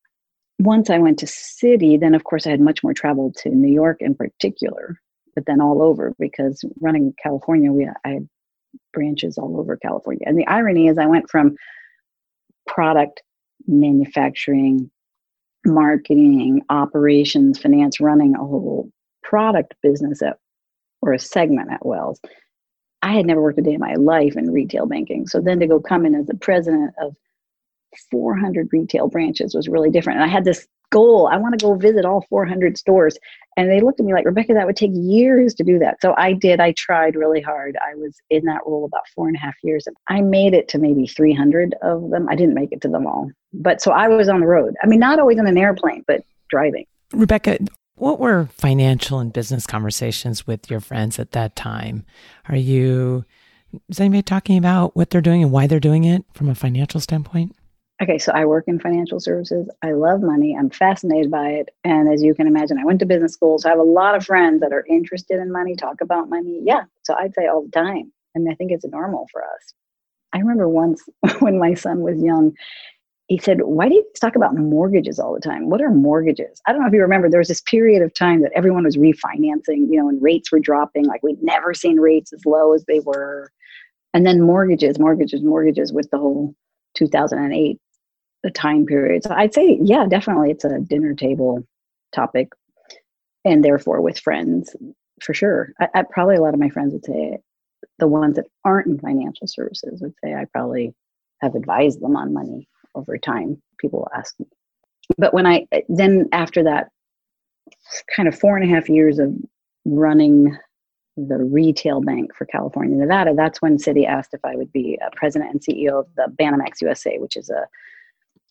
once 0.57 0.89
I 0.89 0.97
went 0.97 1.19
to 1.19 1.25
Citi, 1.25 1.99
then 1.99 2.15
of 2.15 2.23
course 2.23 2.47
I 2.47 2.49
had 2.49 2.59
much 2.59 2.83
more 2.83 2.93
travel 2.93 3.31
to 3.37 3.49
New 3.49 3.71
York 3.71 3.97
in 3.99 4.15
particular 4.15 4.99
but 5.39 5.45
then 5.45 5.61
all 5.61 5.81
over 5.81 6.13
because 6.19 6.65
running 6.81 7.13
California, 7.23 7.71
we 7.71 7.87
I 8.03 8.09
had 8.09 8.27
branches 8.91 9.37
all 9.37 9.57
over 9.57 9.77
California. 9.77 10.23
And 10.25 10.37
the 10.37 10.47
irony 10.47 10.89
is, 10.89 10.97
I 10.97 11.05
went 11.05 11.29
from 11.29 11.55
product 12.67 13.23
manufacturing, 13.65 14.91
marketing, 15.65 16.61
operations, 16.69 17.57
finance, 17.57 18.01
running 18.01 18.35
a 18.35 18.39
whole 18.39 18.91
product 19.23 19.75
business 19.81 20.21
at 20.21 20.39
or 21.01 21.13
a 21.13 21.19
segment 21.19 21.71
at 21.71 21.85
Wells. 21.85 22.19
I 23.01 23.13
had 23.13 23.25
never 23.25 23.41
worked 23.41 23.59
a 23.59 23.61
day 23.61 23.75
in 23.75 23.79
my 23.79 23.93
life 23.93 24.35
in 24.35 24.51
retail 24.51 24.87
banking. 24.87 25.25
So 25.25 25.39
then 25.39 25.61
to 25.61 25.67
go 25.67 25.79
come 25.79 26.05
in 26.05 26.15
as 26.15 26.25
the 26.25 26.35
president 26.35 26.93
of 27.01 27.15
400 28.11 28.67
retail 28.73 29.07
branches 29.07 29.55
was 29.55 29.69
really 29.69 29.89
different. 29.89 30.19
And 30.19 30.29
I 30.29 30.33
had 30.33 30.43
this 30.43 30.67
goal. 30.89 31.27
I 31.31 31.37
want 31.37 31.57
to 31.59 31.65
go 31.65 31.75
visit 31.75 32.05
all 32.05 32.25
400 32.29 32.77
stores. 32.77 33.17
And 33.57 33.69
they 33.69 33.81
looked 33.81 33.99
at 33.99 34.05
me 34.05 34.13
like, 34.13 34.25
Rebecca, 34.25 34.53
that 34.53 34.65
would 34.65 34.77
take 34.77 34.91
years 34.93 35.53
to 35.55 35.63
do 35.63 35.79
that. 35.79 35.97
So 36.01 36.13
I 36.17 36.33
did. 36.33 36.59
I 36.59 36.71
tried 36.73 37.15
really 37.15 37.41
hard. 37.41 37.77
I 37.85 37.95
was 37.95 38.15
in 38.29 38.45
that 38.45 38.61
role 38.65 38.85
about 38.85 39.07
four 39.13 39.27
and 39.27 39.35
a 39.35 39.39
half 39.39 39.55
years. 39.63 39.85
And 39.85 39.97
I 40.07 40.21
made 40.21 40.53
it 40.53 40.69
to 40.69 40.77
maybe 40.77 41.07
300 41.07 41.75
of 41.81 42.09
them. 42.09 42.29
I 42.29 42.35
didn't 42.35 42.53
make 42.53 42.71
it 42.71 42.81
to 42.81 42.87
them 42.87 43.05
all. 43.05 43.29
But 43.51 43.81
so 43.81 43.91
I 43.91 44.07
was 44.07 44.29
on 44.29 44.39
the 44.39 44.47
road. 44.47 44.75
I 44.81 44.87
mean, 44.87 44.99
not 44.99 45.19
always 45.19 45.37
in 45.37 45.47
an 45.47 45.57
airplane, 45.57 46.03
but 46.07 46.23
driving. 46.49 46.85
Rebecca, 47.11 47.57
what 47.95 48.19
were 48.19 48.47
financial 48.53 49.19
and 49.19 49.33
business 49.33 49.67
conversations 49.67 50.47
with 50.47 50.71
your 50.71 50.79
friends 50.79 51.19
at 51.19 51.33
that 51.33 51.57
time? 51.57 52.05
Are 52.47 52.55
you, 52.55 53.25
is 53.89 53.99
anybody 53.99 54.21
talking 54.21 54.57
about 54.57 54.95
what 54.95 55.09
they're 55.09 55.19
doing 55.19 55.43
and 55.43 55.51
why 55.51 55.67
they're 55.67 55.81
doing 55.81 56.05
it 56.05 56.23
from 56.33 56.47
a 56.47 56.55
financial 56.55 57.01
standpoint? 57.01 57.55
Okay, 58.01 58.17
so 58.17 58.31
I 58.31 58.45
work 58.45 58.65
in 58.67 58.79
financial 58.79 59.19
services. 59.19 59.69
I 59.83 59.91
love 59.91 60.21
money. 60.21 60.55
I'm 60.57 60.69
fascinated 60.69 61.29
by 61.29 61.49
it. 61.49 61.69
And 61.83 62.11
as 62.11 62.23
you 62.23 62.33
can 62.33 62.47
imagine, 62.47 62.77
I 62.77 62.85
went 62.85 62.99
to 62.99 63.05
business 63.05 63.33
school. 63.33 63.59
So 63.59 63.67
I 63.67 63.71
have 63.71 63.79
a 63.79 63.83
lot 63.83 64.15
of 64.15 64.25
friends 64.25 64.61
that 64.61 64.71
are 64.71 64.85
interested 64.89 65.39
in 65.39 65.51
money, 65.51 65.75
talk 65.75 65.99
about 65.99 66.29
money. 66.29 66.61
Yeah. 66.63 66.83
So 67.03 67.13
I'd 67.15 67.33
say 67.33 67.47
all 67.47 67.63
the 67.63 67.71
time. 67.71 68.11
I 68.35 68.39
mean, 68.39 68.51
I 68.51 68.55
think 68.55 68.71
it's 68.71 68.85
normal 68.85 69.27
for 69.31 69.43
us. 69.43 69.73
I 70.31 70.39
remember 70.39 70.69
once 70.69 71.03
when 71.39 71.59
my 71.59 71.73
son 71.73 71.99
was 71.99 72.21
young, 72.21 72.53
he 73.27 73.37
said, 73.37 73.63
Why 73.63 73.89
do 73.89 73.95
you 73.95 74.05
talk 74.21 74.37
about 74.37 74.55
mortgages 74.55 75.19
all 75.19 75.33
the 75.33 75.41
time? 75.41 75.69
What 75.69 75.81
are 75.81 75.89
mortgages? 75.89 76.61
I 76.67 76.71
don't 76.71 76.81
know 76.81 76.87
if 76.87 76.93
you 76.93 77.01
remember, 77.01 77.29
there 77.29 77.39
was 77.39 77.49
this 77.49 77.61
period 77.61 78.01
of 78.01 78.13
time 78.13 78.41
that 78.43 78.53
everyone 78.55 78.85
was 78.85 78.95
refinancing, 78.95 79.87
you 79.89 79.97
know, 79.97 80.07
and 80.07 80.21
rates 80.21 80.53
were 80.53 80.59
dropping. 80.59 81.05
Like 81.05 81.21
we'd 81.21 81.43
never 81.43 81.73
seen 81.73 81.99
rates 81.99 82.31
as 82.31 82.45
low 82.45 82.73
as 82.73 82.85
they 82.85 83.01
were. 83.01 83.51
And 84.13 84.25
then 84.25 84.41
mortgages, 84.41 84.99
mortgages, 84.99 85.43
mortgages 85.43 85.91
with 85.91 86.09
the 86.11 86.17
whole 86.17 86.55
2008 86.95 87.79
the 88.43 88.51
time 88.51 88.85
period. 88.85 89.23
So 89.23 89.33
I'd 89.33 89.53
say, 89.53 89.79
yeah, 89.81 90.05
definitely 90.07 90.51
it's 90.51 90.65
a 90.65 90.79
dinner 90.79 91.13
table 91.13 91.63
topic 92.13 92.49
and 93.45 93.63
therefore 93.63 94.01
with 94.01 94.19
friends 94.19 94.75
for 95.21 95.33
sure. 95.33 95.73
I, 95.79 95.87
I, 95.93 96.03
probably 96.03 96.35
a 96.35 96.41
lot 96.41 96.53
of 96.53 96.59
my 96.59 96.69
friends 96.69 96.93
would 96.93 97.05
say 97.05 97.39
the 97.97 98.07
ones 98.07 98.35
that 98.35 98.45
aren't 98.63 98.87
in 98.87 98.99
financial 98.99 99.47
services 99.47 100.01
would 100.01 100.13
say 100.23 100.33
I 100.33 100.45
probably 100.45 100.93
have 101.41 101.55
advised 101.55 102.01
them 102.01 102.15
on 102.15 102.33
money 102.33 102.67
over 102.95 103.17
time. 103.17 103.61
People 103.79 104.07
ask 104.15 104.39
me. 104.39 104.45
But 105.17 105.33
when 105.33 105.45
I 105.45 105.65
then 105.87 106.27
after 106.31 106.63
that 106.63 106.89
kind 108.15 108.27
of 108.27 108.37
four 108.37 108.57
and 108.57 108.69
a 108.69 108.73
half 108.73 108.89
years 108.89 109.19
of 109.19 109.33
running 109.85 110.57
the 111.17 111.37
retail 111.37 112.01
bank 112.01 112.35
for 112.35 112.45
California, 112.45 112.95
Nevada, 112.95 113.33
that's 113.35 113.61
when 113.61 113.77
Citi 113.77 114.05
asked 114.05 114.33
if 114.33 114.43
I 114.43 114.55
would 114.55 114.71
be 114.71 114.97
a 115.05 115.15
president 115.15 115.51
and 115.51 115.61
CEO 115.61 115.99
of 115.99 116.07
the 116.15 116.33
Banamex 116.39 116.81
USA, 116.81 117.17
which 117.17 117.35
is 117.35 117.49
a 117.49 117.65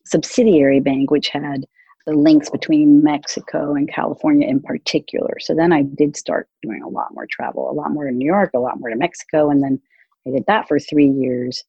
subsidiary 0.09 0.81
bank, 0.81 1.11
which 1.11 1.29
had 1.29 1.67
the 2.07 2.15
links 2.15 2.49
between 2.49 3.03
Mexico 3.03 3.75
and 3.75 3.93
California 3.93 4.49
in 4.49 4.61
particular. 4.61 5.39
So 5.41 5.55
then 5.55 5.73
I 5.73 5.83
did 5.83 6.17
start 6.17 6.49
doing 6.63 6.83
a 6.83 6.89
lot 6.89 7.13
more 7.13 7.27
travel, 7.31 7.71
a 7.71 7.73
lot 7.73 7.91
more 7.91 8.07
to 8.07 8.13
New 8.13 8.25
York, 8.25 8.51
a 8.55 8.59
lot 8.59 8.81
more 8.81 8.89
to 8.89 8.97
Mexico. 8.97 9.51
And 9.51 9.63
then 9.63 9.81
I 10.27 10.31
did 10.31 10.45
that 10.47 10.67
for 10.67 10.79
three 10.79 11.09
years. 11.09 11.63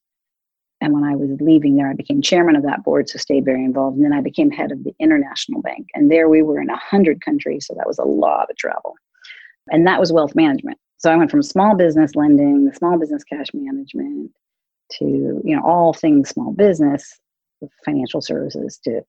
And 0.80 0.94
when 0.94 1.04
I 1.04 1.14
was 1.14 1.30
leaving 1.40 1.76
there, 1.76 1.90
I 1.90 1.94
became 1.94 2.22
chairman 2.22 2.56
of 2.56 2.62
that 2.62 2.82
board, 2.84 3.10
so 3.10 3.18
stayed 3.18 3.44
very 3.44 3.62
involved. 3.62 3.96
And 3.96 4.04
then 4.04 4.14
I 4.14 4.22
became 4.22 4.50
head 4.50 4.72
of 4.72 4.82
the 4.82 4.94
international 4.98 5.60
bank. 5.60 5.88
And 5.94 6.10
there 6.10 6.30
we 6.30 6.40
were 6.40 6.58
in 6.58 6.68
100 6.68 7.22
countries, 7.22 7.66
so 7.66 7.74
that 7.74 7.86
was 7.86 7.98
a 7.98 8.04
lot 8.04 8.50
of 8.50 8.56
travel. 8.56 8.94
And 9.70 9.86
that 9.86 10.00
was 10.00 10.10
wealth 10.10 10.34
management. 10.34 10.78
So 10.96 11.10
I 11.10 11.16
went 11.16 11.30
from 11.30 11.42
small 11.42 11.76
business 11.76 12.14
lending, 12.14 12.64
the 12.64 12.74
small 12.74 12.98
business 12.98 13.24
cash 13.24 13.48
management, 13.52 14.32
to 14.92 15.04
you 15.44 15.56
know 15.56 15.62
all 15.64 15.92
things 15.92 16.28
small 16.30 16.52
business 16.52 17.20
financial 17.84 18.20
services 18.20 18.78
to 18.84 19.02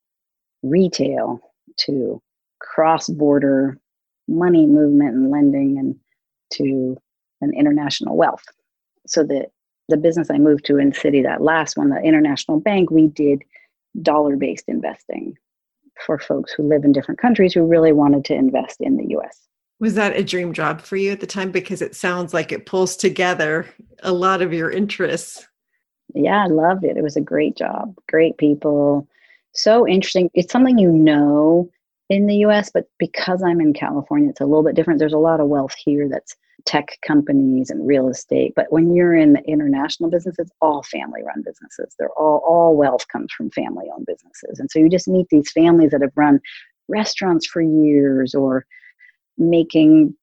retail 0.64 1.40
to 1.78 2.22
cross 2.60 3.10
border 3.10 3.78
money 4.28 4.66
movement 4.66 5.16
and 5.16 5.32
lending 5.32 5.78
and 5.78 5.96
to 6.54 6.98
an 7.42 7.52
international 7.56 8.16
wealth. 8.16 8.44
So 9.08 9.24
the 9.24 9.48
the 9.90 9.98
business 9.98 10.30
I 10.32 10.38
moved 10.38 10.66
to 10.66 10.78
in 10.78 10.92
Citi, 10.92 11.22
that 11.24 11.42
last 11.42 11.76
one, 11.76 11.90
the 11.90 12.00
international 12.02 12.62
bank, 12.62 12.90
we 12.92 13.08
did 13.08 13.44
dollar 14.02 14.38
based 14.38 14.70
investing 14.70 15.38
for 16.06 16.18
folks 16.18 16.54
who 16.54 16.64
live 16.64 16.86
in 16.86 16.94
different 16.94 17.20
countries 17.20 17.54
who 17.54 17.66
really 17.66 17.92
wanted 17.92 18.24
to 18.26 18.34
invest 18.34 18.78
in 18.80 18.96
the 18.96 19.16
US. 19.18 19.48
Was 19.82 19.96
that 19.96 20.16
a 20.16 20.24
dream 20.24 20.54
job 20.54 20.80
for 20.80 20.96
you 20.96 21.12
at 21.12 21.20
the 21.20 21.28
time? 21.28 21.52
Because 21.52 21.82
it 21.82 21.96
sounds 21.96 22.34
like 22.34 22.52
it 22.52 22.66
pulls 22.66 22.96
together 22.96 23.68
a 24.02 24.14
lot 24.14 24.42
of 24.42 24.54
your 24.54 24.72
interests 24.72 25.46
yeah, 26.14 26.44
I 26.44 26.48
loved 26.48 26.84
it. 26.84 26.98
It 26.98 27.04
was 27.04 27.16
a 27.16 27.22
great 27.22 27.56
job, 27.56 27.96
great 28.10 28.38
people, 28.38 29.08
so 29.54 29.88
interesting. 29.88 30.30
It's 30.34 30.52
something 30.52 30.78
you 30.78 30.92
know 30.92 31.70
in 32.10 32.28
the 32.28 32.38
US, 32.38 32.70
but 32.74 32.86
because 33.00 33.44
I'm 33.44 33.62
in 33.62 33.74
California, 33.74 34.30
it's 34.30 34.42
a 34.42 34.46
little 34.46 34.64
bit 34.64 34.76
different. 34.76 35.00
There's 35.00 35.14
a 35.14 35.18
lot 35.18 35.40
of 35.40 35.48
wealth 35.48 35.74
here 35.84 36.10
that's 36.10 36.36
tech 36.66 36.98
companies 37.06 37.70
and 37.70 37.88
real 37.88 38.08
estate. 38.08 38.54
But 38.56 38.68
when 38.70 38.94
you're 38.94 39.16
in 39.16 39.34
the 39.34 39.42
international 39.44 40.10
businesses, 40.10 40.52
all 40.62 40.84
family 40.84 41.22
run 41.26 41.42
businesses. 41.44 41.96
They're 41.98 42.12
all 42.12 42.42
all 42.46 42.76
wealth 42.76 43.08
comes 43.08 43.32
from 43.32 43.50
family 43.52 43.86
owned 43.94 44.06
businesses. 44.06 44.60
And 44.60 44.70
so 44.70 44.80
you 44.80 44.90
just 44.90 45.08
meet 45.08 45.28
these 45.30 45.52
families 45.52 45.92
that 45.92 46.02
have 46.02 46.12
run 46.16 46.40
restaurants 46.88 47.46
for 47.46 47.62
years 47.62 48.36
or 48.36 48.66
making 49.38 50.16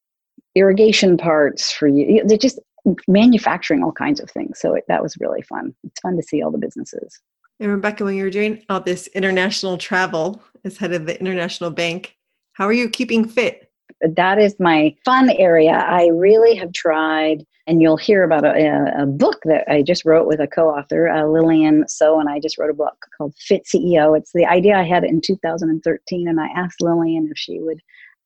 irrigation 0.55 1.17
parts 1.17 1.73
for 1.73 1.89
you. 1.89 2.23
They're 2.25 2.39
just 2.39 2.61
manufacturing 3.07 3.83
all 3.83 3.93
kinds 3.93 4.21
of 4.21 4.31
things. 4.31 4.59
So 4.61 4.75
it, 4.75 4.85
that 4.89 5.03
was 5.03 5.17
really 5.21 5.43
fun. 5.43 5.75
It's 5.85 6.01
fun 6.01 6.17
to 6.17 6.23
see 6.23 6.43
all 6.43 6.51
the 6.51 6.59
businesses. 6.59 7.21
And 7.61 7.71
Rebecca, 7.71 8.05
when 8.05 8.15
you 8.15 8.25
were 8.25 8.31
doing 8.31 8.63
all 8.69 8.81
this 8.81 9.09
international 9.09 9.79
travel 9.79 10.43
as 10.65 10.77
head 10.77 10.93
of 10.93 11.07
the 11.07 11.19
international 11.19 11.71
bank, 11.71 12.17
how 12.53 12.67
are 12.67 12.73
you 12.73 12.89
keeping 12.89 13.27
fit? 13.27 13.71
That 14.01 14.39
is 14.39 14.55
my 14.61 14.95
fun 15.05 15.31
area. 15.31 15.73
I 15.73 16.09
really 16.09 16.55
have 16.57 16.73
tried, 16.73 17.45
and 17.67 17.83
you'll 17.83 17.97
hear 17.97 18.23
about 18.23 18.45
a, 18.45 19.03
a 19.03 19.07
book 19.07 19.41
that 19.45 19.65
I 19.69 19.83
just 19.83 20.05
wrote 20.05 20.29
with 20.29 20.41
a 20.41 20.47
co 20.47 20.69
author, 20.69 21.09
uh, 21.09 21.25
Lillian 21.25 21.89
So, 21.89 22.21
and 22.21 22.29
I 22.29 22.39
just 22.39 22.59
wrote 22.59 22.71
a 22.71 22.75
book 22.75 22.97
called 23.17 23.35
Fit 23.39 23.65
CEO. 23.65 24.17
It's 24.17 24.33
the 24.33 24.47
idea 24.47 24.77
I 24.77 24.85
had 24.85 25.03
in 25.03 25.21
2013, 25.21 26.29
and 26.29 26.41
I 26.41 26.47
asked 26.55 26.81
Lillian 26.81 27.29
if 27.31 27.39
she 27.39 27.59
would 27.59 27.81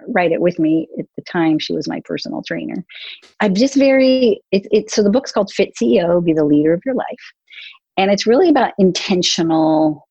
write 0.08 0.32
it 0.32 0.40
with 0.40 0.58
me. 0.58 0.88
At 0.98 1.06
the 1.16 1.22
time 1.22 1.58
she 1.58 1.72
was 1.72 1.88
my 1.88 2.00
personal 2.04 2.42
trainer. 2.42 2.84
I'm 3.40 3.54
just 3.54 3.74
very 3.74 4.40
it's 4.50 4.68
it, 4.70 4.90
so 4.90 5.02
the 5.02 5.10
book's 5.10 5.32
called 5.32 5.52
fit 5.52 5.72
ceo 5.80 6.24
be 6.24 6.32
the 6.32 6.44
leader 6.44 6.72
of 6.72 6.82
your 6.84 6.94
life. 6.94 7.32
And 7.96 8.10
it's 8.10 8.26
really 8.26 8.48
about 8.48 8.72
intentional 8.78 10.08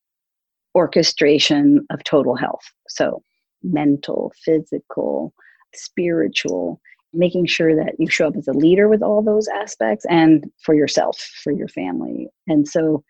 orchestration 0.74 1.86
of 1.90 2.02
total 2.04 2.36
health. 2.36 2.62
So 2.88 3.22
mental 3.62 4.32
physical 4.44 5.32
spiritual 5.74 6.80
making 7.14 7.46
sure 7.46 7.76
that 7.76 7.94
you 7.98 8.08
show 8.08 8.28
up 8.28 8.36
as 8.36 8.48
a 8.48 8.52
leader 8.52 8.88
with 8.88 9.02
all 9.02 9.22
those 9.22 9.48
aspects 9.48 10.06
and 10.08 10.50
for 10.62 10.74
yourself 10.74 11.18
for 11.42 11.52
your 11.52 11.68
family. 11.68 12.28
And 12.46 12.66
so 12.66 13.04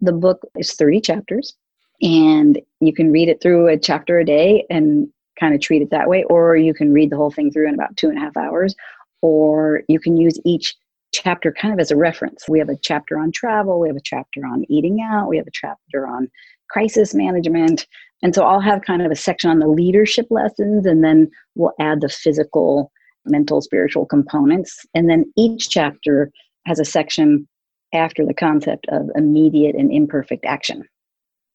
the 0.00 0.12
book 0.12 0.40
is 0.56 0.74
30 0.74 1.00
chapters 1.00 1.54
and 2.00 2.60
you 2.80 2.92
can 2.92 3.10
read 3.10 3.28
it 3.28 3.40
through 3.40 3.68
a 3.68 3.78
chapter 3.78 4.18
a 4.18 4.24
day 4.24 4.64
and 4.70 5.08
kind 5.38 5.54
of 5.54 5.60
treat 5.60 5.82
it 5.82 5.90
that 5.90 6.08
way, 6.08 6.24
or 6.24 6.56
you 6.56 6.74
can 6.74 6.92
read 6.92 7.10
the 7.10 7.16
whole 7.16 7.30
thing 7.30 7.50
through 7.50 7.68
in 7.68 7.74
about 7.74 7.96
two 7.96 8.08
and 8.08 8.18
a 8.18 8.20
half 8.20 8.36
hours, 8.36 8.74
or 9.22 9.82
you 9.88 10.00
can 10.00 10.16
use 10.16 10.38
each 10.44 10.74
chapter 11.12 11.52
kind 11.52 11.72
of 11.72 11.80
as 11.80 11.90
a 11.90 11.96
reference. 11.96 12.48
We 12.48 12.58
have 12.58 12.68
a 12.68 12.76
chapter 12.82 13.18
on 13.18 13.32
travel, 13.32 13.80
we 13.80 13.88
have 13.88 13.96
a 13.96 14.02
chapter 14.04 14.44
on 14.46 14.64
eating 14.68 15.00
out, 15.00 15.28
we 15.28 15.36
have 15.38 15.46
a 15.46 15.52
chapter 15.52 16.06
on 16.06 16.28
crisis 16.70 17.14
management. 17.14 17.86
And 18.22 18.34
so 18.34 18.44
I'll 18.44 18.60
have 18.60 18.82
kind 18.82 19.02
of 19.02 19.10
a 19.10 19.16
section 19.16 19.50
on 19.50 19.60
the 19.60 19.68
leadership 19.68 20.26
lessons, 20.30 20.86
and 20.86 21.02
then 21.02 21.30
we'll 21.54 21.72
add 21.80 22.00
the 22.00 22.08
physical, 22.08 22.92
mental, 23.24 23.62
spiritual 23.62 24.06
components. 24.06 24.84
And 24.94 25.08
then 25.08 25.24
each 25.36 25.70
chapter 25.70 26.30
has 26.66 26.78
a 26.78 26.84
section 26.84 27.48
after 27.94 28.26
the 28.26 28.34
concept 28.34 28.86
of 28.90 29.08
immediate 29.14 29.76
and 29.76 29.90
imperfect 29.90 30.44
action, 30.44 30.84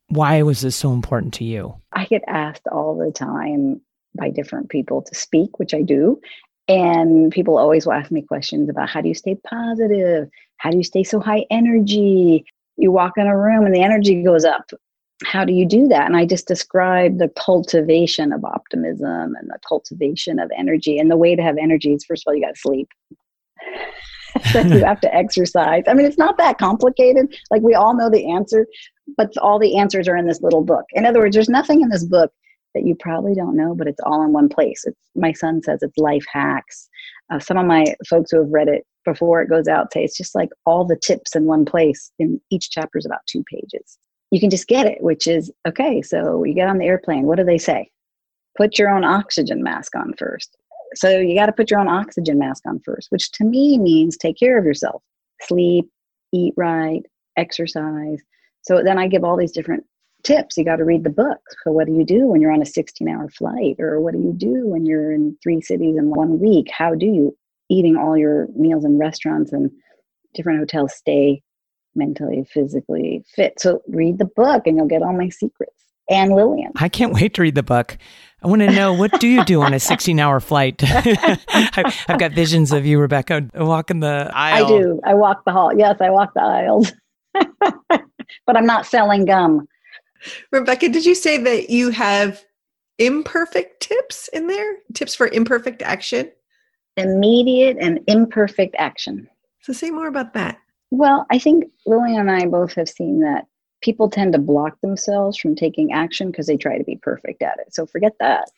Why 0.09 0.43
was 0.43 0.61
this 0.61 0.77
so 0.77 0.93
important 0.93 1.35
to 1.35 1.45
you? 1.45 1.75
I 1.93 2.05
get 2.07 2.23
asked 2.27 2.67
all 2.71 2.97
the 2.97 3.13
time 3.13 3.81
by 4.15 4.31
different 4.31 4.69
people 4.69 5.03
to 5.03 5.15
speak, 5.15 5.59
which 5.59 5.73
I 5.73 5.83
do. 5.83 6.21
And 6.69 7.33
people 7.33 7.59
always 7.59 7.87
will 7.87 7.95
ask 7.95 8.11
me 8.11 8.23
questions 8.23 8.69
about 8.69 8.89
how 8.89 9.01
do 9.01 9.09
you 9.09 9.15
stay 9.15 9.37
positive? 9.49 10.29
How 10.59 10.71
do 10.71 10.77
you 10.77 10.85
stay 10.85 11.03
so 11.03 11.19
high 11.19 11.47
energy? 11.51 12.45
you 12.77 12.91
walk 12.91 13.13
in 13.17 13.27
a 13.27 13.37
room 13.37 13.65
and 13.65 13.75
the 13.75 13.83
energy 13.83 14.23
goes 14.23 14.45
up. 14.45 14.71
How 15.25 15.45
do 15.45 15.53
you 15.53 15.67
do 15.67 15.87
that? 15.89 16.07
And 16.07 16.17
I 16.17 16.27
just 16.27 16.49
describe 16.49 17.19
the 17.19 17.29
cultivation 17.29 18.33
of 18.33 18.45
optimism 18.45 19.37
and 19.37 19.49
the 19.49 19.59
cultivation 19.67 20.39
of 20.39 20.51
energy. 20.57 20.99
And 20.99 21.11
the 21.11 21.17
way 21.17 21.37
to 21.37 21.43
have 21.43 21.57
energy 21.59 21.93
is 21.95 22.05
first 22.05 22.25
of 22.27 22.31
all, 22.31 22.35
you 22.35 22.43
got 22.43 22.55
to 22.55 22.61
sleep. 22.61 22.89
then 24.53 24.73
you 24.73 24.85
have 24.85 25.01
to 25.01 25.15
exercise. 25.15 25.85
I 25.87 25.95
mean, 25.95 26.07
it's 26.07 26.19
not 26.19 26.39
that 26.39 26.59
complicated. 26.59 27.35
Like 27.51 27.63
we 27.63 27.75
all 27.75 27.97
know 27.97 28.11
the 28.11 28.31
answer, 28.31 28.67
but 29.17 29.37
all 29.39 29.59
the 29.59 29.77
answers 29.77 30.09
are 30.09 30.17
in 30.17 30.27
this 30.27 30.43
little 30.43 30.63
book. 30.63 30.85
In 30.93 31.07
other 31.07 31.21
words, 31.21 31.35
there's 31.35 31.49
nothing 31.49 31.83
in 31.83 31.89
this 31.89 32.05
book 32.05 32.33
that 32.75 32.87
you 32.87 32.95
probably 32.99 33.35
don't 33.35 33.57
know, 33.57 33.75
but 33.75 33.87
it's 33.87 34.01
all 34.05 34.25
in 34.25 34.33
one 34.33 34.49
place. 34.49 34.85
It's 34.85 34.99
my 35.15 35.33
son 35.33 35.63
says 35.63 35.83
it's 35.83 35.99
life 35.99 36.25
hacks. 36.33 36.89
Uh, 37.31 37.39
some 37.39 37.59
of 37.59 37.67
my 37.67 37.95
folks 38.09 38.31
who 38.31 38.39
have 38.39 38.51
read 38.51 38.69
it 38.69 38.87
before 39.05 39.43
it 39.43 39.51
goes 39.51 39.69
out 39.69 39.93
say 39.93 40.05
it's 40.05 40.17
just 40.17 40.35
like 40.35 40.49
all 40.65 40.85
the 40.85 40.97
tips 40.97 41.35
in 41.37 41.45
one 41.45 41.65
place. 41.65 42.13
In 42.19 42.41
each 42.51 42.71
chapter 42.71 42.99
is 42.99 43.07
about 43.07 43.21
two 43.27 43.45
pages. 43.45 43.99
You 44.31 44.41
can 44.41 44.51
just 44.51 44.69
get 44.69 44.87
it, 44.87 45.03
which 45.03 45.27
is 45.27 45.53
okay. 45.69 46.01
So 46.01 46.45
you 46.45 46.55
get 46.55 46.69
on 46.69 46.79
the 46.79 46.87
airplane. 46.87 47.27
What 47.27 47.37
do 47.37 47.45
they 47.45 47.59
say? 47.59 47.91
Put 48.57 48.79
your 48.79 48.89
own 48.89 49.05
oxygen 49.05 49.63
mask 49.63 49.95
on 49.95 50.15
first. 50.19 50.57
So 50.95 51.19
you 51.19 51.35
got 51.35 51.47
to 51.47 51.53
put 51.53 51.71
your 51.71 51.81
own 51.81 51.89
oxygen 51.89 52.39
mask 52.39 52.65
on 52.67 52.81
first, 52.85 53.11
which 53.11 53.31
to 53.33 53.45
me 53.45 53.79
means 53.79 54.17
take 54.17 54.39
care 54.39 54.59
of 54.59 54.65
yourself, 54.65 55.03
sleep, 55.43 55.89
eat 56.33 56.55
right, 56.57 57.03
exercise. 57.37 58.21
So 58.63 58.83
then 58.83 58.99
I 58.99 59.09
give 59.09 59.25
all 59.25 59.37
these 59.37 59.53
different 59.53 59.85
tips. 60.23 60.57
You 60.57 60.65
got 60.65 60.77
to 60.77 60.85
read 60.85 61.05
the 61.05 61.11
book. 61.11 61.41
So, 61.65 61.73
what 61.73 61.87
do 61.87 61.93
you 61.93 62.05
do 62.05 62.27
when 62.27 62.41
you're 62.41 62.53
on 62.53 62.63
a 62.63 62.67
16 62.67 63.09
hour 63.09 63.29
flight? 63.29 63.77
Or 63.79 64.01
what 64.01 64.15
do 64.15 64.21
you 64.21 64.33
do 64.33 64.67
when 64.67 64.87
you're 64.87 65.13
in 65.13 65.37
three 65.43 65.61
cities 65.61 65.97
in 65.97 66.11
one 66.11 66.39
week? 66.39 66.69
How 66.71 66.95
do 66.95 67.07
you, 67.07 67.37
eating 67.69 67.97
all 67.97 68.17
your 68.17 68.49
meals 68.57 68.85
in 68.85 68.99
restaurants 68.99 69.53
and 69.53 69.71
different 70.35 70.61
hotels, 70.61 70.95
stay 70.95 71.43
mentally, 71.95 72.45
physically 72.45 73.25
fit? 73.35 73.55
So, 73.59 73.83
read 73.89 74.19
the 74.19 74.31
book 74.37 74.67
and 74.67 74.77
you'll 74.77 74.87
get 74.87 75.03
all 75.03 75.13
my 75.13 75.29
secrets. 75.29 75.73
And 76.11 76.35
Lillian. 76.35 76.73
I 76.77 76.89
can't 76.89 77.13
wait 77.13 77.35
to 77.35 77.43
read 77.43 77.55
the 77.55 77.63
book. 77.63 77.97
I 78.43 78.49
want 78.49 78.61
to 78.63 78.73
know 78.73 78.93
what 78.93 79.21
do 79.21 79.29
you 79.29 79.45
do 79.45 79.63
on 79.63 79.73
a 79.73 79.79
16 79.79 80.19
hour 80.19 80.41
flight? 80.41 80.83
I've 80.87 82.19
got 82.19 82.33
visions 82.33 82.73
of 82.73 82.85
you, 82.85 82.99
Rebecca, 82.99 83.49
walking 83.55 84.01
the 84.01 84.31
aisle. 84.35 84.65
I 84.65 84.69
do. 84.69 85.01
I 85.05 85.15
walk 85.15 85.45
the 85.45 85.53
hall. 85.53 85.71
Yes, 85.77 85.97
I 86.01 86.11
walk 86.11 86.35
the 86.35 86.43
aisles. 86.43 86.93
but 87.35 88.57
I'm 88.57 88.67
not 88.67 88.85
selling 88.85 89.27
gum. 89.27 89.69
Rebecca, 90.51 90.89
did 90.89 91.07
you 91.07 91.15
say 91.15 91.39
that 91.39 91.71
you 91.71 91.91
have 91.91 92.45
imperfect 92.99 93.81
tips 93.81 94.29
in 94.33 94.49
there? 94.49 94.77
Tips 94.95 95.15
for 95.15 95.29
imperfect 95.29 95.83
action? 95.83 96.31
Immediate 96.97 97.77
and 97.81 98.01
imperfect 98.09 98.75
action. 98.79 99.29
So 99.61 99.73
say 99.73 99.91
more 99.91 100.09
about 100.09 100.35
that. 100.35 100.59
Well, 100.91 101.27
I 101.31 101.39
think 101.39 101.65
Lillian 101.87 102.21
and 102.21 102.31
I 102.31 102.47
both 102.47 102.75
have 102.75 102.89
seen 102.89 103.21
that 103.21 103.47
people 103.83 104.09
tend 104.09 104.33
to 104.33 104.39
block 104.39 104.81
themselves 104.81 105.37
from 105.37 105.55
taking 105.55 105.93
action 105.93 106.31
because 106.31 106.47
they 106.47 106.57
try 106.57 106.79
to 106.79 106.85
be 106.85 106.97
perfect 106.97 107.43
at 107.43 107.59
it. 107.59 107.75
So 107.75 107.87
forget 107.87 108.13
that. 108.21 108.51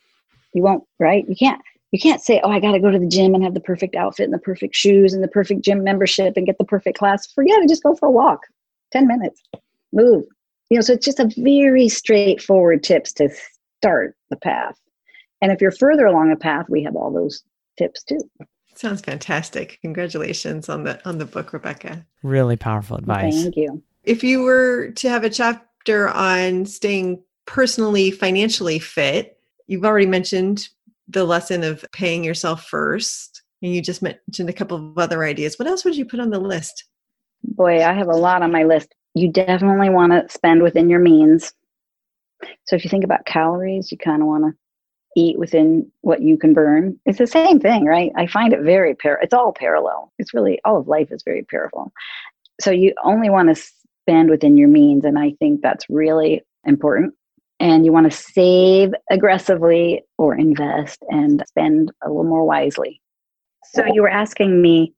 You 0.52 0.62
won't, 0.62 0.84
right? 1.00 1.24
You 1.28 1.34
can't 1.34 1.60
you 1.90 2.00
can't 2.00 2.20
say, 2.20 2.40
"Oh, 2.42 2.50
I 2.50 2.58
got 2.58 2.72
to 2.72 2.80
go 2.80 2.90
to 2.90 2.98
the 2.98 3.06
gym 3.06 3.34
and 3.34 3.44
have 3.44 3.54
the 3.54 3.60
perfect 3.60 3.94
outfit 3.94 4.24
and 4.24 4.34
the 4.34 4.38
perfect 4.38 4.74
shoes 4.74 5.14
and 5.14 5.22
the 5.22 5.28
perfect 5.28 5.62
gym 5.62 5.84
membership 5.84 6.36
and 6.36 6.46
get 6.46 6.58
the 6.58 6.64
perfect 6.64 6.98
class." 6.98 7.26
Forget 7.32 7.62
it, 7.62 7.68
just 7.68 7.84
go 7.84 7.94
for 7.94 8.06
a 8.06 8.10
walk. 8.10 8.40
10 8.92 9.06
minutes. 9.06 9.42
Move. 9.92 10.24
You 10.70 10.78
know, 10.78 10.80
so 10.80 10.92
it's 10.94 11.04
just 11.04 11.20
a 11.20 11.30
very 11.36 11.88
straightforward 11.88 12.82
tips 12.82 13.12
to 13.14 13.28
start 13.78 14.16
the 14.30 14.36
path. 14.36 14.76
And 15.40 15.52
if 15.52 15.60
you're 15.60 15.70
further 15.70 16.06
along 16.06 16.32
a 16.32 16.36
path, 16.36 16.66
we 16.68 16.82
have 16.82 16.96
all 16.96 17.12
those 17.12 17.44
tips 17.78 18.02
too. 18.02 18.18
Sounds 18.74 19.00
fantastic. 19.00 19.78
Congratulations 19.82 20.68
on 20.68 20.84
the 20.84 21.00
on 21.08 21.18
the 21.18 21.26
book, 21.26 21.52
Rebecca. 21.52 22.04
Really 22.22 22.56
powerful 22.56 22.96
advice. 22.96 23.42
Thank 23.42 23.56
you. 23.56 23.82
If 24.04 24.22
you 24.22 24.42
were 24.42 24.90
to 24.92 25.08
have 25.08 25.24
a 25.24 25.30
chapter 25.30 26.08
on 26.08 26.66
staying 26.66 27.22
personally 27.46 28.10
financially 28.10 28.78
fit, 28.78 29.38
you've 29.66 29.84
already 29.84 30.06
mentioned 30.06 30.68
the 31.08 31.24
lesson 31.24 31.62
of 31.62 31.84
paying 31.92 32.24
yourself 32.24 32.66
first. 32.66 33.42
And 33.62 33.74
you 33.74 33.80
just 33.80 34.02
mentioned 34.02 34.48
a 34.48 34.52
couple 34.52 34.76
of 34.76 34.98
other 34.98 35.24
ideas. 35.24 35.58
What 35.58 35.68
else 35.68 35.84
would 35.84 35.96
you 35.96 36.04
put 36.04 36.20
on 36.20 36.30
the 36.30 36.38
list? 36.38 36.84
Boy, 37.42 37.84
I 37.84 37.92
have 37.92 38.08
a 38.08 38.16
lot 38.16 38.42
on 38.42 38.52
my 38.52 38.64
list 38.64 38.94
you 39.14 39.30
definitely 39.30 39.90
want 39.90 40.12
to 40.12 40.26
spend 40.28 40.62
within 40.62 40.90
your 40.90 40.98
means. 40.98 41.52
So 42.66 42.76
if 42.76 42.84
you 42.84 42.90
think 42.90 43.04
about 43.04 43.26
calories, 43.26 43.90
you 43.90 43.98
kind 43.98 44.20
of 44.20 44.28
want 44.28 44.44
to 44.44 44.52
eat 45.16 45.38
within 45.38 45.90
what 46.00 46.20
you 46.20 46.36
can 46.36 46.52
burn. 46.52 46.98
It's 47.06 47.18
the 47.18 47.26
same 47.26 47.60
thing, 47.60 47.84
right? 47.84 48.10
I 48.16 48.26
find 48.26 48.52
it 48.52 48.62
very 48.62 48.94
par. 48.96 49.20
It's 49.22 49.32
all 49.32 49.52
parallel. 49.52 50.12
It's 50.18 50.34
really 50.34 50.58
all 50.64 50.78
of 50.78 50.88
life 50.88 51.12
is 51.12 51.22
very 51.22 51.44
parallel. 51.44 51.92
So 52.60 52.72
you 52.72 52.92
only 53.04 53.30
want 53.30 53.54
to 53.54 53.62
spend 54.04 54.30
within 54.30 54.56
your 54.56 54.68
means, 54.68 55.04
and 55.04 55.18
I 55.18 55.32
think 55.38 55.62
that's 55.62 55.86
really 55.88 56.42
important. 56.64 57.14
And 57.60 57.86
you 57.86 57.92
want 57.92 58.10
to 58.10 58.16
save 58.16 58.92
aggressively 59.10 60.02
or 60.18 60.34
invest 60.34 61.02
and 61.08 61.42
spend 61.48 61.92
a 62.02 62.08
little 62.08 62.24
more 62.24 62.44
wisely. 62.44 63.00
So 63.72 63.84
you 63.86 64.02
were 64.02 64.10
asking 64.10 64.60
me 64.60 64.92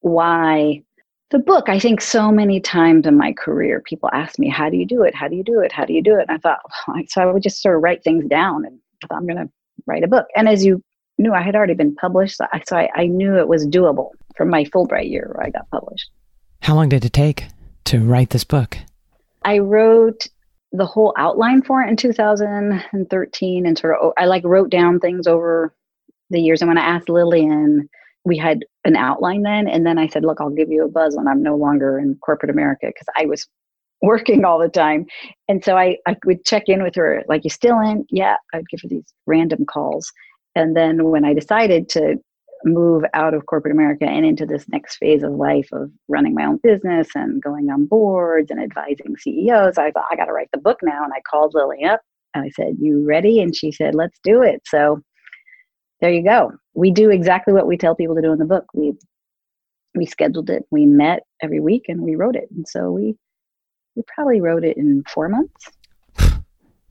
why 0.00 0.82
the 1.30 1.38
book 1.38 1.68
i 1.68 1.78
think 1.78 2.00
so 2.00 2.32
many 2.32 2.58
times 2.58 3.06
in 3.06 3.16
my 3.16 3.32
career 3.34 3.82
people 3.84 4.08
ask 4.14 4.38
me 4.38 4.48
how 4.48 4.70
do 4.70 4.78
you 4.78 4.86
do 4.86 5.02
it? 5.02 5.14
How 5.14 5.28
do 5.28 5.36
you 5.36 5.44
do 5.44 5.60
it? 5.60 5.70
How 5.70 5.84
do 5.84 5.92
you 5.92 6.02
do 6.02 6.16
it? 6.16 6.24
And 6.26 6.30
i 6.30 6.38
thought 6.38 6.60
oh, 6.88 6.94
so 7.06 7.20
i 7.20 7.26
would 7.26 7.42
just 7.42 7.62
sort 7.62 7.76
of 7.76 7.82
write 7.82 8.02
things 8.02 8.24
down 8.26 8.64
and 8.64 8.80
i'm 9.10 9.26
going 9.26 9.36
to 9.36 9.50
write 9.86 10.02
a 10.02 10.08
book. 10.08 10.26
And 10.36 10.48
as 10.48 10.64
you 10.64 10.82
knew 11.18 11.34
i 11.34 11.42
had 11.42 11.54
already 11.54 11.74
been 11.74 11.94
published 11.94 12.38
so 12.38 12.46
so 12.66 12.76
I, 12.78 12.88
I 12.94 13.06
knew 13.06 13.36
it 13.36 13.46
was 13.46 13.66
doable 13.66 14.08
from 14.36 14.48
my 14.48 14.64
fulbright 14.64 15.10
year 15.10 15.30
where 15.34 15.46
i 15.46 15.50
got 15.50 15.68
published. 15.70 16.10
How 16.62 16.74
long 16.74 16.88
did 16.88 17.04
it 17.04 17.12
take 17.12 17.44
to 17.84 18.00
write 18.00 18.30
this 18.30 18.44
book? 18.44 18.78
I 19.44 19.58
wrote 19.58 20.26
the 20.72 20.86
whole 20.86 21.14
outline 21.16 21.62
for 21.62 21.82
it 21.82 21.88
in 21.88 21.96
2013 21.96 23.66
and 23.66 23.78
sort 23.78 23.96
of 24.00 24.12
i 24.16 24.24
like 24.24 24.44
wrote 24.44 24.70
down 24.70 25.00
things 25.00 25.26
over 25.26 25.74
the 26.30 26.40
years. 26.40 26.62
And 26.62 26.68
when 26.68 26.78
i 26.78 26.82
asked 26.82 27.08
lillian 27.08 27.88
we 28.24 28.36
had 28.36 28.64
an 28.84 28.96
outline 28.96 29.42
then. 29.42 29.66
And 29.66 29.84
then 29.84 29.98
i 29.98 30.06
said 30.06 30.24
look 30.24 30.40
i'll 30.40 30.50
give 30.50 30.70
you 30.70 30.84
a 30.84 30.88
buzz 30.88 31.16
when 31.16 31.26
i'm 31.26 31.42
no 31.42 31.56
longer 31.56 31.98
in 31.98 32.16
corporate 32.22 32.50
america 32.50 32.86
because 32.86 33.08
i 33.18 33.26
was 33.26 33.46
working 34.02 34.46
all 34.46 34.58
the 34.58 34.70
time. 34.70 35.04
And 35.48 35.62
so 35.62 35.76
I, 35.76 35.98
I 36.06 36.16
would 36.24 36.42
check 36.46 36.64
in 36.68 36.82
with 36.82 36.94
her 36.94 37.22
like 37.28 37.44
you 37.44 37.50
still 37.50 37.80
in? 37.80 38.06
Yeah 38.10 38.36
i'd 38.54 38.68
give 38.68 38.80
her 38.82 38.88
these 38.88 39.12
random 39.26 39.66
calls. 39.66 40.12
And 40.54 40.76
then 40.76 41.04
when 41.04 41.24
i 41.24 41.34
decided 41.34 41.88
to 41.90 42.16
move 42.64 43.04
out 43.14 43.34
of 43.34 43.46
corporate 43.46 43.72
america 43.72 44.04
and 44.04 44.26
into 44.26 44.44
this 44.44 44.66
next 44.68 44.96
phase 44.96 45.22
of 45.22 45.32
life 45.32 45.68
of 45.72 45.90
running 46.08 46.34
my 46.34 46.44
own 46.44 46.58
business 46.62 47.08
and 47.14 47.42
going 47.42 47.70
on 47.70 47.86
boards 47.86 48.50
and 48.50 48.62
advising 48.62 49.16
ceos 49.18 49.78
i 49.78 49.90
thought 49.90 50.04
i 50.10 50.16
got 50.16 50.26
to 50.26 50.32
write 50.32 50.50
the 50.52 50.60
book 50.60 50.78
now 50.82 51.02
and 51.02 51.12
i 51.14 51.20
called 51.30 51.52
lily 51.54 51.84
up 51.84 52.00
and 52.34 52.44
i 52.44 52.50
said 52.50 52.74
you 52.78 53.04
ready 53.06 53.40
and 53.40 53.56
she 53.56 53.72
said 53.72 53.94
let's 53.94 54.18
do 54.22 54.42
it 54.42 54.60
so 54.66 55.00
there 56.00 56.12
you 56.12 56.24
go. 56.24 56.52
We 56.74 56.90
do 56.90 57.10
exactly 57.10 57.52
what 57.52 57.66
we 57.66 57.76
tell 57.76 57.94
people 57.94 58.14
to 58.14 58.22
do 58.22 58.32
in 58.32 58.38
the 58.38 58.44
book. 58.44 58.64
We 58.74 58.92
we 59.94 60.06
scheduled 60.06 60.50
it. 60.50 60.64
We 60.70 60.86
met 60.86 61.24
every 61.42 61.60
week 61.60 61.86
and 61.88 62.00
we 62.02 62.14
wrote 62.14 62.36
it. 62.36 62.48
And 62.54 62.66
so 62.66 62.90
we 62.90 63.16
we 63.96 64.02
probably 64.14 64.40
wrote 64.40 64.64
it 64.64 64.76
in 64.76 65.02
4 65.12 65.28
months. 65.28 65.66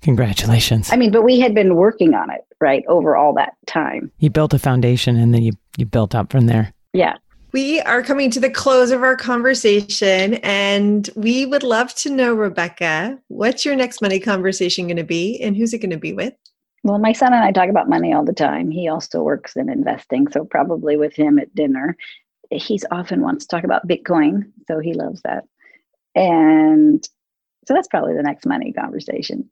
Congratulations. 0.01 0.89
I 0.91 0.95
mean, 0.95 1.11
but 1.11 1.23
we 1.23 1.39
had 1.39 1.53
been 1.53 1.75
working 1.75 2.13
on 2.13 2.29
it, 2.31 2.41
right, 2.61 2.83
over 2.87 3.15
all 3.15 3.33
that 3.33 3.55
time. 3.67 4.11
You 4.19 4.29
built 4.29 4.53
a 4.53 4.59
foundation 4.59 5.15
and 5.17 5.33
then 5.33 5.43
you 5.43 5.51
you 5.77 5.85
built 5.85 6.15
up 6.15 6.31
from 6.31 6.45
there. 6.45 6.73
Yeah. 6.93 7.17
We 7.51 7.81
are 7.81 8.03
coming 8.03 8.29
to 8.31 8.39
the 8.39 8.49
close 8.49 8.91
of 8.91 9.01
our 9.01 9.15
conversation, 9.15 10.35
and 10.35 11.09
we 11.15 11.47
would 11.47 11.63
love 11.63 11.95
to 11.95 12.11
know, 12.11 12.35
Rebecca, 12.35 13.17
what's 13.29 13.65
your 13.65 13.75
next 13.75 14.03
money 14.03 14.19
conversation 14.19 14.85
going 14.85 14.97
to 14.97 15.03
be, 15.03 15.41
and 15.41 15.57
who's 15.57 15.73
it 15.73 15.79
going 15.79 15.89
to 15.89 15.97
be 15.97 16.13
with? 16.13 16.35
Well, 16.83 16.99
my 16.99 17.11
son 17.11 17.33
and 17.33 17.43
I 17.43 17.51
talk 17.51 17.69
about 17.69 17.89
money 17.89 18.13
all 18.13 18.23
the 18.23 18.33
time. 18.33 18.69
He 18.69 18.87
also 18.87 19.23
works 19.23 19.55
in 19.55 19.67
investing, 19.67 20.27
so 20.27 20.45
probably 20.45 20.95
with 20.95 21.15
him 21.15 21.39
at 21.39 21.53
dinner. 21.55 21.97
He's 22.51 22.85
often 22.91 23.21
wants 23.21 23.45
to 23.45 23.55
talk 23.55 23.63
about 23.63 23.87
Bitcoin, 23.87 24.51
so 24.67 24.79
he 24.79 24.93
loves 24.93 25.21
that. 25.23 25.45
And 26.13 27.03
so 27.67 27.73
that's 27.73 27.87
probably 27.87 28.15
the 28.15 28.23
next 28.23 28.45
money 28.45 28.73
conversation. 28.73 29.49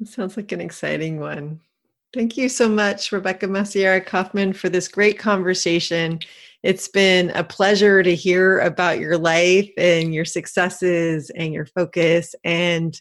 It 0.00 0.08
sounds 0.08 0.36
like 0.36 0.52
an 0.52 0.60
exciting 0.60 1.20
one. 1.20 1.60
Thank 2.12 2.36
you 2.36 2.48
so 2.48 2.68
much, 2.68 3.10
Rebecca 3.10 3.46
Macieira 3.46 4.04
Kaufman, 4.04 4.52
for 4.52 4.68
this 4.68 4.88
great 4.88 5.18
conversation. 5.18 6.20
It's 6.62 6.86
been 6.86 7.30
a 7.30 7.42
pleasure 7.42 8.02
to 8.02 8.14
hear 8.14 8.60
about 8.60 9.00
your 9.00 9.16
life 9.16 9.70
and 9.78 10.12
your 10.12 10.24
successes 10.24 11.30
and 11.30 11.52
your 11.52 11.66
focus 11.66 12.34
and 12.44 13.00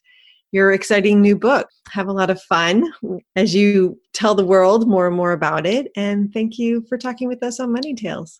your 0.51 0.71
exciting 0.71 1.21
new 1.21 1.35
book. 1.35 1.67
Have 1.89 2.07
a 2.07 2.13
lot 2.13 2.29
of 2.29 2.41
fun 2.43 2.91
as 3.35 3.53
you 3.53 3.99
tell 4.13 4.35
the 4.35 4.45
world 4.45 4.87
more 4.87 5.07
and 5.07 5.15
more 5.15 5.33
about 5.33 5.65
it. 5.65 5.91
And 5.95 6.33
thank 6.33 6.57
you 6.57 6.85
for 6.87 6.97
talking 6.97 7.27
with 7.27 7.43
us 7.43 7.59
on 7.59 7.71
Money 7.71 7.93
Tales. 7.93 8.39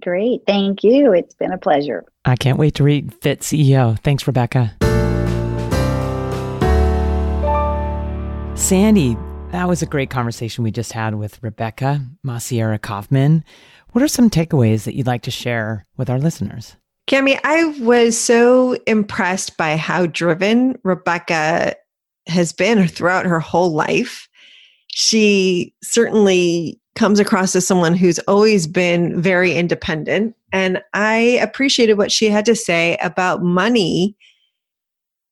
Great. 0.00 0.42
Thank 0.46 0.82
you. 0.82 1.12
It's 1.12 1.34
been 1.34 1.52
a 1.52 1.58
pleasure. 1.58 2.04
I 2.24 2.36
can't 2.36 2.58
wait 2.58 2.74
to 2.76 2.84
read 2.84 3.14
Fit 3.14 3.40
CEO. 3.40 3.98
Thanks, 4.00 4.26
Rebecca. 4.26 4.74
Sandy, 8.54 9.16
that 9.50 9.68
was 9.68 9.82
a 9.82 9.86
great 9.86 10.10
conversation 10.10 10.62
we 10.62 10.70
just 10.70 10.92
had 10.92 11.14
with 11.16 11.42
Rebecca 11.42 12.00
Macieira 12.24 12.80
Kaufman. 12.80 13.44
What 13.90 14.02
are 14.02 14.08
some 14.08 14.30
takeaways 14.30 14.84
that 14.84 14.94
you'd 14.94 15.06
like 15.06 15.22
to 15.22 15.30
share 15.30 15.86
with 15.96 16.08
our 16.08 16.18
listeners? 16.18 16.76
Cami, 17.08 17.38
I 17.44 17.64
was 17.80 18.16
so 18.16 18.78
impressed 18.86 19.56
by 19.56 19.76
how 19.76 20.06
driven 20.06 20.78
Rebecca 20.84 21.74
has 22.26 22.52
been 22.52 22.86
throughout 22.88 23.26
her 23.26 23.40
whole 23.40 23.72
life. 23.72 24.28
She 24.88 25.74
certainly 25.82 26.80
comes 26.94 27.18
across 27.18 27.56
as 27.56 27.66
someone 27.66 27.94
who's 27.94 28.18
always 28.20 28.66
been 28.66 29.20
very 29.20 29.54
independent. 29.54 30.34
And 30.52 30.82
I 30.94 31.16
appreciated 31.42 31.94
what 31.94 32.12
she 32.12 32.26
had 32.26 32.44
to 32.46 32.54
say 32.54 32.96
about 33.02 33.42
money 33.42 34.16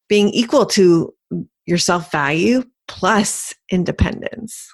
being 0.08 0.30
equal 0.30 0.66
to 0.66 1.14
your 1.66 1.78
self 1.78 2.10
value 2.10 2.64
plus 2.90 3.54
independence. 3.70 4.68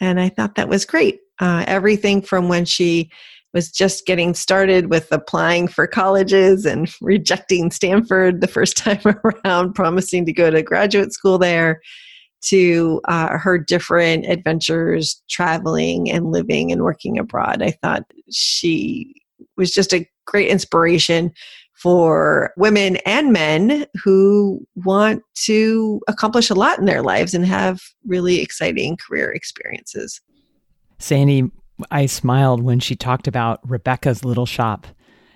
And 0.00 0.18
I 0.18 0.28
thought 0.28 0.56
that 0.56 0.68
was 0.68 0.84
great. 0.84 1.20
Uh, 1.38 1.64
everything 1.68 2.20
from 2.20 2.48
when 2.48 2.64
she 2.64 3.12
was 3.54 3.70
just 3.70 4.06
getting 4.06 4.34
started 4.34 4.90
with 4.90 5.06
applying 5.12 5.68
for 5.68 5.86
colleges 5.86 6.66
and 6.66 6.92
rejecting 7.00 7.70
Stanford 7.70 8.40
the 8.40 8.48
first 8.48 8.76
time 8.76 9.00
around, 9.24 9.74
promising 9.74 10.26
to 10.26 10.32
go 10.32 10.50
to 10.50 10.64
graduate 10.64 11.12
school 11.12 11.38
there, 11.38 11.80
to 12.42 13.00
uh, 13.06 13.38
her 13.38 13.56
different 13.56 14.26
adventures 14.26 15.22
traveling 15.30 16.10
and 16.10 16.32
living 16.32 16.72
and 16.72 16.82
working 16.82 17.18
abroad. 17.20 17.62
I 17.62 17.70
thought 17.82 18.02
she 18.32 19.14
was 19.56 19.70
just 19.70 19.94
a 19.94 20.08
great 20.26 20.48
inspiration 20.48 21.32
for 21.80 22.52
women 22.58 22.96
and 23.06 23.32
men 23.32 23.86
who 24.04 24.60
want 24.74 25.22
to 25.34 26.00
accomplish 26.08 26.50
a 26.50 26.54
lot 26.54 26.78
in 26.78 26.84
their 26.84 27.02
lives 27.02 27.32
and 27.32 27.46
have 27.46 27.80
really 28.06 28.40
exciting 28.40 28.98
career 28.98 29.32
experiences. 29.32 30.20
Sandy, 30.98 31.50
I 31.90 32.04
smiled 32.04 32.62
when 32.62 32.80
she 32.80 32.94
talked 32.96 33.26
about 33.26 33.60
Rebecca's 33.68 34.24
little 34.24 34.44
shop. 34.44 34.86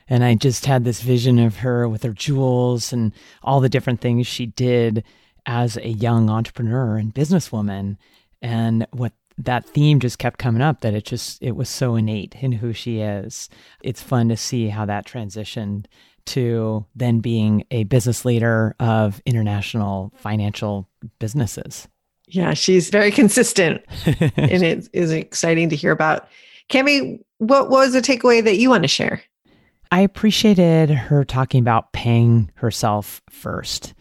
And 0.06 0.22
I 0.22 0.34
just 0.34 0.66
had 0.66 0.84
this 0.84 1.00
vision 1.00 1.38
of 1.38 1.56
her 1.56 1.88
with 1.88 2.02
her 2.02 2.12
jewels 2.12 2.92
and 2.92 3.14
all 3.42 3.60
the 3.60 3.70
different 3.70 4.02
things 4.02 4.26
she 4.26 4.44
did 4.44 5.02
as 5.46 5.78
a 5.78 5.88
young 5.88 6.28
entrepreneur 6.28 6.98
and 6.98 7.14
businesswoman. 7.14 7.96
And 8.42 8.86
what 8.90 9.14
that 9.38 9.64
theme 9.64 9.98
just 10.00 10.18
kept 10.18 10.38
coming 10.38 10.60
up 10.60 10.82
that 10.82 10.92
it 10.92 11.06
just 11.06 11.42
it 11.42 11.56
was 11.56 11.70
so 11.70 11.96
innate 11.96 12.36
in 12.40 12.52
who 12.52 12.74
she 12.74 13.00
is. 13.00 13.48
It's 13.82 14.02
fun 14.02 14.28
to 14.28 14.36
see 14.36 14.68
how 14.68 14.84
that 14.84 15.06
transitioned 15.06 15.86
to 16.26 16.84
then 16.94 17.20
being 17.20 17.64
a 17.70 17.84
business 17.84 18.24
leader 18.24 18.74
of 18.80 19.22
international 19.26 20.12
financial 20.16 20.88
businesses. 21.18 21.88
Yeah, 22.26 22.54
she's 22.54 22.90
very 22.90 23.10
consistent, 23.10 23.82
and 24.06 24.62
it 24.62 24.88
is 24.92 25.10
exciting 25.12 25.68
to 25.68 25.76
hear 25.76 25.92
about. 25.92 26.28
Cami, 26.70 27.22
what 27.38 27.68
was 27.68 27.92
the 27.92 28.00
takeaway 28.00 28.42
that 28.42 28.56
you 28.56 28.70
want 28.70 28.84
to 28.84 28.88
share? 28.88 29.22
I 29.92 30.00
appreciated 30.00 30.90
her 30.90 31.24
talking 31.24 31.60
about 31.60 31.92
paying 31.92 32.50
herself 32.54 33.22
first. 33.30 33.94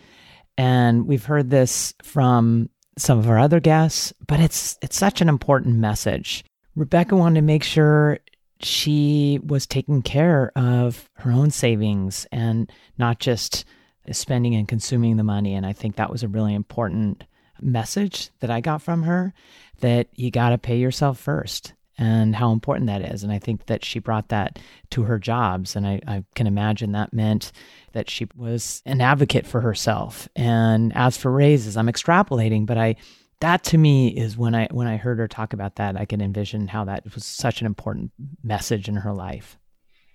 And 0.57 1.07
we've 1.07 1.25
heard 1.25 1.49
this 1.49 1.93
from 2.01 2.69
some 2.97 3.19
of 3.19 3.29
our 3.29 3.39
other 3.39 3.59
guests, 3.59 4.13
but 4.27 4.39
it's 4.39 4.77
it's 4.81 4.97
such 4.97 5.21
an 5.21 5.29
important 5.29 5.77
message. 5.77 6.45
Rebecca 6.75 7.15
wanted 7.15 7.35
to 7.35 7.45
make 7.45 7.63
sure 7.63 8.19
she 8.63 9.39
was 9.43 9.65
taking 9.65 10.01
care 10.01 10.51
of 10.55 11.09
her 11.15 11.31
own 11.31 11.51
savings 11.51 12.27
and 12.31 12.71
not 12.97 13.19
just 13.19 13.65
spending 14.11 14.55
and 14.55 14.67
consuming 14.67 15.17
the 15.17 15.23
money. 15.23 15.53
And 15.53 15.65
I 15.65 15.73
think 15.73 15.95
that 15.95 16.11
was 16.11 16.23
a 16.23 16.27
really 16.27 16.53
important 16.53 17.23
message 17.61 18.29
that 18.39 18.49
I 18.49 18.61
got 18.61 18.81
from 18.81 19.03
her 19.03 19.33
that 19.79 20.07
you 20.15 20.31
got 20.31 20.49
to 20.49 20.57
pay 20.57 20.77
yourself 20.77 21.19
first 21.19 21.73
and 21.97 22.35
how 22.35 22.51
important 22.51 22.87
that 22.87 23.01
is. 23.01 23.23
And 23.23 23.31
I 23.31 23.39
think 23.39 23.67
that 23.67 23.85
she 23.85 23.99
brought 23.99 24.29
that 24.29 24.59
to 24.91 25.03
her 25.03 25.19
jobs. 25.19 25.75
And 25.75 25.87
I, 25.87 26.01
I, 26.07 26.23
can 26.35 26.47
imagine 26.47 26.93
that 26.93 27.13
meant 27.13 27.51
that 27.91 28.09
she 28.09 28.27
was 28.35 28.81
an 28.85 28.99
advocate 28.99 29.45
for 29.45 29.61
herself. 29.61 30.27
And 30.35 30.91
as 30.95 31.17
for 31.17 31.31
raises, 31.31 31.77
I'm 31.77 31.87
extrapolating, 31.87 32.65
but 32.65 32.77
I 32.77 32.95
that 33.43 33.65
to 33.65 33.77
me 33.77 34.07
is 34.07 34.37
when 34.37 34.55
I 34.55 34.69
when 34.71 34.87
I 34.87 34.95
heard 34.95 35.19
her 35.19 35.27
talk 35.27 35.51
about 35.51 35.75
that, 35.75 35.97
I 35.97 36.05
can 36.05 36.21
envision 36.21 36.67
how 36.67 36.85
that 36.85 37.03
was 37.13 37.25
such 37.25 37.59
an 37.59 37.67
important 37.67 38.11
message 38.41 38.87
in 38.87 38.95
her 38.95 39.13
life. 39.13 39.57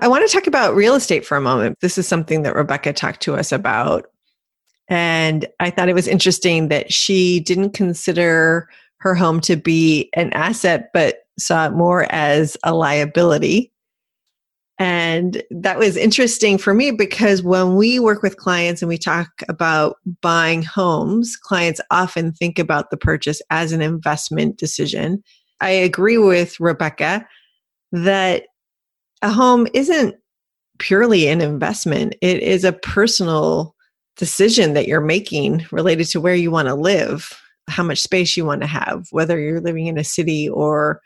I 0.01 0.09
want 0.09 0.27
to 0.27 0.35
talk 0.35 0.47
about 0.47 0.75
real 0.75 0.95
estate 0.95 1.27
for 1.27 1.37
a 1.37 1.41
moment. 1.41 1.77
This 1.81 1.99
is 1.99 2.09
something 2.09 2.43
that 2.43 2.55
Rebecca 2.55 2.95
talked 2.95 3.21
to 3.23 3.35
us 3.35 3.53
about. 3.53 4.07
And 4.89 5.47
I 5.61 5.69
thought 5.69 5.91
it 5.91 5.95
was 5.95 6.09
interesting 6.09 6.69
that 6.69 6.91
she 6.91 7.41
didn't 7.41 7.75
consider 7.75 8.71
her 9.01 9.15
home 9.15 9.41
to 9.43 9.57
be 9.57 10.09
an 10.15 10.33
asset, 10.33 10.89
but 10.95 11.27
saw 11.39 11.67
it 11.67 11.73
more 11.73 12.11
as 12.11 12.57
a 12.65 12.75
liability. 12.75 13.71
And 14.79 15.43
that 15.51 15.79
was 15.79 15.97
interesting 15.97 16.57
for 16.57 16.73
me 16.73 16.93
because 16.93 17.43
when 17.43 17.75
we 17.75 17.99
work 17.99 18.23
with 18.23 18.37
clients 18.37 18.81
and 18.81 18.89
we 18.89 18.99
talk 18.99 19.29
about 19.49 19.97
buying 20.21 20.63
homes, 20.63 21.37
clients 21.37 21.81
often 21.91 22.33
think 22.33 22.59
about 22.61 22.91
the 22.91 22.97
purchase 22.97 23.43
as 23.51 23.73
an 23.73 23.83
investment 23.83 24.57
decision. 24.57 25.23
I 25.61 25.71
agree 25.71 26.19
with 26.19 26.61
Rebecca 26.61 27.27
that 27.91 28.45
a 29.23 29.31
home 29.31 29.67
isn't 29.75 30.15
purely 30.79 31.27
an 31.27 31.41
investment, 31.41 32.15
it 32.23 32.41
is 32.41 32.63
a 32.63 32.73
personal 32.73 33.75
decision 34.17 34.75
that 34.75 34.87
you're 34.87 35.01
making 35.01 35.67
related 35.73 36.07
to 36.09 36.21
where 36.21 36.37
you 36.37 36.53
want 36.53 36.69
to 36.69 36.75
live, 36.75 37.33
how 37.69 37.83
much 37.83 38.01
space 38.01 38.37
you 38.37 38.45
want 38.45 38.61
to 38.61 38.67
have, 38.67 39.09
whether 39.11 39.41
you're 39.41 39.61
living 39.61 39.87
in 39.87 39.99
a 39.99 40.05
city 40.05 40.49
or 40.49 41.01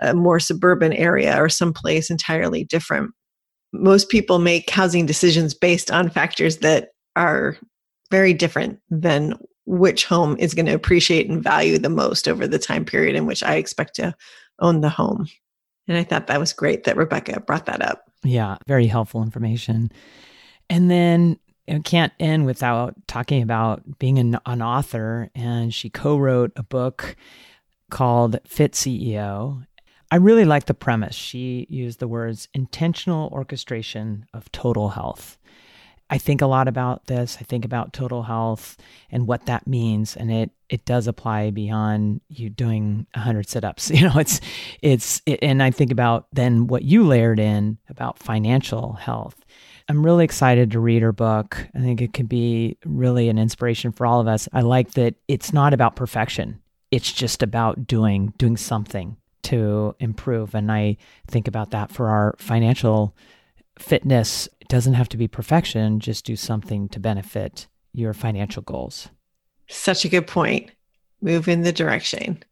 a 0.00 0.14
more 0.14 0.40
suburban 0.40 0.92
area 0.92 1.40
or 1.40 1.48
someplace 1.48 2.10
entirely 2.10 2.64
different. 2.64 3.10
Most 3.72 4.08
people 4.08 4.38
make 4.38 4.68
housing 4.68 5.06
decisions 5.06 5.54
based 5.54 5.90
on 5.90 6.10
factors 6.10 6.58
that 6.58 6.90
are 7.16 7.56
very 8.10 8.34
different 8.34 8.78
than 8.90 9.34
which 9.64 10.04
home 10.04 10.36
is 10.38 10.54
going 10.54 10.66
to 10.66 10.74
appreciate 10.74 11.28
and 11.28 11.42
value 11.42 11.78
the 11.78 11.88
most 11.88 12.28
over 12.28 12.46
the 12.46 12.58
time 12.58 12.84
period 12.84 13.14
in 13.14 13.26
which 13.26 13.42
I 13.42 13.54
expect 13.54 13.94
to 13.96 14.14
own 14.58 14.80
the 14.80 14.88
home. 14.88 15.28
And 15.88 15.96
I 15.96 16.04
thought 16.04 16.26
that 16.26 16.40
was 16.40 16.52
great 16.52 16.84
that 16.84 16.96
Rebecca 16.96 17.40
brought 17.40 17.66
that 17.66 17.82
up. 17.82 18.04
Yeah, 18.24 18.56
very 18.66 18.86
helpful 18.86 19.22
information. 19.22 19.90
And 20.68 20.90
then 20.90 21.38
it 21.66 21.84
can't 21.84 22.12
end 22.18 22.46
without 22.46 22.94
talking 23.06 23.42
about 23.42 23.98
being 23.98 24.18
an, 24.18 24.38
an 24.46 24.62
author. 24.62 25.30
And 25.34 25.72
she 25.72 25.90
co 25.90 26.16
wrote 26.16 26.52
a 26.56 26.62
book 26.62 27.16
called 27.90 28.38
Fit 28.46 28.72
CEO. 28.72 29.66
I 30.12 30.16
really 30.16 30.44
like 30.44 30.66
the 30.66 30.74
premise. 30.74 31.14
She 31.14 31.66
used 31.70 31.98
the 31.98 32.06
words 32.06 32.46
intentional 32.52 33.30
orchestration 33.32 34.26
of 34.34 34.52
total 34.52 34.90
health. 34.90 35.38
I 36.10 36.18
think 36.18 36.42
a 36.42 36.46
lot 36.46 36.68
about 36.68 37.06
this. 37.06 37.38
I 37.40 37.44
think 37.44 37.64
about 37.64 37.94
total 37.94 38.22
health 38.22 38.76
and 39.10 39.26
what 39.26 39.46
that 39.46 39.66
means, 39.66 40.14
and 40.14 40.30
it 40.30 40.50
it 40.68 40.84
does 40.84 41.06
apply 41.06 41.50
beyond 41.52 42.20
you 42.28 42.50
doing 42.50 43.06
100 43.14 43.48
sit-ups. 43.48 43.90
You 43.94 44.10
know, 44.10 44.18
it's 44.18 44.42
it's 44.82 45.22
it, 45.24 45.38
and 45.40 45.62
I 45.62 45.70
think 45.70 45.90
about 45.90 46.26
then 46.30 46.66
what 46.66 46.82
you 46.82 47.04
layered 47.04 47.40
in 47.40 47.78
about 47.88 48.18
financial 48.18 48.92
health. 48.92 49.42
I'm 49.88 50.04
really 50.04 50.26
excited 50.26 50.72
to 50.72 50.78
read 50.80 51.00
her 51.00 51.12
book. 51.14 51.56
I 51.74 51.78
think 51.78 52.02
it 52.02 52.12
could 52.12 52.28
be 52.28 52.76
really 52.84 53.30
an 53.30 53.38
inspiration 53.38 53.92
for 53.92 54.04
all 54.04 54.20
of 54.20 54.28
us. 54.28 54.46
I 54.52 54.60
like 54.60 54.90
that 54.92 55.14
it's 55.26 55.54
not 55.54 55.72
about 55.72 55.96
perfection. 55.96 56.60
It's 56.90 57.10
just 57.10 57.42
about 57.42 57.86
doing 57.86 58.34
doing 58.36 58.58
something 58.58 59.16
to 59.44 59.94
improve. 59.98 60.54
And 60.54 60.70
I 60.70 60.96
think 61.26 61.48
about 61.48 61.70
that 61.70 61.90
for 61.90 62.08
our 62.08 62.34
financial 62.38 63.16
fitness. 63.78 64.48
It 64.60 64.68
doesn't 64.68 64.94
have 64.94 65.08
to 65.10 65.16
be 65.16 65.28
perfection, 65.28 66.00
just 66.00 66.24
do 66.24 66.36
something 66.36 66.88
to 66.90 67.00
benefit 67.00 67.66
your 67.92 68.12
financial 68.12 68.62
goals. 68.62 69.08
Such 69.68 70.04
a 70.04 70.08
good 70.08 70.26
point. 70.26 70.70
Move 71.20 71.48
in 71.48 71.62
the 71.62 71.72
direction. 71.72 72.42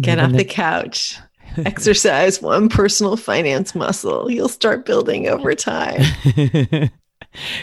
Get 0.00 0.18
off 0.18 0.32
the, 0.32 0.38
the 0.38 0.44
couch. 0.44 1.18
Exercise 1.58 2.42
one 2.42 2.68
personal 2.68 3.16
finance 3.16 3.74
muscle. 3.74 4.30
You'll 4.30 4.48
start 4.48 4.84
building 4.84 5.28
over 5.28 5.54
time. 5.54 6.02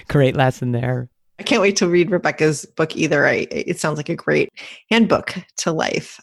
great 0.08 0.36
lesson 0.36 0.72
there. 0.72 1.10
I 1.40 1.44
can't 1.44 1.62
wait 1.62 1.76
to 1.78 1.88
read 1.88 2.12
Rebecca's 2.12 2.66
book 2.66 2.96
either. 2.96 3.26
I, 3.28 3.48
it 3.52 3.80
sounds 3.80 3.98
like 3.98 4.10
a 4.10 4.16
great 4.16 4.50
handbook 4.90 5.36
to 5.58 5.72
life. 5.72 6.20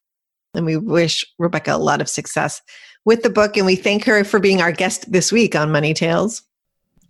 And 0.55 0.67
we 0.67 0.77
wish 0.77 1.25
Rebecca 1.39 1.75
a 1.75 1.79
lot 1.79 2.01
of 2.01 2.09
success 2.09 2.61
with 3.05 3.23
the 3.23 3.31
book. 3.31 3.57
And 3.57 3.67
we 3.67 3.77
thank 3.77 4.05
her 4.05 4.25
for 4.25 4.41
being 4.41 4.61
our 4.61 4.73
guest 4.73 5.11
this 5.11 5.33
week 5.33 5.55
on 5.55 5.73
Money 5.73 5.95
Tales. 5.95 6.43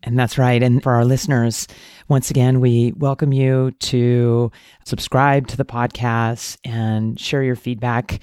And 0.02 0.18
that's 0.18 0.38
right. 0.38 0.62
And 0.62 0.82
for 0.82 0.92
our 0.92 1.04
listeners, 1.04 1.68
once 2.08 2.30
again, 2.30 2.60
we 2.60 2.92
welcome 2.96 3.32
you 3.32 3.72
to 3.80 4.50
subscribe 4.84 5.46
to 5.48 5.56
the 5.56 5.64
podcast 5.64 6.56
and 6.64 7.20
share 7.20 7.42
your 7.42 7.56
feedback 7.56 8.20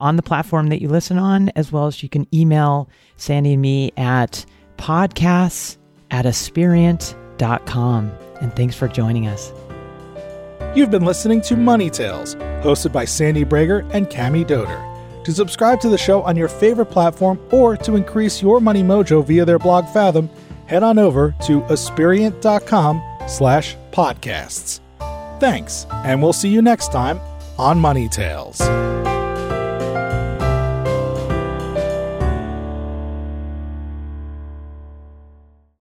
on 0.00 0.16
the 0.16 0.22
platform 0.22 0.68
that 0.68 0.80
you 0.80 0.88
listen 0.88 1.18
on, 1.18 1.50
as 1.50 1.72
well 1.72 1.86
as 1.86 2.02
you 2.02 2.08
can 2.08 2.26
email 2.34 2.88
Sandy 3.16 3.54
and 3.54 3.62
me 3.62 3.92
at 3.96 4.46
podcasts 4.76 5.76
at 6.10 6.24
aspiriant.com. 6.24 8.12
And 8.40 8.54
thanks 8.56 8.76
for 8.76 8.88
joining 8.88 9.26
us. 9.26 9.52
You've 10.78 10.92
been 10.92 11.04
listening 11.04 11.40
to 11.40 11.56
Money 11.56 11.90
Tales, 11.90 12.36
hosted 12.36 12.92
by 12.92 13.04
Sandy 13.04 13.44
Bragar 13.44 13.80
and 13.92 14.06
Cami 14.06 14.46
Doder. 14.46 15.24
To 15.24 15.32
subscribe 15.32 15.80
to 15.80 15.88
the 15.88 15.98
show 15.98 16.22
on 16.22 16.36
your 16.36 16.46
favorite 16.46 16.86
platform 16.86 17.40
or 17.50 17.76
to 17.78 17.96
increase 17.96 18.40
your 18.40 18.60
money 18.60 18.84
mojo 18.84 19.24
via 19.24 19.44
their 19.44 19.58
blog 19.58 19.88
Fathom, 19.88 20.30
head 20.66 20.84
on 20.84 20.96
over 21.00 21.34
to 21.46 21.62
aspiriant.com 21.62 23.02
slash 23.26 23.76
podcasts. 23.90 24.78
Thanks, 25.40 25.84
and 25.90 26.22
we'll 26.22 26.32
see 26.32 26.48
you 26.48 26.62
next 26.62 26.92
time 26.92 27.18
on 27.58 27.80
Money 27.80 28.08
Tales. 28.08 28.60